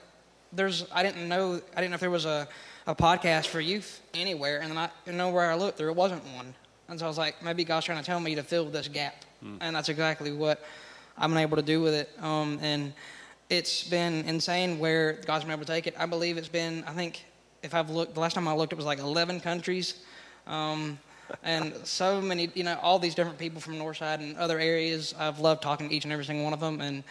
there's, 0.53 0.85
I 0.91 1.03
didn't 1.03 1.27
know, 1.27 1.61
I 1.75 1.81
didn't 1.81 1.91
know 1.91 1.95
if 1.95 2.01
there 2.01 2.09
was 2.09 2.25
a, 2.25 2.47
a 2.87 2.95
podcast 2.95 3.47
for 3.47 3.61
youth 3.61 4.01
anywhere, 4.13 4.61
and 4.61 4.71
then 4.71 4.77
I 4.77 4.89
didn't 5.05 5.17
know 5.17 5.29
where 5.29 5.49
I 5.49 5.55
looked, 5.55 5.77
there 5.77 5.91
wasn't 5.91 6.23
one. 6.35 6.53
And 6.89 6.99
so 6.99 7.05
I 7.05 7.07
was 7.07 7.17
like, 7.17 7.41
maybe 7.43 7.63
God's 7.63 7.85
trying 7.85 7.99
to 7.99 8.03
tell 8.03 8.19
me 8.19 8.35
to 8.35 8.43
fill 8.43 8.65
this 8.65 8.87
gap, 8.87 9.15
and 9.61 9.75
that's 9.75 9.89
exactly 9.89 10.31
what 10.31 10.63
I've 11.17 11.29
been 11.29 11.37
able 11.39 11.57
to 11.57 11.63
do 11.63 11.81
with 11.81 11.93
it. 11.93 12.09
Um, 12.19 12.59
and 12.61 12.93
it's 13.49 13.83
been 13.83 14.25
insane 14.25 14.79
where 14.79 15.13
God's 15.25 15.43
been 15.43 15.53
able 15.53 15.65
to 15.65 15.71
take 15.71 15.87
it. 15.87 15.95
I 15.97 16.05
believe 16.05 16.37
it's 16.37 16.47
been, 16.47 16.83
I 16.87 16.91
think, 16.91 17.25
if 17.63 17.73
I've 17.73 17.89
looked, 17.89 18.13
the 18.15 18.19
last 18.19 18.33
time 18.33 18.47
I 18.47 18.53
looked, 18.53 18.73
it 18.73 18.77
was 18.77 18.85
like 18.85 18.99
11 18.99 19.39
countries. 19.41 20.03
Um, 20.47 20.97
and 21.43 21.73
so 21.83 22.21
many, 22.21 22.49
you 22.53 22.63
know, 22.63 22.77
all 22.81 22.99
these 22.99 23.15
different 23.15 23.37
people 23.37 23.61
from 23.61 23.75
Northside 23.75 24.15
and 24.15 24.37
other 24.37 24.59
areas. 24.59 25.13
I've 25.17 25.39
loved 25.39 25.61
talking 25.61 25.89
to 25.89 25.95
each 25.95 26.03
and 26.03 26.13
every 26.13 26.25
single 26.25 26.43
one 26.43 26.53
of 26.53 26.59
them. 26.59 26.81
And 26.81 27.03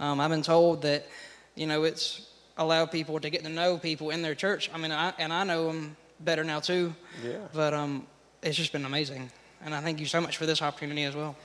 um, 0.00 0.20
I've 0.20 0.30
been 0.30 0.42
told 0.42 0.82
that, 0.82 1.06
you 1.54 1.66
know, 1.66 1.84
it's 1.84 2.28
allowed 2.56 2.90
people 2.90 3.18
to 3.20 3.30
get 3.30 3.42
to 3.44 3.48
know 3.48 3.78
people 3.78 4.10
in 4.10 4.22
their 4.22 4.34
church. 4.34 4.70
I 4.72 4.78
mean, 4.78 4.92
I, 4.92 5.12
and 5.18 5.32
I 5.32 5.44
know 5.44 5.68
them 5.68 5.96
better 6.20 6.44
now 6.44 6.60
too. 6.60 6.94
Yeah. 7.24 7.38
But 7.52 7.74
um, 7.74 8.06
it's 8.42 8.56
just 8.56 8.72
been 8.72 8.84
amazing. 8.84 9.30
And 9.64 9.74
I 9.74 9.80
thank 9.80 10.00
you 10.00 10.06
so 10.06 10.20
much 10.20 10.36
for 10.36 10.46
this 10.46 10.62
opportunity 10.62 11.04
as 11.04 11.14
well. 11.14 11.36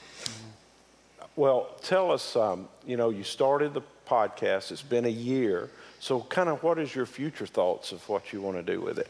Well, 1.35 1.69
tell 1.81 2.11
us, 2.11 2.35
um, 2.35 2.67
you 2.85 2.95
know, 2.95 3.09
you 3.09 3.23
started 3.23 3.73
the 3.73 3.81
podcast, 4.07 4.71
it's 4.71 4.83
been 4.83 5.05
a 5.05 5.09
year. 5.09 5.69
So, 5.99 6.19
kind 6.21 6.49
of 6.49 6.61
what 6.61 6.77
is 6.77 6.93
your 6.93 7.05
future 7.05 7.47
thoughts 7.47 7.91
of 7.91 8.07
what 8.07 8.33
you 8.33 8.41
want 8.41 8.57
to 8.57 8.63
do 8.63 8.81
with 8.81 8.99
it? 8.99 9.07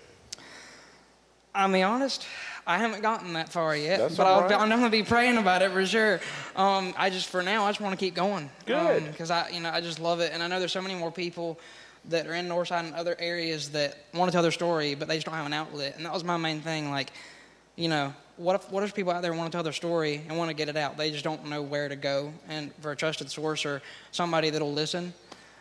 I'll 1.55 1.71
be 1.71 1.83
honest, 1.83 2.25
I 2.65 2.78
haven't 2.78 3.02
gotten 3.02 3.34
that 3.34 3.49
far 3.49 3.76
yet, 3.76 3.99
That's 3.99 4.15
but 4.15 4.49
right. 4.49 4.60
I'm 4.60 4.69
going 4.69 4.84
to 4.84 4.89
be 4.89 5.04
praying 5.04 5.38
about 5.38 5.62
it 5.62 5.71
for 5.71 5.86
sure. 5.86 6.21
Um, 6.56 6.93
I 6.97 7.10
just, 7.10 7.28
for 7.28 7.43
now, 7.43 7.65
I 7.65 7.69
just 7.69 7.82
want 7.82 7.97
to 7.97 8.04
keep 8.04 8.15
going. 8.15 8.49
Good. 8.65 9.06
Because 9.06 9.32
I, 9.32 9.49
you 9.49 9.60
know, 9.60 9.69
I 9.69 9.82
just 9.82 9.99
love 9.99 10.21
it, 10.21 10.32
and 10.34 10.41
I 10.41 10.47
know 10.47 10.60
there's 10.60 10.71
so 10.71 10.82
many 10.82 10.95
more 10.95 11.12
people 11.12 11.60
that 12.10 12.28
are 12.28 12.34
in 12.34 12.47
Northside 12.47 12.86
and 12.86 12.93
other 12.95 13.15
areas 13.19 13.69
that 13.69 13.97
want 14.13 14.30
to 14.30 14.34
tell 14.34 14.41
their 14.41 14.52
story, 14.52 14.95
but 14.95 15.08
they 15.08 15.15
just 15.15 15.26
don't 15.26 15.36
have 15.36 15.45
an 15.45 15.54
outlet. 15.54 15.95
And 15.97 16.06
that 16.06 16.13
was 16.13 16.23
my 16.23 16.38
main 16.38 16.62
thing. 16.62 16.89
Like, 16.89 17.12
you 17.76 17.88
know, 17.89 18.13
what 18.38 18.56
if 18.56 18.71
what 18.71 18.84
if 18.84 18.93
people 18.93 19.12
out 19.13 19.21
there 19.21 19.34
want 19.34 19.52
to 19.52 19.56
tell 19.56 19.63
their 19.63 19.73
story 19.73 20.21
and 20.28 20.38
want 20.38 20.49
to 20.49 20.56
get 20.56 20.69
it 20.69 20.76
out? 20.78 20.97
They 20.97 21.12
just 21.12 21.23
don't 21.23 21.45
know 21.47 21.62
where 21.62 21.88
to 21.89 21.95
go, 21.95 22.34
and 22.47 22.73
for 22.82 22.91
a 22.91 22.95
trusted 22.95 23.30
source 23.30 23.65
or 23.65 23.82
somebody 24.12 24.49
that'll 24.49 24.73
listen. 24.73 25.13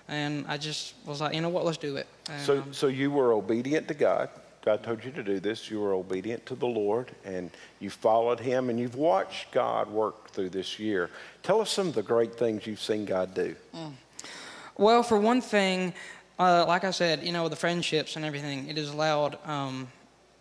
And 0.08 0.44
I 0.48 0.56
just 0.56 0.94
was 1.06 1.20
like, 1.20 1.34
you 1.34 1.40
know 1.40 1.48
what, 1.48 1.64
let's 1.64 1.78
do 1.78 1.96
it. 1.96 2.06
And, 2.28 2.42
So, 2.42 2.58
um, 2.58 2.72
so 2.72 2.88
you 2.88 3.10
were 3.10 3.32
obedient 3.32 3.88
to 3.88 3.94
God. 3.94 4.28
God 4.64 4.84
told 4.84 5.04
you 5.04 5.10
to 5.10 5.24
do 5.24 5.40
this. 5.40 5.70
You 5.70 5.80
were 5.80 5.92
obedient 5.92 6.46
to 6.46 6.54
the 6.54 6.66
Lord, 6.66 7.10
and 7.24 7.50
you 7.80 7.90
followed 7.90 8.38
Him, 8.38 8.70
and 8.70 8.78
you've 8.78 8.94
watched 8.94 9.50
God 9.50 9.90
work 9.90 10.30
through 10.30 10.50
this 10.50 10.78
year. 10.78 11.10
Tell 11.42 11.60
us 11.60 11.70
some 11.70 11.88
of 11.88 11.94
the 11.94 12.02
great 12.02 12.36
things 12.36 12.66
you've 12.66 12.80
seen 12.80 13.04
God 13.04 13.34
do. 13.34 13.56
Well, 14.78 15.02
for 15.02 15.18
one 15.18 15.40
thing, 15.40 15.92
uh, 16.38 16.64
like 16.66 16.84
I 16.84 16.92
said, 16.92 17.24
you 17.24 17.32
know, 17.32 17.48
the 17.48 17.56
friendships 17.56 18.14
and 18.14 18.24
everything, 18.24 18.68
it 18.68 18.76
has 18.76 18.90
allowed, 18.90 19.36
um, 19.46 19.88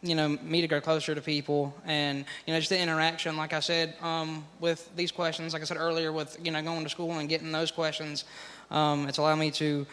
you 0.03 0.13
know, 0.13 0.29
me 0.29 0.61
to 0.61 0.67
go 0.67 0.79
closer 0.79 1.15
to 1.15 1.21
people, 1.21 1.75
and 1.85 2.23
you 2.45 2.53
know, 2.53 2.59
just 2.59 2.69
the 2.69 2.79
interaction. 2.79 3.35
Like 3.37 3.53
I 3.53 3.59
said, 3.59 3.95
um, 4.01 4.45
with 4.59 4.87
these 4.95 5.11
questions, 5.11 5.53
like 5.53 5.63
I 5.63 5.65
said 5.65 5.77
earlier, 5.77 6.11
with 6.11 6.37
you 6.43 6.51
know, 6.51 6.61
going 6.61 6.83
to 6.83 6.89
school 6.89 7.11
and 7.13 7.27
getting 7.27 7.51
those 7.51 7.71
questions, 7.71 8.25
um, 8.69 9.07
it's 9.07 9.17
allowed 9.17 9.37
me 9.37 9.49
to, 9.51 9.85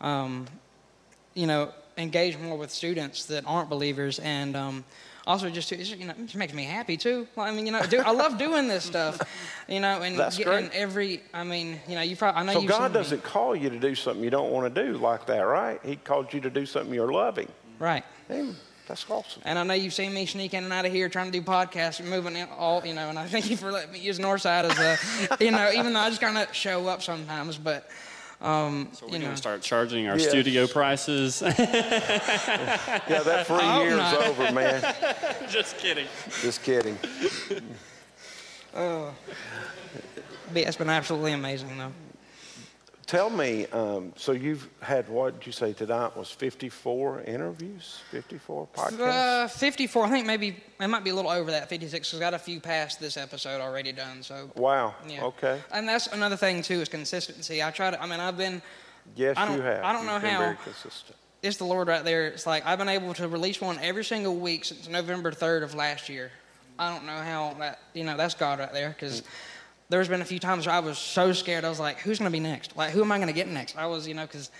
um, 0.00 0.46
you 1.34 1.46
know, 1.46 1.72
engage 1.96 2.38
more 2.38 2.56
with 2.56 2.70
students 2.70 3.24
that 3.26 3.44
aren't 3.46 3.68
believers, 3.70 4.18
and 4.18 4.56
um, 4.56 4.84
also 5.26 5.50
just 5.50 5.68
to, 5.70 5.76
you 5.76 6.06
know, 6.06 6.12
it 6.12 6.22
just 6.24 6.36
makes 6.36 6.52
me 6.52 6.64
happy 6.64 6.96
too. 6.96 7.26
Well, 7.34 7.46
I 7.46 7.50
mean, 7.50 7.66
you 7.66 7.72
know, 7.72 7.82
do, 7.86 7.98
I 8.00 8.12
love 8.12 8.38
doing 8.38 8.68
this 8.68 8.84
stuff, 8.84 9.20
you 9.68 9.80
know, 9.80 10.02
and 10.02 10.18
That's 10.18 10.36
getting 10.38 10.68
great. 10.68 10.70
every. 10.72 11.22
I 11.34 11.44
mean, 11.44 11.80
you 11.88 11.94
know, 11.96 12.02
you 12.02 12.16
probably 12.16 12.40
I 12.40 12.44
know 12.44 12.60
So 12.60 12.66
God 12.66 12.92
doesn't 12.92 13.22
call 13.24 13.56
you 13.56 13.70
to 13.70 13.78
do 13.78 13.94
something 13.94 14.22
you 14.22 14.30
don't 14.30 14.50
want 14.52 14.72
to 14.74 14.84
do 14.84 14.98
like 14.98 15.26
that, 15.26 15.40
right? 15.40 15.80
He 15.84 15.96
called 15.96 16.32
you 16.32 16.40
to 16.40 16.50
do 16.50 16.66
something 16.66 16.92
you're 16.94 17.12
loving. 17.12 17.48
right. 17.78 18.04
Hey, 18.28 18.48
that's 18.88 19.04
awesome. 19.10 19.42
And 19.44 19.58
I 19.58 19.62
know 19.64 19.74
you've 19.74 19.94
seen 19.94 20.14
me 20.14 20.26
sneak 20.26 20.54
in 20.54 20.62
and 20.62 20.72
out 20.72 20.84
of 20.86 20.92
here 20.92 21.08
trying 21.08 21.30
to 21.30 21.36
do 21.36 21.44
podcasts 21.44 21.98
and 21.98 22.08
moving 22.08 22.36
in 22.36 22.48
all, 22.56 22.84
you 22.86 22.94
know, 22.94 23.08
and 23.08 23.18
I 23.18 23.26
thank 23.28 23.50
you 23.50 23.56
for 23.56 23.72
letting 23.72 23.92
me 23.92 23.98
use 23.98 24.18
Northside 24.20 24.64
as 24.64 24.78
a, 24.78 25.44
you 25.44 25.50
know, 25.50 25.70
even 25.72 25.92
though 25.92 26.00
I 26.00 26.08
just 26.08 26.20
kind 26.20 26.38
of 26.38 26.54
show 26.54 26.86
up 26.86 27.02
sometimes, 27.02 27.56
but, 27.56 27.88
um, 28.40 28.88
So 28.92 29.06
we're 29.06 29.12
you 29.12 29.18
going 29.18 29.22
know, 29.22 29.30
to 29.30 29.36
start 29.36 29.62
charging 29.62 30.08
our 30.08 30.18
Yes. 30.18 30.28
studio 30.28 30.66
prices. 30.66 31.42
Yeah, 31.42 31.52
that 33.22 33.46
free 33.46 33.56
I 33.56 33.74
hope 33.74 33.84
year's 33.84 33.96
not. 33.96 34.26
over, 34.26 34.52
man. 34.52 34.82
Just 35.50 35.78
kidding. 35.78 36.06
Just 36.42 36.62
kidding. 36.62 36.98
be- 40.52 40.60
it's 40.62 40.76
been 40.76 40.90
absolutely 40.90 41.32
amazing 41.32 41.76
though. 41.78 41.92
Tell 43.06 43.30
me, 43.30 43.66
um, 43.66 44.12
so 44.16 44.32
you've 44.32 44.68
had 44.82 45.08
what 45.08 45.38
did 45.38 45.46
you 45.46 45.52
say 45.52 45.72
tonight 45.72 46.16
was 46.16 46.28
54 46.28 47.22
interviews, 47.22 48.00
54 48.10 48.66
podcasts? 48.74 49.44
Uh, 49.44 49.46
54. 49.46 50.06
I 50.06 50.10
think 50.10 50.26
maybe 50.26 50.56
it 50.80 50.88
might 50.88 51.04
be 51.04 51.10
a 51.10 51.14
little 51.14 51.30
over 51.30 51.52
that. 51.52 51.68
56. 51.68 52.10
Cause 52.10 52.18
I 52.18 52.20
got 52.20 52.34
a 52.34 52.38
few 52.38 52.58
past 52.58 52.98
this 52.98 53.16
episode 53.16 53.60
already 53.60 53.92
done. 53.92 54.24
So 54.24 54.50
wow. 54.56 54.92
yeah. 55.08 55.22
Okay. 55.22 55.60
And 55.72 55.88
that's 55.88 56.08
another 56.08 56.36
thing 56.36 56.62
too 56.62 56.80
is 56.80 56.88
consistency. 56.88 57.62
I 57.62 57.70
try 57.70 57.92
to. 57.92 58.02
I 58.02 58.06
mean, 58.06 58.18
I've 58.18 58.36
been. 58.36 58.60
Yes, 59.14 59.36
you 59.38 59.62
have. 59.62 59.84
I 59.84 59.92
don't 59.92 60.04
know 60.04 60.14
You've 60.14 60.22
been 60.22 60.30
how. 60.32 60.38
Very 60.40 60.56
consistent. 60.64 61.16
It's 61.44 61.58
the 61.58 61.64
Lord 61.64 61.86
right 61.86 62.02
there. 62.02 62.26
It's 62.26 62.44
like 62.44 62.66
I've 62.66 62.78
been 62.78 62.88
able 62.88 63.14
to 63.14 63.28
release 63.28 63.60
one 63.60 63.78
every 63.80 64.02
single 64.02 64.34
week 64.34 64.64
since 64.64 64.88
November 64.88 65.30
3rd 65.30 65.62
of 65.62 65.74
last 65.76 66.08
year. 66.08 66.32
I 66.76 66.92
don't 66.92 67.06
know 67.06 67.18
how 67.18 67.54
that. 67.60 67.78
You 67.94 68.02
know, 68.02 68.16
that's 68.16 68.34
God 68.34 68.58
right 68.58 68.72
there. 68.72 68.88
Because 68.88 69.22
there's 69.88 70.08
been 70.08 70.20
a 70.20 70.26
few 70.26 70.38
times 70.38 70.66
where 70.66 70.74
I 70.74 70.80
was 70.80 70.98
so 70.98 71.32
scared. 71.32 71.64
I 71.64 71.68
was 71.68 71.80
like, 71.80 72.00
who's 72.00 72.18
going 72.18 72.30
to 72.30 72.32
be 72.32 72.40
next? 72.40 72.76
Like, 72.76 72.90
who 72.90 73.02
am 73.02 73.12
I 73.12 73.18
going 73.18 73.28
to 73.28 73.34
get 73.34 73.48
next? 73.48 73.76
I 73.76 73.86
was, 73.86 74.06
you 74.08 74.14
know, 74.14 74.26
because 74.26 74.50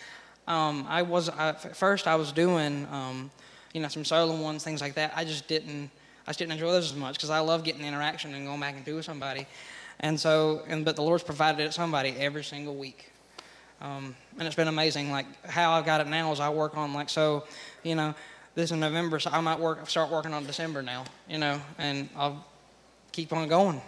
um, 0.47 0.87
I 0.89 1.03
was 1.03 1.29
I, 1.29 1.49
at 1.49 1.77
first 1.77 2.07
I 2.07 2.15
was 2.15 2.33
doing, 2.33 2.87
um, 2.93 3.31
you 3.73 3.81
know, 3.81 3.89
some 3.89 4.05
solo 4.05 4.41
ones, 4.41 4.63
things 4.63 4.81
like 4.81 4.95
that. 4.95 5.13
I 5.17 5.25
just 5.25 5.49
didn't, 5.49 5.91
I 6.27 6.31
just 6.31 6.39
didn't 6.39 6.53
enjoy 6.53 6.71
those 6.71 6.93
as 6.93 6.97
much 6.97 7.15
because 7.15 7.31
I 7.31 7.41
love 7.41 7.65
getting 7.65 7.83
the 7.83 7.89
interaction 7.89 8.35
and 8.35 8.47
going 8.47 8.61
back 8.61 8.77
and 8.77 8.85
doing 8.85 8.99
with 8.99 9.07
somebody. 9.07 9.47
And 10.01 10.19
so, 10.19 10.63
and 10.69 10.85
but 10.85 10.95
the 10.97 11.03
Lord's 11.03 11.25
provided 11.25 11.65
it 11.65 11.73
somebody 11.73 12.11
every 12.19 12.45
single 12.45 12.77
week. 12.77 13.11
Um, 13.81 14.15
and 14.39 14.47
it's 14.47 14.57
been 14.57 14.69
amazing. 14.69 15.11
Like 15.11 15.27
how 15.47 15.73
I've 15.73 15.85
got 15.85 16.01
it 16.01 16.07
now 16.07 16.33
is 16.33 16.41
I 16.41 16.49
work 16.51 16.77
on 16.77 16.95
like 16.95 17.09
so, 17.09 17.45
you 17.83 17.95
know, 17.95 18.15
this 18.55 18.71
is 18.71 18.77
November, 18.77 19.19
so 19.19 19.31
I 19.31 19.41
might 19.41 19.59
work 19.59 19.89
start 19.89 20.11
working 20.11 20.33
on 20.33 20.47
December 20.47 20.83
now, 20.83 21.05
you 21.29 21.39
know, 21.39 21.61
and 21.79 22.09
I'll 22.17 22.45
keep 23.13 23.33
on 23.33 23.49
going. 23.49 23.83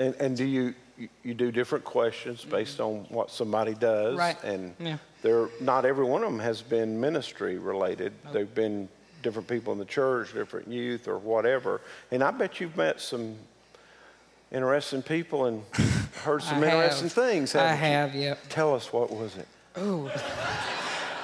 And, 0.00 0.14
and 0.18 0.36
do 0.36 0.44
you, 0.44 0.74
you- 1.22 1.34
do 1.34 1.52
different 1.52 1.84
questions 1.84 2.44
based 2.44 2.80
on 2.80 3.06
what 3.10 3.30
somebody 3.30 3.74
does? 3.74 4.16
Right. 4.16 4.42
And 4.42 4.74
Yeah. 4.80 4.96
they're, 5.22 5.48
not 5.60 5.84
every 5.84 6.04
one 6.04 6.24
of 6.24 6.30
them 6.30 6.40
has 6.40 6.62
been 6.62 6.98
ministry 7.00 7.58
related. 7.58 8.12
They've 8.32 8.52
been 8.52 8.88
different 9.22 9.46
people 9.46 9.72
in 9.74 9.78
the 9.78 9.84
church, 9.84 10.32
different 10.32 10.68
youth 10.68 11.06
or 11.06 11.18
whatever. 11.18 11.82
And 12.10 12.24
I 12.24 12.30
bet 12.30 12.58
you've 12.60 12.76
met 12.76 13.00
some 13.00 13.36
interesting 14.50 15.02
people 15.02 15.44
and 15.44 15.62
heard 16.24 16.42
some 16.42 16.62
I 16.64 16.66
have. 16.68 16.74
interesting 16.84 17.08
things. 17.10 17.54
I 17.54 17.72
haven't 17.72 18.18
you? 18.20 18.28
have, 18.28 18.38
yep. 18.38 18.48
Tell 18.48 18.74
us 18.74 18.90
what 18.92 19.10
was 19.14 19.36
it? 19.36 19.46
Ooh. 19.78 20.10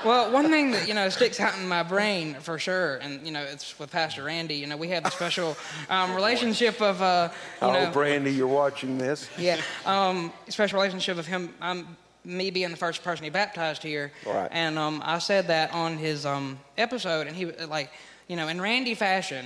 Well, 0.07 0.30
one 0.30 0.50
thing 0.50 0.70
that 0.70 0.86
you 0.86 0.94
know 0.94 1.09
sticks 1.09 1.40
out 1.40 1.59
in 1.59 1.66
my 1.66 1.82
brain 1.82 2.34
for 2.34 2.59
sure, 2.61 2.96
and 2.98 3.26
you 3.26 3.32
know 3.32 3.42
it's 3.42 3.76
with 3.78 3.90
Pastor 3.90 4.22
Randy. 4.22 4.54
You 4.54 4.66
know 4.68 4.76
we 4.76 4.88
have 4.88 5.02
the 5.02 5.11
special 5.11 5.57
um, 5.90 6.14
relationship 6.14 6.80
of 6.80 7.02
uh, 7.02 7.28
you 7.61 7.66
I 7.68 7.72
know 7.86 7.92
Randy, 7.92 8.30
you're 8.32 8.46
watching 8.46 8.98
this. 8.98 9.28
yeah, 9.36 9.61
um, 9.84 10.32
special 10.48 10.78
relationship 10.78 11.18
of 11.18 11.26
him. 11.26 11.52
I'm 11.61 11.96
me 12.24 12.50
being 12.50 12.70
the 12.70 12.76
first 12.76 13.02
person 13.02 13.24
he 13.24 13.30
baptized 13.30 13.82
here, 13.82 14.12
Right. 14.24 14.48
and 14.52 14.78
um, 14.78 15.02
I 15.04 15.18
said 15.18 15.48
that 15.48 15.72
on 15.72 15.96
his 15.96 16.24
um, 16.24 16.59
episode, 16.78 17.26
and 17.26 17.34
he 17.34 17.46
was 17.46 17.66
like, 17.68 17.90
you 18.28 18.36
know, 18.36 18.46
in 18.48 18.61
Randy 18.61 18.94
fashion, 18.94 19.44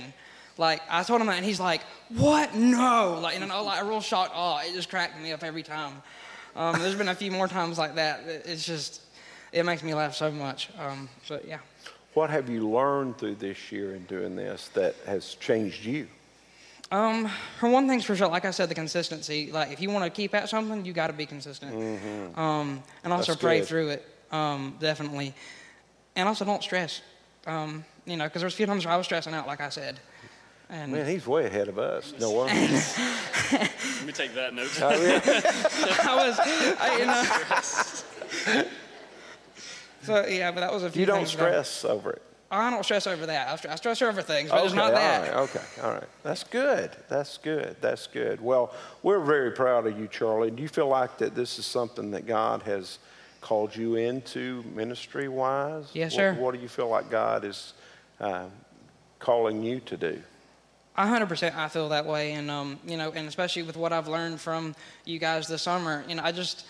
like 0.59 0.81
I 0.91 1.01
told 1.01 1.21
him 1.21 1.27
that, 1.27 1.37
and 1.37 1.45
he's 1.45 1.59
like, 1.59 1.81
"What? 2.09 2.53
No!" 2.53 3.19
Like, 3.19 3.39
you 3.39 3.45
know, 3.47 3.63
like 3.63 3.81
a 3.81 3.85
real 3.85 4.01
shocked 4.01 4.33
Oh, 4.35 4.59
It 4.63 4.75
just 4.75 4.89
cracked 4.89 5.19
me 5.19 5.31
up 5.31 5.43
every 5.43 5.63
time. 5.63 6.03
Um, 6.55 6.77
there's 6.79 6.95
been 6.95 7.07
a 7.09 7.15
few 7.15 7.31
more 7.31 7.47
times 7.47 7.77
like 7.79 7.95
that. 7.95 8.21
It's 8.27 8.65
just, 8.65 9.01
it 9.51 9.65
makes 9.65 9.83
me 9.83 9.93
laugh 9.93 10.15
so 10.15 10.31
much. 10.31 10.69
Um, 10.79 11.09
but 11.27 11.47
yeah. 11.47 11.59
What 12.13 12.29
have 12.29 12.49
you 12.49 12.69
learned 12.69 13.17
through 13.17 13.35
this 13.35 13.71
year 13.71 13.95
in 13.95 14.03
doing 14.05 14.35
this 14.35 14.69
that 14.69 14.95
has 15.05 15.35
changed 15.35 15.85
you? 15.85 16.07
Um, 16.91 17.31
for 17.57 17.69
one 17.69 17.87
thing's 17.87 18.03
for 18.03 18.15
sure, 18.17 18.27
like 18.27 18.43
I 18.43 18.51
said, 18.51 18.67
the 18.67 18.75
consistency. 18.75 19.49
Like, 19.49 19.71
if 19.71 19.79
you 19.79 19.89
want 19.89 20.03
to 20.03 20.09
keep 20.09 20.35
at 20.35 20.49
something, 20.49 20.83
you 20.83 20.91
got 20.91 21.07
to 21.07 21.13
be 21.13 21.25
consistent. 21.25 21.73
Mm-hmm. 21.73 22.37
Um, 22.37 22.83
and 23.05 23.13
also 23.13 23.31
That's 23.31 23.41
pray 23.41 23.59
good. 23.59 23.67
through 23.67 23.89
it. 23.89 24.05
Um, 24.31 24.75
definitely. 24.79 25.33
And 26.17 26.27
also 26.27 26.43
don't 26.43 26.61
stress. 26.61 27.01
Um, 27.47 27.85
you 28.05 28.17
know, 28.17 28.25
because 28.25 28.41
there's 28.41 28.53
a 28.53 28.57
few 28.57 28.65
times 28.65 28.85
where 28.85 28.93
I 28.93 28.97
was 28.97 29.05
stressing 29.05 29.33
out, 29.33 29.47
like 29.47 29.61
I 29.61 29.69
said. 29.69 30.01
And 30.69 30.91
Man, 30.91 31.05
he's 31.05 31.25
way 31.27 31.45
ahead 31.45 31.69
of 31.69 31.79
us. 31.79 32.13
No 32.19 32.31
wonder. 32.31 32.53
Let 32.53 34.05
me 34.05 34.13
take 34.13 34.33
that 34.35 34.53
note. 34.53 34.81
I 34.81 36.27
was, 36.27 36.39
I, 36.39 36.97
you 36.97 38.55
know. 38.55 38.63
so 40.03 40.25
yeah, 40.25 40.51
but 40.51 40.61
that 40.61 40.71
was 40.73 40.83
a 40.83 40.89
few. 40.91 41.01
you 41.01 41.05
don't 41.05 41.17
things 41.17 41.35
that 41.35 41.43
I- 41.43 41.49
stress 41.63 41.85
over 41.85 42.11
it. 42.11 42.21
I 42.53 42.69
don't 42.69 42.83
stress 42.83 43.07
over 43.07 43.25
that. 43.27 43.47
I 43.47 43.55
stress, 43.55 43.73
I 43.73 43.75
stress 43.77 44.01
over 44.01 44.21
things, 44.21 44.49
but 44.49 44.65
it's 44.65 44.73
not 44.73 44.91
that. 44.93 45.21
right, 45.21 45.39
okay, 45.43 45.61
all 45.81 45.93
right. 45.93 46.03
That's 46.21 46.43
good. 46.43 46.91
That's 47.07 47.37
good. 47.37 47.77
That's 47.79 48.07
good. 48.07 48.41
Well, 48.41 48.73
we're 49.03 49.21
very 49.21 49.51
proud 49.51 49.87
of 49.87 49.97
you, 49.97 50.07
Charlie. 50.09 50.51
Do 50.51 50.61
you 50.61 50.67
feel 50.67 50.89
like 50.89 51.17
that 51.19 51.33
this 51.33 51.57
is 51.59 51.65
something 51.65 52.11
that 52.11 52.25
God 52.27 52.63
has 52.63 52.99
called 53.39 53.73
you 53.73 53.95
into 53.95 54.65
ministry 54.75 55.29
wise? 55.29 55.85
Yes, 55.93 56.13
sir. 56.13 56.33
What, 56.33 56.41
what 56.41 56.55
do 56.55 56.59
you 56.59 56.67
feel 56.67 56.89
like 56.89 57.09
God 57.09 57.45
is 57.45 57.71
uh, 58.19 58.47
calling 59.19 59.63
you 59.63 59.79
to 59.81 59.95
do? 59.95 60.21
A 60.97 61.07
hundred 61.07 61.29
percent, 61.29 61.55
I 61.57 61.69
feel 61.69 61.87
that 61.87 62.05
way, 62.05 62.33
and 62.33 62.51
um, 62.51 62.77
you 62.85 62.97
know, 62.97 63.13
and 63.13 63.29
especially 63.29 63.63
with 63.63 63.77
what 63.77 63.93
I've 63.93 64.09
learned 64.09 64.41
from 64.41 64.75
you 65.05 65.19
guys 65.19 65.47
this 65.47 65.61
summer, 65.61 66.03
you 66.05 66.15
know, 66.15 66.23
I 66.23 66.33
just 66.33 66.65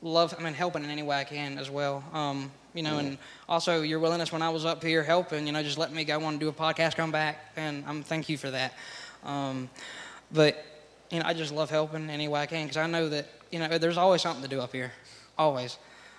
love, 0.00 0.34
I 0.38 0.42
mean, 0.42 0.54
helping 0.54 0.82
in 0.82 0.88
any 0.88 1.02
way 1.02 1.18
I 1.20 1.24
can 1.24 1.58
as 1.58 1.68
well. 1.68 2.02
Um, 2.14 2.50
you 2.74 2.82
know, 2.82 2.98
and 2.98 3.18
also 3.48 3.82
your 3.82 3.98
willingness 3.98 4.32
when 4.32 4.42
I 4.42 4.50
was 4.50 4.64
up 4.64 4.82
here 4.82 5.02
helping, 5.02 5.46
you 5.46 5.52
know, 5.52 5.62
just 5.62 5.78
letting 5.78 5.96
me 5.96 6.04
go 6.04 6.16
on 6.18 6.34
and 6.34 6.40
do 6.40 6.48
a 6.48 6.52
podcast, 6.52 6.96
come 6.96 7.10
back, 7.10 7.52
and 7.56 7.84
I'm 7.86 8.02
thank 8.02 8.28
you 8.28 8.36
for 8.36 8.50
that. 8.50 8.74
Um, 9.24 9.68
but 10.32 10.64
you 11.10 11.18
know, 11.18 11.26
I 11.26 11.34
just 11.34 11.52
love 11.52 11.70
helping 11.70 12.08
any 12.10 12.28
way 12.28 12.40
I 12.40 12.46
can 12.46 12.64
because 12.64 12.76
I 12.76 12.86
know 12.86 13.08
that 13.08 13.26
you 13.50 13.58
know 13.58 13.78
there's 13.78 13.98
always 13.98 14.22
something 14.22 14.42
to 14.42 14.48
do 14.48 14.60
up 14.60 14.72
here, 14.72 14.92
always. 15.36 15.78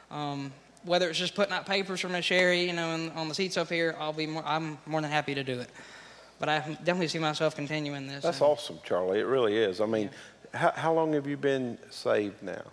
Um, 0.10 0.52
whether 0.84 1.10
it's 1.10 1.20
just 1.20 1.36
putting 1.36 1.54
out 1.54 1.66
papers 1.66 2.00
from 2.00 2.12
Miss 2.14 2.26
Sherry, 2.26 2.64
you 2.64 2.74
know, 2.74 2.92
and 2.92 3.12
on 3.12 3.30
the 3.30 3.36
seats 3.36 3.56
up 3.56 3.70
here, 3.70 3.96
I'll 4.00 4.14
be 4.14 4.26
more, 4.26 4.44
I'm 4.46 4.80
more 4.86 5.00
than 5.00 5.12
happy 5.12 5.36
to 5.36 5.44
do 5.44 5.60
it. 5.60 5.70
But 6.40 6.50
I 6.50 6.60
definitely 6.60 7.08
see 7.08 7.20
myself 7.20 7.56
continuing 7.56 8.08
this. 8.08 8.24
That's 8.24 8.42
and, 8.42 8.48
awesome, 8.48 8.80
Charlie. 8.84 9.20
It 9.20 9.28
really 9.28 9.56
is. 9.56 9.80
I 9.80 9.86
mean, 9.86 10.10
how, 10.54 10.72
how 10.72 10.94
long 10.94 11.14
have 11.14 11.28
you 11.28 11.38
been 11.38 11.78
saved 11.92 12.42
now? 12.42 12.64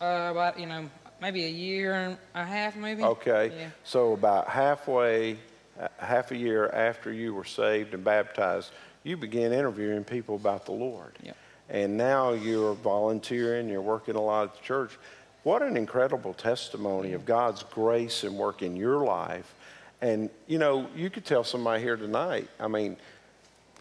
Uh, 0.00 0.28
about 0.30 0.60
you 0.60 0.66
know 0.66 0.88
maybe 1.20 1.44
a 1.44 1.50
year 1.50 1.94
and 1.94 2.18
a 2.34 2.44
half, 2.44 2.76
maybe. 2.76 3.02
Okay. 3.02 3.52
Yeah. 3.56 3.70
So 3.84 4.12
about 4.12 4.48
halfway, 4.48 5.38
uh, 5.80 5.88
half 5.98 6.30
a 6.30 6.36
year 6.36 6.68
after 6.68 7.12
you 7.12 7.34
were 7.34 7.44
saved 7.44 7.94
and 7.94 8.04
baptized, 8.04 8.72
you 9.02 9.16
began 9.16 9.52
interviewing 9.52 10.04
people 10.04 10.36
about 10.36 10.66
the 10.66 10.72
Lord. 10.72 11.12
Yep. 11.22 11.36
And 11.68 11.96
now 11.96 12.32
you're 12.32 12.74
volunteering, 12.74 13.68
you're 13.68 13.82
working 13.82 14.14
a 14.14 14.20
lot 14.20 14.44
at 14.44 14.56
the 14.56 14.62
church. 14.62 14.98
What 15.42 15.62
an 15.62 15.76
incredible 15.76 16.34
testimony 16.34 17.12
of 17.12 17.24
God's 17.24 17.62
grace 17.62 18.24
and 18.24 18.36
work 18.36 18.62
in 18.62 18.76
your 18.76 19.04
life. 19.04 19.54
And, 20.00 20.28
you 20.46 20.58
know, 20.58 20.88
you 20.94 21.08
could 21.08 21.24
tell 21.24 21.44
somebody 21.44 21.82
here 21.82 21.96
tonight, 21.96 22.48
I 22.60 22.68
mean, 22.68 22.96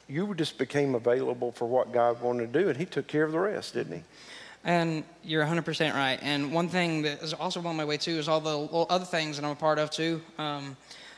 you 0.07 0.33
just 0.35 0.57
became 0.57 0.95
available 0.95 1.51
for 1.51 1.65
what 1.65 1.91
God 1.91 2.21
wanted 2.21 2.53
to 2.53 2.59
do, 2.61 2.69
and 2.69 2.77
He 2.77 2.85
took 2.85 3.07
care 3.07 3.23
of 3.23 3.31
the 3.31 3.39
rest, 3.39 3.73
didn't 3.73 3.97
He? 3.97 4.03
And 4.65 5.03
you're 5.23 5.45
100% 5.45 5.93
right. 5.93 6.19
And 6.23 6.51
one 6.51 6.67
thing 6.69 7.03
that 7.03 7.21
is 7.21 7.33
also 7.33 7.61
on 7.65 7.75
my 7.75 7.85
way 7.85 7.97
too 7.97 8.17
is 8.17 8.27
all 8.27 8.41
the 8.41 8.57
other 8.89 9.05
things 9.05 9.37
that 9.37 9.45
I'm 9.45 9.51
a 9.51 9.55
part 9.55 9.77
of 9.77 9.91
too. 9.91 10.21
Um, 10.39 10.75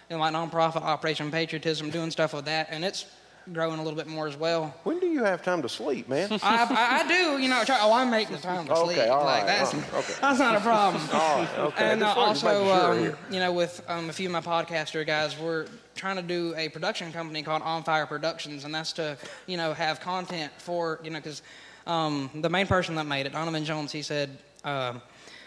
you 0.09 0.15
know, 0.15 0.19
my 0.19 0.31
nonprofit 0.31 0.81
Operation 0.81 1.31
Patriotism, 1.31 1.89
doing 1.89 2.11
stuff 2.11 2.33
with 2.33 2.45
that, 2.45 2.67
and 2.71 2.83
it's 2.83 3.05
growing 3.53 3.79
a 3.79 3.83
little 3.83 3.97
bit 3.97 4.07
more 4.07 4.27
as 4.27 4.35
well. 4.35 4.73
When 4.83 4.99
do 4.99 5.07
you 5.07 5.23
have 5.23 5.41
time 5.41 5.61
to 5.61 5.69
sleep, 5.69 6.09
man? 6.09 6.27
I, 6.43 6.65
I, 6.69 7.03
I 7.03 7.07
do, 7.07 7.41
you 7.41 7.47
know. 7.47 7.63
Try, 7.63 7.77
oh, 7.81 7.93
I'm 7.93 8.09
making 8.09 8.37
time 8.39 8.65
to 8.65 8.73
Okay, 8.73 8.95
sleep. 8.95 9.09
all 9.09 9.23
like 9.23 9.43
right, 9.43 9.47
that's 9.47 9.73
all 9.73 9.79
right, 9.79 9.93
okay. 9.95 10.13
that's 10.19 10.39
not 10.39 10.55
a 10.55 10.59
problem. 10.59 11.01
All 11.13 11.37
right, 11.37 11.59
okay. 11.59 11.91
And 11.91 12.03
uh, 12.03 12.13
Just 12.13 12.43
wanted 12.43 12.59
to 12.59 12.73
also, 12.73 12.93
sure 12.95 13.09
um, 13.11 13.17
you 13.31 13.39
know, 13.39 13.53
with 13.53 13.81
um, 13.87 14.09
a 14.09 14.13
few 14.13 14.27
of 14.27 14.33
my 14.33 14.41
podcaster 14.41 15.05
guys, 15.07 15.37
we're 15.39 15.67
trying 15.95 16.17
to 16.17 16.21
do 16.21 16.53
a 16.57 16.67
production 16.69 17.11
company 17.13 17.41
called 17.43 17.61
On 17.61 17.83
Fire 17.83 18.05
Productions, 18.05 18.65
and 18.65 18.75
that's 18.75 18.91
to, 18.93 19.17
you 19.45 19.55
know, 19.57 19.73
have 19.73 19.99
content 20.01 20.51
for, 20.57 20.99
you 21.03 21.09
know, 21.09 21.19
because 21.19 21.41
um, 21.87 22.29
the 22.35 22.49
main 22.49 22.67
person 22.67 22.95
that 22.95 23.05
made 23.05 23.25
it, 23.25 23.31
Donovan 23.31 23.63
Jones, 23.65 23.91
he 23.91 24.01
said, 24.01 24.37
um, 24.63 25.01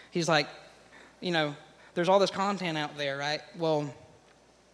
he's 0.09 0.27
like, 0.27 0.47
you 1.21 1.31
know, 1.31 1.55
there's 1.93 2.09
all 2.09 2.19
this 2.19 2.31
content 2.31 2.77
out 2.77 2.97
there, 2.97 3.17
right? 3.17 3.41
Well, 3.57 3.93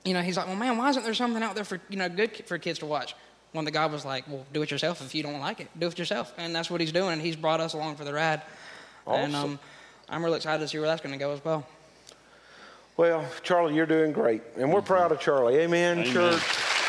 you 0.06 0.14
know, 0.14 0.22
he's 0.22 0.38
like, 0.38 0.48
well, 0.48 0.56
man, 0.56 0.78
why 0.78 0.90
isn't 0.90 1.04
there 1.04 1.14
something 1.14 1.44
out 1.44 1.56
there 1.56 1.66
for, 1.66 1.82
you 1.90 1.98
know, 1.98 2.08
good 2.08 2.34
ki- 2.34 2.44
for 2.44 2.58
kids 2.58 2.80
to 2.80 2.86
watch? 2.86 3.16
When 3.52 3.66
the 3.66 3.72
guy 3.72 3.86
was 3.86 4.06
like, 4.06 4.28
well, 4.28 4.46
do 4.54 4.62
it 4.62 4.72
yourself. 4.72 5.02
If 5.02 5.16
you 5.16 5.24
don't 5.24 5.40
like 5.40 5.60
it, 5.60 5.68
do 5.78 5.88
it 5.88 5.98
yourself. 5.98 6.34
And 6.38 6.56
that's 6.56 6.70
what 6.70 6.80
he's 6.82 6.92
doing. 6.92 7.14
And 7.14 7.22
he's 7.22 7.36
brought 7.36 7.60
us 7.60 7.74
along 7.74 7.96
for 7.96 8.04
the 8.04 8.14
ride. 8.14 8.42
And 9.08 9.36
um, 9.36 9.60
I'm 10.10 10.24
really 10.24 10.38
excited 10.38 10.60
to 10.60 10.68
see 10.68 10.78
where 10.80 10.88
that's 10.88 11.02
going 11.02 11.14
to 11.14 11.20
go 11.20 11.32
as 11.32 11.44
well. 11.44 11.66
Well, 12.98 13.26
Charlie, 13.44 13.76
you're 13.76 13.86
doing 13.86 14.12
great, 14.12 14.42
and 14.58 14.74
we're 14.74 14.82
proud 14.82 15.12
of 15.12 15.20
Charlie. 15.20 15.58
Amen, 15.58 16.00
Amen. 16.00 16.12
church. 16.12 16.44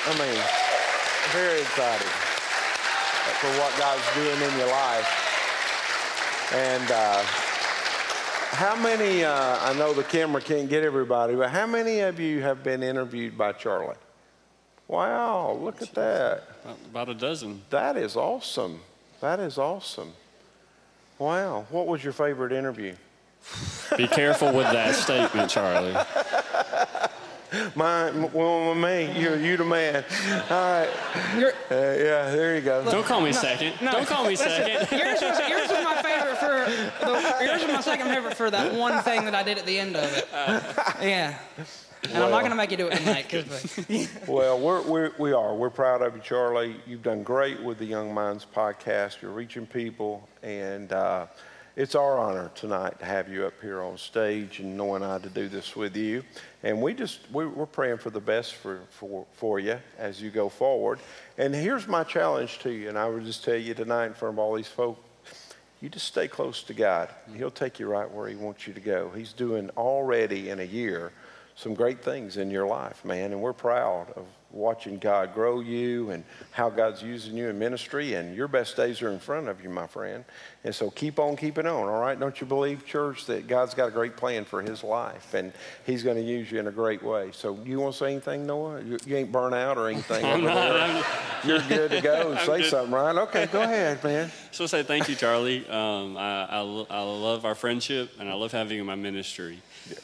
I 0.06 0.18
mean, 0.18 0.42
very 1.32 1.60
excited 1.60 2.07
for 3.40 3.48
what 3.60 3.76
God's 3.78 4.02
doing 4.14 4.50
in 4.50 4.58
your 4.58 4.68
life. 4.68 6.52
And 6.54 6.90
uh, 6.90 7.22
how 8.56 8.74
many? 8.74 9.24
Uh, 9.24 9.58
I 9.60 9.74
know 9.74 9.92
the 9.92 10.02
camera 10.02 10.40
can't 10.40 10.68
get 10.68 10.82
everybody, 10.82 11.36
but 11.36 11.50
how 11.50 11.66
many 11.66 12.00
of 12.00 12.18
you 12.18 12.42
have 12.42 12.64
been 12.64 12.82
interviewed 12.82 13.38
by 13.38 13.52
Charlie? 13.52 13.96
Wow, 14.88 15.52
look 15.60 15.82
at 15.82 15.94
that. 15.94 16.48
About 16.90 17.10
a 17.10 17.14
dozen. 17.14 17.62
That 17.70 17.96
is 17.96 18.16
awesome. 18.16 18.80
That 19.20 19.38
is 19.38 19.58
awesome. 19.58 20.12
Wow. 21.18 21.66
What 21.70 21.86
was 21.86 22.02
your 22.02 22.12
favorite 22.12 22.52
interview? 22.52 22.94
Be 23.96 24.08
careful 24.08 24.52
with 24.52 24.70
that 24.72 24.94
statement, 24.94 25.50
Charlie. 25.50 25.92
Mine, 27.74 28.30
well, 28.32 28.74
me, 28.74 29.10
you're 29.18 29.36
you 29.36 29.56
the 29.56 29.64
man. 29.64 30.04
All 30.50 30.60
right. 30.60 30.88
You're- 31.36 31.52
Uh, 31.70 31.74
yeah, 31.74 32.30
there 32.30 32.54
you 32.56 32.60
go. 32.60 32.84
Don't 32.90 33.04
call 33.06 33.20
me 33.20 33.32
second. 33.32 33.74
Don't 33.80 34.06
call 34.06 34.26
me 34.26 34.36
second. 34.36 34.86
yours, 34.98 35.20
was, 35.22 35.38
yours 35.48 35.68
was 35.70 35.84
my 35.84 36.02
favorite 36.02 36.36
for 36.38 37.06
the, 37.06 37.44
yours 37.44 37.62
was 37.62 37.72
my 37.72 37.80
second 37.80 38.08
favorite 38.08 38.36
for 38.36 38.50
that 38.50 38.74
one 38.74 39.02
thing 39.02 39.24
that 39.24 39.34
I 39.34 39.42
did 39.42 39.58
at 39.58 39.66
the 39.66 39.78
end 39.78 39.96
of 39.96 40.04
it. 40.16 40.28
Yeah. 41.02 41.38
And 42.04 42.22
I'm 42.22 42.30
not 42.30 42.40
going 42.40 42.50
to 42.50 42.56
make 42.56 42.70
you 42.70 42.76
do 42.76 42.86
it 42.88 42.96
tonight. 42.98 43.28
'cause- 43.28 44.08
Well, 44.28 44.58
we're, 44.60 44.82
we're, 44.82 45.12
we 45.18 45.32
are. 45.32 45.54
We're 45.54 45.70
proud 45.70 46.00
of 46.02 46.14
you, 46.14 46.22
Charlie. 46.22 46.76
You've 46.86 47.02
done 47.02 47.22
great 47.22 47.60
with 47.62 47.78
the 47.78 47.86
Young 47.86 48.14
Minds 48.14 48.46
podcast. 48.54 49.20
You're 49.20 49.32
reaching 49.32 49.66
people, 49.66 50.28
and 50.42 50.92
uh, 50.92 51.26
it's 51.76 51.94
our 51.96 52.16
honor 52.18 52.50
tonight 52.54 52.98
to 53.00 53.04
have 53.04 53.28
you 53.28 53.46
up 53.46 53.54
here 53.60 53.82
on 53.82 53.98
stage 53.98 54.60
and 54.60 54.76
Noah 54.76 54.96
and 54.96 55.04
I 55.04 55.18
to 55.18 55.28
do 55.28 55.48
this 55.48 55.74
with 55.74 55.96
you. 55.96 56.22
And 56.62 56.82
we 56.82 56.94
just 56.94 57.20
we, 57.32 57.46
we're 57.46 57.66
praying 57.66 57.98
for 57.98 58.10
the 58.10 58.20
best 58.20 58.54
for, 58.54 58.80
for 58.90 59.26
for 59.32 59.60
you 59.60 59.78
as 59.96 60.20
you 60.20 60.30
go 60.30 60.48
forward. 60.48 60.98
And 61.36 61.54
here's 61.54 61.86
my 61.86 62.04
challenge 62.04 62.58
to 62.60 62.70
you, 62.70 62.88
and 62.88 62.98
I 62.98 63.08
would 63.08 63.24
just 63.24 63.44
tell 63.44 63.56
you 63.56 63.74
tonight 63.74 64.06
in 64.06 64.14
front 64.14 64.34
of 64.34 64.38
all 64.38 64.54
these 64.54 64.66
folks 64.66 65.00
you 65.80 65.88
just 65.88 66.06
stay 66.08 66.26
close 66.26 66.62
to 66.64 66.74
God. 66.74 67.08
He'll 67.36 67.50
take 67.50 67.78
you 67.78 67.86
right 67.86 68.10
where 68.10 68.28
He 68.28 68.34
wants 68.34 68.66
you 68.66 68.74
to 68.74 68.80
go. 68.80 69.10
He's 69.14 69.32
doing 69.32 69.70
already 69.76 70.50
in 70.50 70.58
a 70.58 70.64
year 70.64 71.12
some 71.54 71.74
great 71.74 72.02
things 72.02 72.36
in 72.36 72.50
your 72.50 72.66
life, 72.66 73.04
man, 73.04 73.32
and 73.32 73.40
we're 73.40 73.52
proud 73.52 74.12
of 74.16 74.26
watching 74.50 74.98
God 74.98 75.34
grow 75.34 75.60
you 75.60 76.10
and 76.10 76.24
how 76.52 76.70
God's 76.70 77.02
using 77.02 77.36
you 77.36 77.48
in 77.48 77.58
ministry. 77.58 78.14
And 78.14 78.34
your 78.34 78.48
best 78.48 78.76
days 78.76 79.02
are 79.02 79.10
in 79.10 79.18
front 79.18 79.48
of 79.48 79.62
you, 79.62 79.68
my 79.68 79.86
friend. 79.86 80.24
And 80.64 80.74
so 80.74 80.90
keep 80.90 81.18
on 81.18 81.36
keeping 81.36 81.66
on, 81.66 81.88
all 81.88 82.00
right? 82.00 82.18
Don't 82.18 82.40
you 82.40 82.46
believe, 82.46 82.86
church, 82.86 83.26
that 83.26 83.46
God's 83.46 83.74
got 83.74 83.88
a 83.88 83.90
great 83.90 84.16
plan 84.16 84.44
for 84.44 84.62
His 84.62 84.82
life 84.82 85.34
and 85.34 85.52
He's 85.84 86.02
going 86.02 86.16
to 86.16 86.22
use 86.22 86.50
you 86.50 86.58
in 86.58 86.66
a 86.66 86.72
great 86.72 87.02
way. 87.02 87.30
So 87.32 87.58
you 87.64 87.80
want 87.80 87.94
to 87.94 87.98
say 87.98 88.12
anything, 88.12 88.46
Noah? 88.46 88.82
You, 88.82 88.98
you 89.06 89.16
ain't 89.16 89.30
burnt 89.32 89.54
out 89.54 89.76
or 89.76 89.88
anything. 89.88 90.24
You're 91.44 91.60
good 91.68 91.90
to 91.90 92.00
go. 92.00 92.36
say 92.46 92.62
good. 92.62 92.70
something, 92.70 92.94
right? 92.94 93.16
Okay, 93.16 93.46
go 93.46 93.62
ahead, 93.62 94.02
man. 94.02 94.30
So 94.50 94.66
say 94.66 94.82
thank 94.82 95.08
you, 95.08 95.14
Charlie. 95.14 95.68
Um, 95.68 96.16
I, 96.16 96.46
I, 96.46 96.86
I 96.90 97.02
love 97.02 97.44
our 97.44 97.54
friendship, 97.54 98.10
and 98.18 98.28
I 98.28 98.34
love 98.34 98.52
having 98.52 98.76
you 98.76 98.80
in 98.80 98.86
my 98.86 98.94
ministry. 98.94 99.60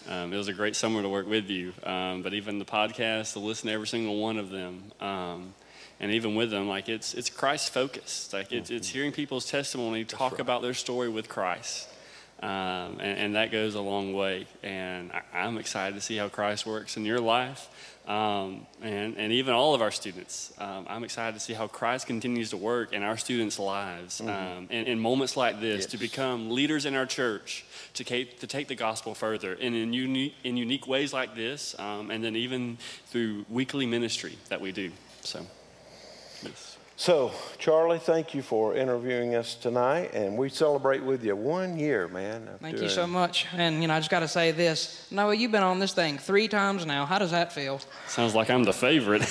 Um, 0.08 0.32
it 0.32 0.36
was 0.36 0.48
a 0.48 0.52
great 0.52 0.76
summer 0.76 1.02
to 1.02 1.08
work 1.08 1.28
with 1.28 1.48
you, 1.50 1.72
um, 1.84 2.22
but 2.22 2.34
even 2.34 2.58
the 2.58 2.64
podcast, 2.64 3.32
to 3.34 3.38
listen 3.38 3.68
to 3.68 3.74
every 3.74 3.86
single 3.86 4.18
one 4.18 4.38
of 4.38 4.50
them, 4.50 4.92
um, 5.00 5.54
and 6.00 6.10
even 6.12 6.34
with 6.34 6.50
them, 6.50 6.68
like 6.68 6.88
it's 6.88 7.14
it's 7.14 7.30
Christ 7.30 7.72
focused. 7.72 8.32
Like 8.32 8.52
it's 8.52 8.70
it's 8.70 8.88
hearing 8.88 9.12
people's 9.12 9.46
testimony 9.50 10.04
talk 10.04 10.38
about 10.38 10.62
their 10.62 10.74
story 10.74 11.08
with 11.08 11.28
Christ. 11.28 11.88
Um, 12.44 13.00
and, 13.00 13.18
and 13.18 13.34
that 13.36 13.50
goes 13.50 13.74
a 13.74 13.80
long 13.80 14.12
way. 14.12 14.46
And 14.62 15.10
I, 15.12 15.22
I'm 15.38 15.56
excited 15.56 15.94
to 15.94 16.02
see 16.02 16.16
how 16.18 16.28
Christ 16.28 16.66
works 16.66 16.98
in 16.98 17.06
your 17.06 17.18
life. 17.18 17.70
Um, 18.06 18.66
and, 18.82 19.16
and 19.16 19.32
even 19.32 19.54
all 19.54 19.74
of 19.74 19.80
our 19.80 19.90
students. 19.90 20.52
Um, 20.58 20.84
I'm 20.90 21.04
excited 21.04 21.32
to 21.32 21.40
see 21.40 21.54
how 21.54 21.68
Christ 21.68 22.06
continues 22.06 22.50
to 22.50 22.58
work 22.58 22.92
in 22.92 23.02
our 23.02 23.16
students' 23.16 23.58
lives 23.58 24.20
um, 24.20 24.68
in, 24.68 24.84
in 24.84 24.98
moments 24.98 25.38
like 25.38 25.58
this 25.58 25.86
to 25.86 25.96
become 25.96 26.50
leaders 26.50 26.84
in 26.84 26.94
our 26.94 27.06
church, 27.06 27.64
to, 27.94 28.04
take 28.04 28.40
to 28.40 28.46
take 28.46 28.68
the 28.68 28.74
gospel 28.74 29.14
further, 29.14 29.54
and 29.58 29.74
in 29.74 29.94
unique, 29.94 30.34
in 30.44 30.58
unique 30.58 30.86
ways 30.86 31.14
like 31.14 31.34
this, 31.34 31.74
um, 31.78 32.10
and 32.10 32.22
then 32.22 32.36
even 32.36 32.76
through 33.06 33.46
weekly 33.48 33.86
ministry 33.86 34.36
that 34.50 34.60
we 34.60 34.70
do. 34.70 34.92
So, 35.22 35.38
yes. 35.38 35.48
So, 36.96 37.32
Charlie, 37.58 37.98
thank 37.98 38.34
you 38.34 38.42
for 38.42 38.76
interviewing 38.76 39.34
us 39.34 39.56
tonight, 39.56 40.14
and 40.14 40.38
we 40.38 40.48
celebrate 40.48 41.02
with 41.02 41.24
you 41.24 41.34
one 41.34 41.76
year, 41.76 42.06
man. 42.06 42.48
Thank 42.60 42.80
you 42.80 42.88
so 42.88 43.04
much. 43.04 43.46
And, 43.52 43.82
you 43.82 43.88
know, 43.88 43.94
I 43.94 43.98
just 43.98 44.10
got 44.10 44.20
to 44.20 44.28
say 44.28 44.52
this. 44.52 45.08
Noah, 45.10 45.34
you've 45.34 45.50
been 45.50 45.64
on 45.64 45.80
this 45.80 45.92
thing 45.92 46.18
three 46.18 46.46
times 46.46 46.86
now. 46.86 47.04
How 47.04 47.18
does 47.18 47.32
that 47.32 47.52
feel? 47.52 47.80
Sounds 48.06 48.36
like 48.36 48.48
I'm 48.48 48.62
the 48.62 48.72
favorite. 48.72 49.22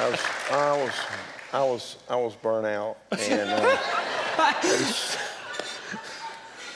I 0.00 0.08
was, 0.10 0.20
I 0.50 0.76
was, 0.76 0.92
I 1.52 1.62
was, 1.62 1.96
I 2.08 2.16
was 2.16 2.34
burnt 2.36 2.66
out, 2.66 2.96
and 3.18 3.50
uh, 3.50 3.78
I 4.38 4.56
just 4.62 5.18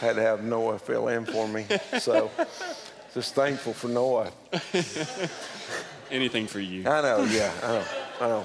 had 0.01 0.17
to 0.17 0.23
have 0.23 0.45
Noah 0.45 0.79
fill 0.79 1.09
in 1.09 1.25
for 1.25 1.49
me. 1.49 1.67
So, 1.99 2.31
just 3.15 3.35
thankful 3.35 3.73
for 3.73 3.89
Noah. 3.89 4.31
Anything 6.11 6.47
for 6.47 6.61
you. 6.61 6.89
I 6.89 7.03
know, 7.03 7.25
yeah, 7.25 7.53
I 7.63 7.67
know, 7.67 7.85
I 8.21 8.29
know. 8.29 8.45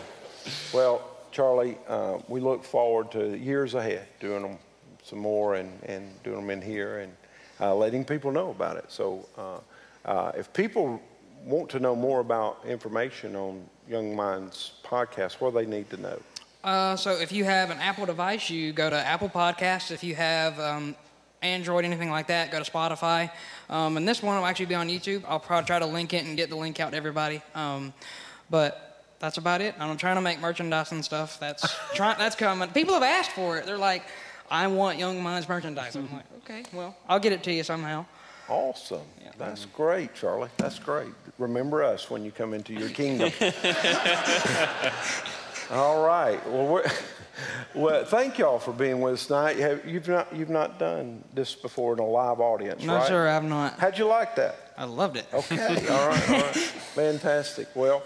Well, 0.73 1.09
Charlie, 1.31 1.77
uh, 1.87 2.19
we 2.27 2.39
look 2.39 2.63
forward 2.63 3.11
to 3.11 3.37
years 3.37 3.73
ahead 3.73 4.07
doing 4.19 4.43
them 4.43 4.57
some 5.03 5.19
more 5.19 5.55
and, 5.55 5.71
and 5.83 6.11
doing 6.23 6.41
them 6.41 6.49
in 6.49 6.61
here 6.61 6.99
and 6.99 7.13
uh, 7.59 7.75
letting 7.75 8.05
people 8.05 8.31
know 8.31 8.51
about 8.51 8.77
it. 8.77 8.85
So, 8.87 9.27
uh, 9.37 9.59
uh, 10.05 10.31
if 10.35 10.51
people 10.53 11.01
want 11.45 11.69
to 11.69 11.79
know 11.79 11.95
more 11.95 12.19
about 12.19 12.65
information 12.65 13.35
on 13.35 13.63
Young 13.87 14.15
Minds 14.15 14.73
podcast, 14.83 15.33
what 15.41 15.53
do 15.53 15.59
they 15.59 15.65
need 15.65 15.89
to 15.89 15.97
know? 15.97 16.19
Uh, 16.63 16.95
so 16.95 17.11
if 17.11 17.31
you 17.31 17.43
have 17.43 17.69
an 17.71 17.79
Apple 17.79 18.05
device, 18.05 18.49
you 18.49 18.71
go 18.71 18.89
to 18.89 18.95
Apple 18.95 19.29
Podcasts. 19.29 19.91
If 19.91 20.03
you 20.03 20.15
have 20.15 20.57
um, 20.59 20.95
Android, 21.43 21.85
anything 21.85 22.09
like 22.09 22.27
that, 22.27 22.51
go 22.51 22.61
to 22.61 22.69
Spotify. 22.69 23.29
Um, 23.69 23.97
and 23.97 24.07
this 24.07 24.23
one 24.23 24.37
will 24.37 24.45
actually 24.45 24.67
be 24.67 24.75
on 24.75 24.87
YouTube. 24.89 25.23
I'll 25.27 25.39
probably 25.39 25.67
try 25.67 25.79
to 25.79 25.85
link 25.85 26.13
it 26.13 26.25
and 26.25 26.37
get 26.37 26.49
the 26.49 26.55
link 26.55 26.79
out 26.79 26.91
to 26.91 26.97
everybody. 26.97 27.41
Um, 27.53 27.93
but 28.49 29.05
that's 29.19 29.37
about 29.37 29.61
it. 29.61 29.75
I'm 29.79 29.97
trying 29.97 30.15
to 30.15 30.21
make 30.21 30.39
merchandise 30.39 30.91
and 30.91 31.03
stuff. 31.03 31.39
That's 31.39 31.75
try, 31.93 32.15
that's 32.15 32.35
coming. 32.35 32.69
People 32.69 32.93
have 32.93 33.03
asked 33.03 33.31
for 33.31 33.57
it. 33.57 33.65
They're 33.65 33.77
like, 33.77 34.03
"I 34.49 34.67
want 34.67 34.97
Young 34.99 35.21
Minds 35.23 35.47
merchandise." 35.47 35.95
I'm 35.95 36.11
like, 36.11 36.25
"Okay, 36.43 36.63
well, 36.73 36.95
I'll 37.07 37.19
get 37.19 37.31
it 37.31 37.43
to 37.43 37.53
you 37.53 37.63
somehow." 37.63 38.05
Awesome. 38.49 39.01
That's 39.37 39.65
great, 39.65 40.13
Charlie. 40.13 40.49
That's 40.57 40.77
great. 40.77 41.13
Remember 41.39 41.83
us 41.83 42.09
when 42.09 42.23
you 42.23 42.31
come 42.31 42.53
into 42.53 42.73
your 42.73 42.89
kingdom. 42.89 43.31
All 45.71 46.05
right. 46.05 46.39
Well, 46.47 46.67
we're, 46.67 46.83
well, 47.75 48.05
thank 48.05 48.37
y'all 48.37 48.59
for 48.59 48.73
being 48.73 49.01
with 49.01 49.13
us 49.15 49.25
tonight. 49.27 49.57
You 49.57 49.63
have, 49.63 49.85
you've 49.85 50.07
not 50.07 50.35
you've 50.35 50.49
not 50.49 50.79
done 50.79 51.23
this 51.33 51.55
before 51.55 51.93
in 51.93 51.99
a 51.99 52.05
live 52.05 52.39
audience, 52.39 52.83
No, 52.83 52.95
right? 52.95 53.07
sir, 53.07 53.27
I've 53.27 53.43
not. 53.43 53.79
How'd 53.79 53.97
you 53.97 54.05
like 54.05 54.35
that? 54.35 54.73
I 54.77 54.85
loved 54.85 55.17
it. 55.17 55.27
Okay. 55.33 55.57
all 55.89 56.07
right. 56.07 56.29
All 56.29 56.37
right. 56.37 56.55
Fantastic. 56.95 57.67
Well, 57.75 58.03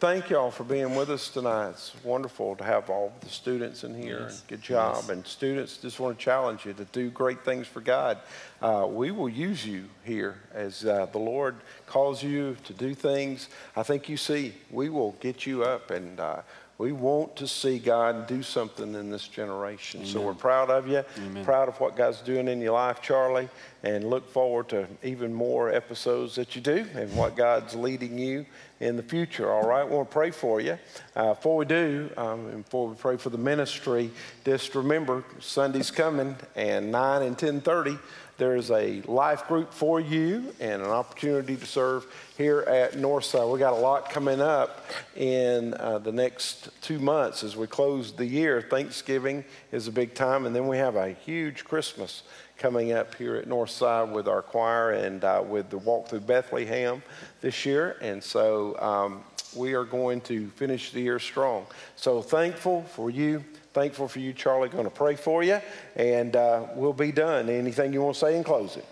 thank 0.00 0.30
y'all 0.30 0.50
for 0.50 0.64
being 0.64 0.94
with 0.94 1.10
us 1.10 1.28
tonight. 1.28 1.70
It's 1.70 1.92
wonderful 2.02 2.56
to 2.56 2.64
have 2.64 2.90
all 2.90 3.12
the 3.20 3.28
students 3.28 3.84
in 3.84 3.94
here. 3.94 4.22
Yes. 4.22 4.42
Good 4.48 4.62
job. 4.62 5.10
And 5.10 5.26
students, 5.26 5.76
just 5.76 6.00
want 6.00 6.18
to 6.18 6.24
challenge 6.24 6.64
you 6.64 6.72
to 6.72 6.84
do 6.86 7.10
great 7.10 7.44
things 7.44 7.66
for 7.66 7.80
God. 7.80 8.18
Uh, 8.62 8.86
we 8.88 9.10
will 9.10 9.28
use 9.28 9.64
you 9.64 9.84
here 10.04 10.38
as 10.54 10.84
uh, 10.84 11.06
the 11.12 11.18
Lord 11.18 11.56
calls 11.86 12.22
you 12.22 12.56
to 12.64 12.72
do 12.72 12.94
things. 12.94 13.48
I 13.76 13.82
think 13.82 14.08
you 14.08 14.16
see, 14.16 14.54
we 14.70 14.88
will 14.88 15.12
get 15.20 15.46
you 15.46 15.64
up 15.64 15.90
and. 15.90 16.18
Uh, 16.18 16.42
we 16.80 16.92
want 16.92 17.36
to 17.36 17.46
see 17.46 17.78
God 17.78 18.26
do 18.26 18.42
something 18.42 18.94
in 18.94 19.10
this 19.10 19.28
generation. 19.28 20.06
So 20.06 20.22
we're 20.22 20.32
proud 20.32 20.70
of 20.70 20.88
you, 20.88 21.04
proud 21.44 21.68
of 21.68 21.78
what 21.78 21.94
God's 21.94 22.22
doing 22.22 22.48
in 22.48 22.62
your 22.62 22.72
life, 22.72 23.02
Charlie, 23.02 23.50
and 23.82 24.08
look 24.08 24.26
forward 24.30 24.70
to 24.70 24.86
even 25.02 25.34
more 25.34 25.70
episodes 25.70 26.36
that 26.36 26.56
you 26.56 26.62
do 26.62 26.86
and 26.94 27.14
what 27.14 27.36
God's 27.36 27.74
leading 27.74 28.16
you 28.16 28.46
in 28.80 28.96
the 28.96 29.02
future. 29.02 29.52
All 29.52 29.68
right, 29.68 29.86
we 29.86 29.94
want 29.94 30.08
to 30.08 30.12
pray 30.14 30.30
for 30.30 30.58
you. 30.58 30.78
Uh, 31.14 31.34
before 31.34 31.58
we 31.58 31.66
do, 31.66 32.08
um, 32.16 32.46
and 32.46 32.64
before 32.64 32.88
we 32.88 32.94
pray 32.94 33.18
for 33.18 33.28
the 33.28 33.36
ministry, 33.36 34.10
just 34.46 34.74
remember 34.74 35.22
Sunday's 35.38 35.90
coming, 35.90 36.34
and 36.56 36.90
9 36.90 37.22
and 37.22 37.36
10:30. 37.36 37.98
There's 38.40 38.70
a 38.70 39.02
life 39.02 39.46
group 39.48 39.70
for 39.70 40.00
you 40.00 40.54
and 40.60 40.80
an 40.80 40.88
opportunity 40.88 41.56
to 41.56 41.66
serve 41.66 42.06
here 42.38 42.60
at 42.60 42.94
Northside. 42.94 43.52
We 43.52 43.58
got 43.58 43.74
a 43.74 43.76
lot 43.76 44.08
coming 44.08 44.40
up 44.40 44.86
in 45.14 45.74
uh, 45.74 45.98
the 45.98 46.10
next 46.10 46.70
two 46.80 46.98
months 46.98 47.44
as 47.44 47.54
we 47.54 47.66
close 47.66 48.12
the 48.12 48.24
year. 48.24 48.62
Thanksgiving 48.62 49.44
is 49.72 49.88
a 49.88 49.92
big 49.92 50.14
time, 50.14 50.46
and 50.46 50.56
then 50.56 50.68
we 50.68 50.78
have 50.78 50.96
a 50.96 51.10
huge 51.10 51.64
Christmas 51.64 52.22
coming 52.56 52.92
up 52.92 53.14
here 53.14 53.36
at 53.36 53.46
Northside 53.46 54.10
with 54.10 54.26
our 54.26 54.40
choir 54.40 54.92
and 54.92 55.22
uh, 55.22 55.44
with 55.46 55.68
the 55.68 55.76
Walk 55.76 56.08
Through 56.08 56.20
Bethlehem 56.20 57.02
this 57.42 57.66
year. 57.66 57.98
And 58.00 58.24
so 58.24 58.80
um, 58.80 59.22
we 59.54 59.74
are 59.74 59.84
going 59.84 60.22
to 60.22 60.48
finish 60.52 60.92
the 60.92 61.02
year 61.02 61.18
strong. 61.18 61.66
So 61.94 62.22
thankful 62.22 62.84
for 62.84 63.10
you. 63.10 63.44
Thankful 63.72 64.08
for 64.08 64.18
you, 64.18 64.32
Charlie. 64.32 64.68
Going 64.68 64.84
to 64.84 64.90
pray 64.90 65.14
for 65.14 65.44
you, 65.44 65.60
and 65.94 66.34
uh, 66.34 66.66
we'll 66.74 66.92
be 66.92 67.12
done. 67.12 67.48
Anything 67.48 67.92
you 67.92 68.02
want 68.02 68.14
to 68.14 68.20
say 68.20 68.36
in 68.36 68.42
closing? 68.42 68.82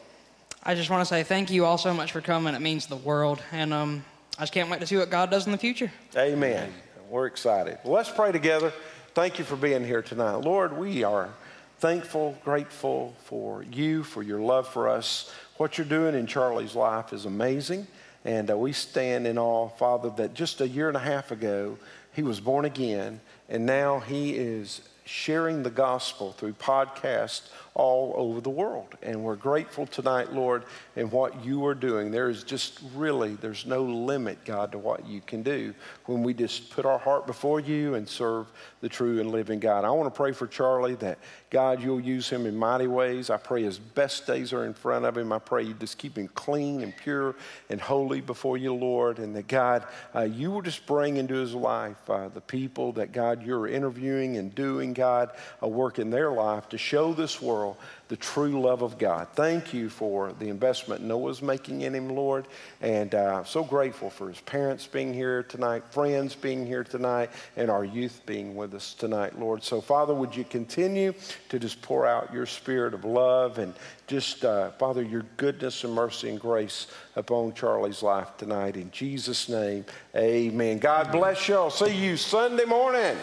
I 0.63 0.75
just 0.75 0.89
want 0.89 1.01
to 1.01 1.07
say 1.07 1.23
thank 1.23 1.51
you 1.51 1.65
all 1.65 1.79
so 1.79 1.93
much 1.93 2.13
for 2.13 2.21
coming. 2.21 2.55
It 2.55 2.61
means 2.61 2.87
the 2.87 2.97
world. 2.97 3.43
And 3.51 3.73
um, 3.73 4.05
I 4.39 4.43
just 4.43 4.53
can't 4.53 4.71
wait 4.71 4.81
to 4.81 4.87
see 4.87 4.97
what 4.97 5.11
God 5.11 5.31
does 5.31 5.47
in 5.47 5.53
the 5.53 5.59
future. 5.59 5.91
Amen. 6.17 6.73
We're 7.09 7.27
excited. 7.27 7.79
Well, 7.85 7.95
let's 7.95 8.11
pray 8.11 8.33
together. 8.33 8.73
Thank 9.15 9.39
you 9.39 9.45
for 9.45 9.57
being 9.57 9.85
here 9.85 10.03
tonight. 10.03 10.37
Lord, 10.37 10.77
we 10.77 11.03
are 11.03 11.31
thankful, 11.79 12.37
grateful 12.45 13.17
for 13.25 13.65
you, 13.65 14.05
for 14.05 14.23
your 14.23 14.41
love 14.41 14.69
for 14.69 14.89
us. 14.89 15.33
What 15.57 15.79
you're 15.79 15.87
doing 15.87 16.15
in 16.15 16.27
Charlie's 16.27 16.77
life 16.77 17.13
is 17.13 17.25
amazing. 17.25 17.87
And 18.25 18.51
uh, 18.51 18.57
we 18.57 18.73
stand 18.73 19.27
in 19.27 19.39
awe, 19.39 19.69
Father, 19.71 20.11
that 20.19 20.35
just 20.35 20.61
a 20.61 20.69
year 20.69 20.89
and 20.89 20.97
a 20.97 21.01
half 21.01 21.31
ago, 21.33 21.79
he 22.15 22.23
was 22.23 22.41
born 22.41 22.65
again 22.65 23.21
and 23.49 23.65
now 23.65 24.01
he 24.01 24.37
is 24.37 24.83
sharing 25.09 25.63
the 25.63 25.71
gospel 25.71 26.33
through 26.33 26.53
podcasts 26.53 27.49
all 27.73 28.13
over 28.17 28.41
the 28.43 28.51
world. 28.51 28.89
And 29.03 29.23
we're 29.23 29.37
grateful 29.37 29.87
tonight, 29.87 30.33
Lord, 30.33 30.65
in 30.97 31.11
what 31.11 31.45
you 31.45 31.65
are 31.65 31.75
doing. 31.75 32.11
There 32.11 32.29
is 32.29 32.43
just 32.43 32.81
really, 32.95 33.37
there's 33.37 33.65
no 33.65 33.85
limit, 33.85 34.45
God, 34.45 34.73
to 34.73 34.79
what 34.79 35.07
you 35.07 35.23
can 35.23 35.43
do 35.43 35.73
when 36.07 36.23
we 36.23 36.35
just 36.35 36.71
put 36.71 36.85
our 36.85 36.99
heart 36.99 37.27
before 37.27 37.61
you 37.61 37.95
and 37.95 38.07
serve 38.07 38.49
the 38.81 38.89
true 38.89 39.21
and 39.21 39.31
living 39.31 39.61
God. 39.61 39.85
I 39.85 39.91
want 39.91 40.13
to 40.13 40.17
pray 40.17 40.33
for 40.33 40.47
Charlie 40.47 40.97
that, 40.97 41.19
God, 41.51 41.83
you'll 41.83 42.01
use 42.01 42.29
him 42.29 42.45
in 42.45 42.57
mighty 42.57 42.89
ways. 42.89 43.31
I 43.31 43.39
pray 43.39 43.63
his 43.63 43.79
best 43.79 44.27
days 44.27 44.53
are 44.53 44.67
in 44.67 44.75
front 44.75 45.05
of 45.05 45.17
him. 45.17 45.33
I 45.33 45.39
pray 45.39 45.63
you 45.63 45.73
just 45.73 45.97
keep 45.97 46.19
him 46.19 46.29
clean 46.35 46.83
and 46.83 46.95
pure 46.95 47.35
and 47.71 47.81
holy 47.81 48.21
before 48.21 48.59
you, 48.59 48.75
Lord. 48.75 49.21
And 49.21 49.35
that, 49.37 49.47
God, 49.47 49.87
uh, 50.15 50.23
you 50.23 50.51
will 50.51 50.63
just 50.63 50.85
bring 50.85 51.17
into 51.17 51.35
his 51.35 51.55
life 51.55 52.11
uh, 52.11 52.29
the 52.29 52.41
people 52.41 52.93
that, 52.93 53.13
God, 53.13 53.43
you're 53.43 53.69
interviewing 53.69 54.37
and 54.37 54.55
doing, 54.55 54.95
God, 54.99 55.31
a 55.63 55.69
work 55.69 55.99
in 55.99 56.11
their 56.11 56.31
life 56.33 56.69
to 56.71 56.79
show 56.79 57.15
this 57.15 57.41
world 57.41 57.77
the 58.09 58.17
true 58.17 58.61
love 58.61 58.83
of 58.83 58.99
God. 58.99 59.29
Thank 59.35 59.75
you 59.75 59.89
for 59.91 60.33
the 60.33 60.49
investment 60.49 61.03
Noah's 61.03 61.43
making 61.43 61.83
in 61.83 61.95
him, 61.95 62.09
Lord. 62.09 62.47
And 62.81 63.15
uh, 63.15 63.45
so 63.45 63.63
grateful 63.63 64.09
for 64.11 64.29
his 64.29 64.41
parents 64.41 64.87
being 64.87 65.13
here 65.13 65.43
tonight, 65.43 65.85
friends 65.91 66.35
being 66.35 66.67
here 66.67 66.85
tonight, 66.85 67.31
and 67.57 67.71
our 67.71 67.85
youth 67.85 68.23
being 68.25 68.57
with 68.57 68.75
us 68.75 68.95
tonight, 68.95 69.39
Lord. 69.39 69.63
So, 69.63 69.81
Father, 69.81 70.15
would 70.15 70.35
you 70.35 70.45
continue 70.45 71.13
to 71.51 71.59
just 71.59 71.83
pour 71.83 72.07
out 72.07 72.33
your 72.33 72.47
spirit 72.47 72.95
of 72.95 73.05
love 73.05 73.59
and 73.59 73.75
just, 74.07 74.45
uh, 74.45 74.71
Father, 74.73 75.03
your 75.03 75.27
goodness 75.37 75.85
and 75.85 75.93
mercy 75.93 76.31
and 76.31 76.41
grace 76.41 76.87
upon 77.15 77.53
Charlie's 77.53 78.03
life 78.03 78.37
tonight. 78.39 78.77
In 78.77 78.91
Jesus' 78.91 79.51
name, 79.51 79.85
amen. 80.17 80.79
God 80.79 81.13
bless 81.13 81.47
you. 81.47 81.57
I'll 81.57 81.71
see 81.71 81.95
you 81.95 82.17
Sunday 82.17 82.65
morning. 82.65 83.17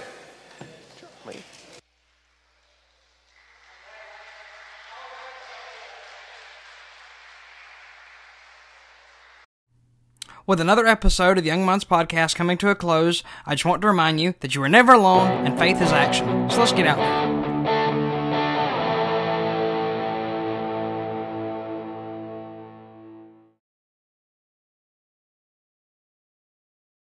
With 10.47 10.59
another 10.59 10.85
episode 10.85 11.39
of 11.39 11.43
the 11.43 11.49
Young 11.49 11.65
Minds 11.65 11.85
Podcast 11.85 12.35
coming 12.35 12.55
to 12.59 12.69
a 12.69 12.75
close, 12.75 13.23
I 13.47 13.55
just 13.55 13.65
want 13.65 13.81
to 13.81 13.87
remind 13.87 14.21
you 14.21 14.35
that 14.41 14.53
you 14.53 14.61
are 14.61 14.69
never 14.69 14.93
alone 14.93 15.43
and 15.43 15.57
faith 15.57 15.81
is 15.81 15.91
action. 15.91 16.47
So 16.51 16.59
let's 16.59 16.71
get 16.71 16.85
out 16.85 16.97
there. 16.97 17.34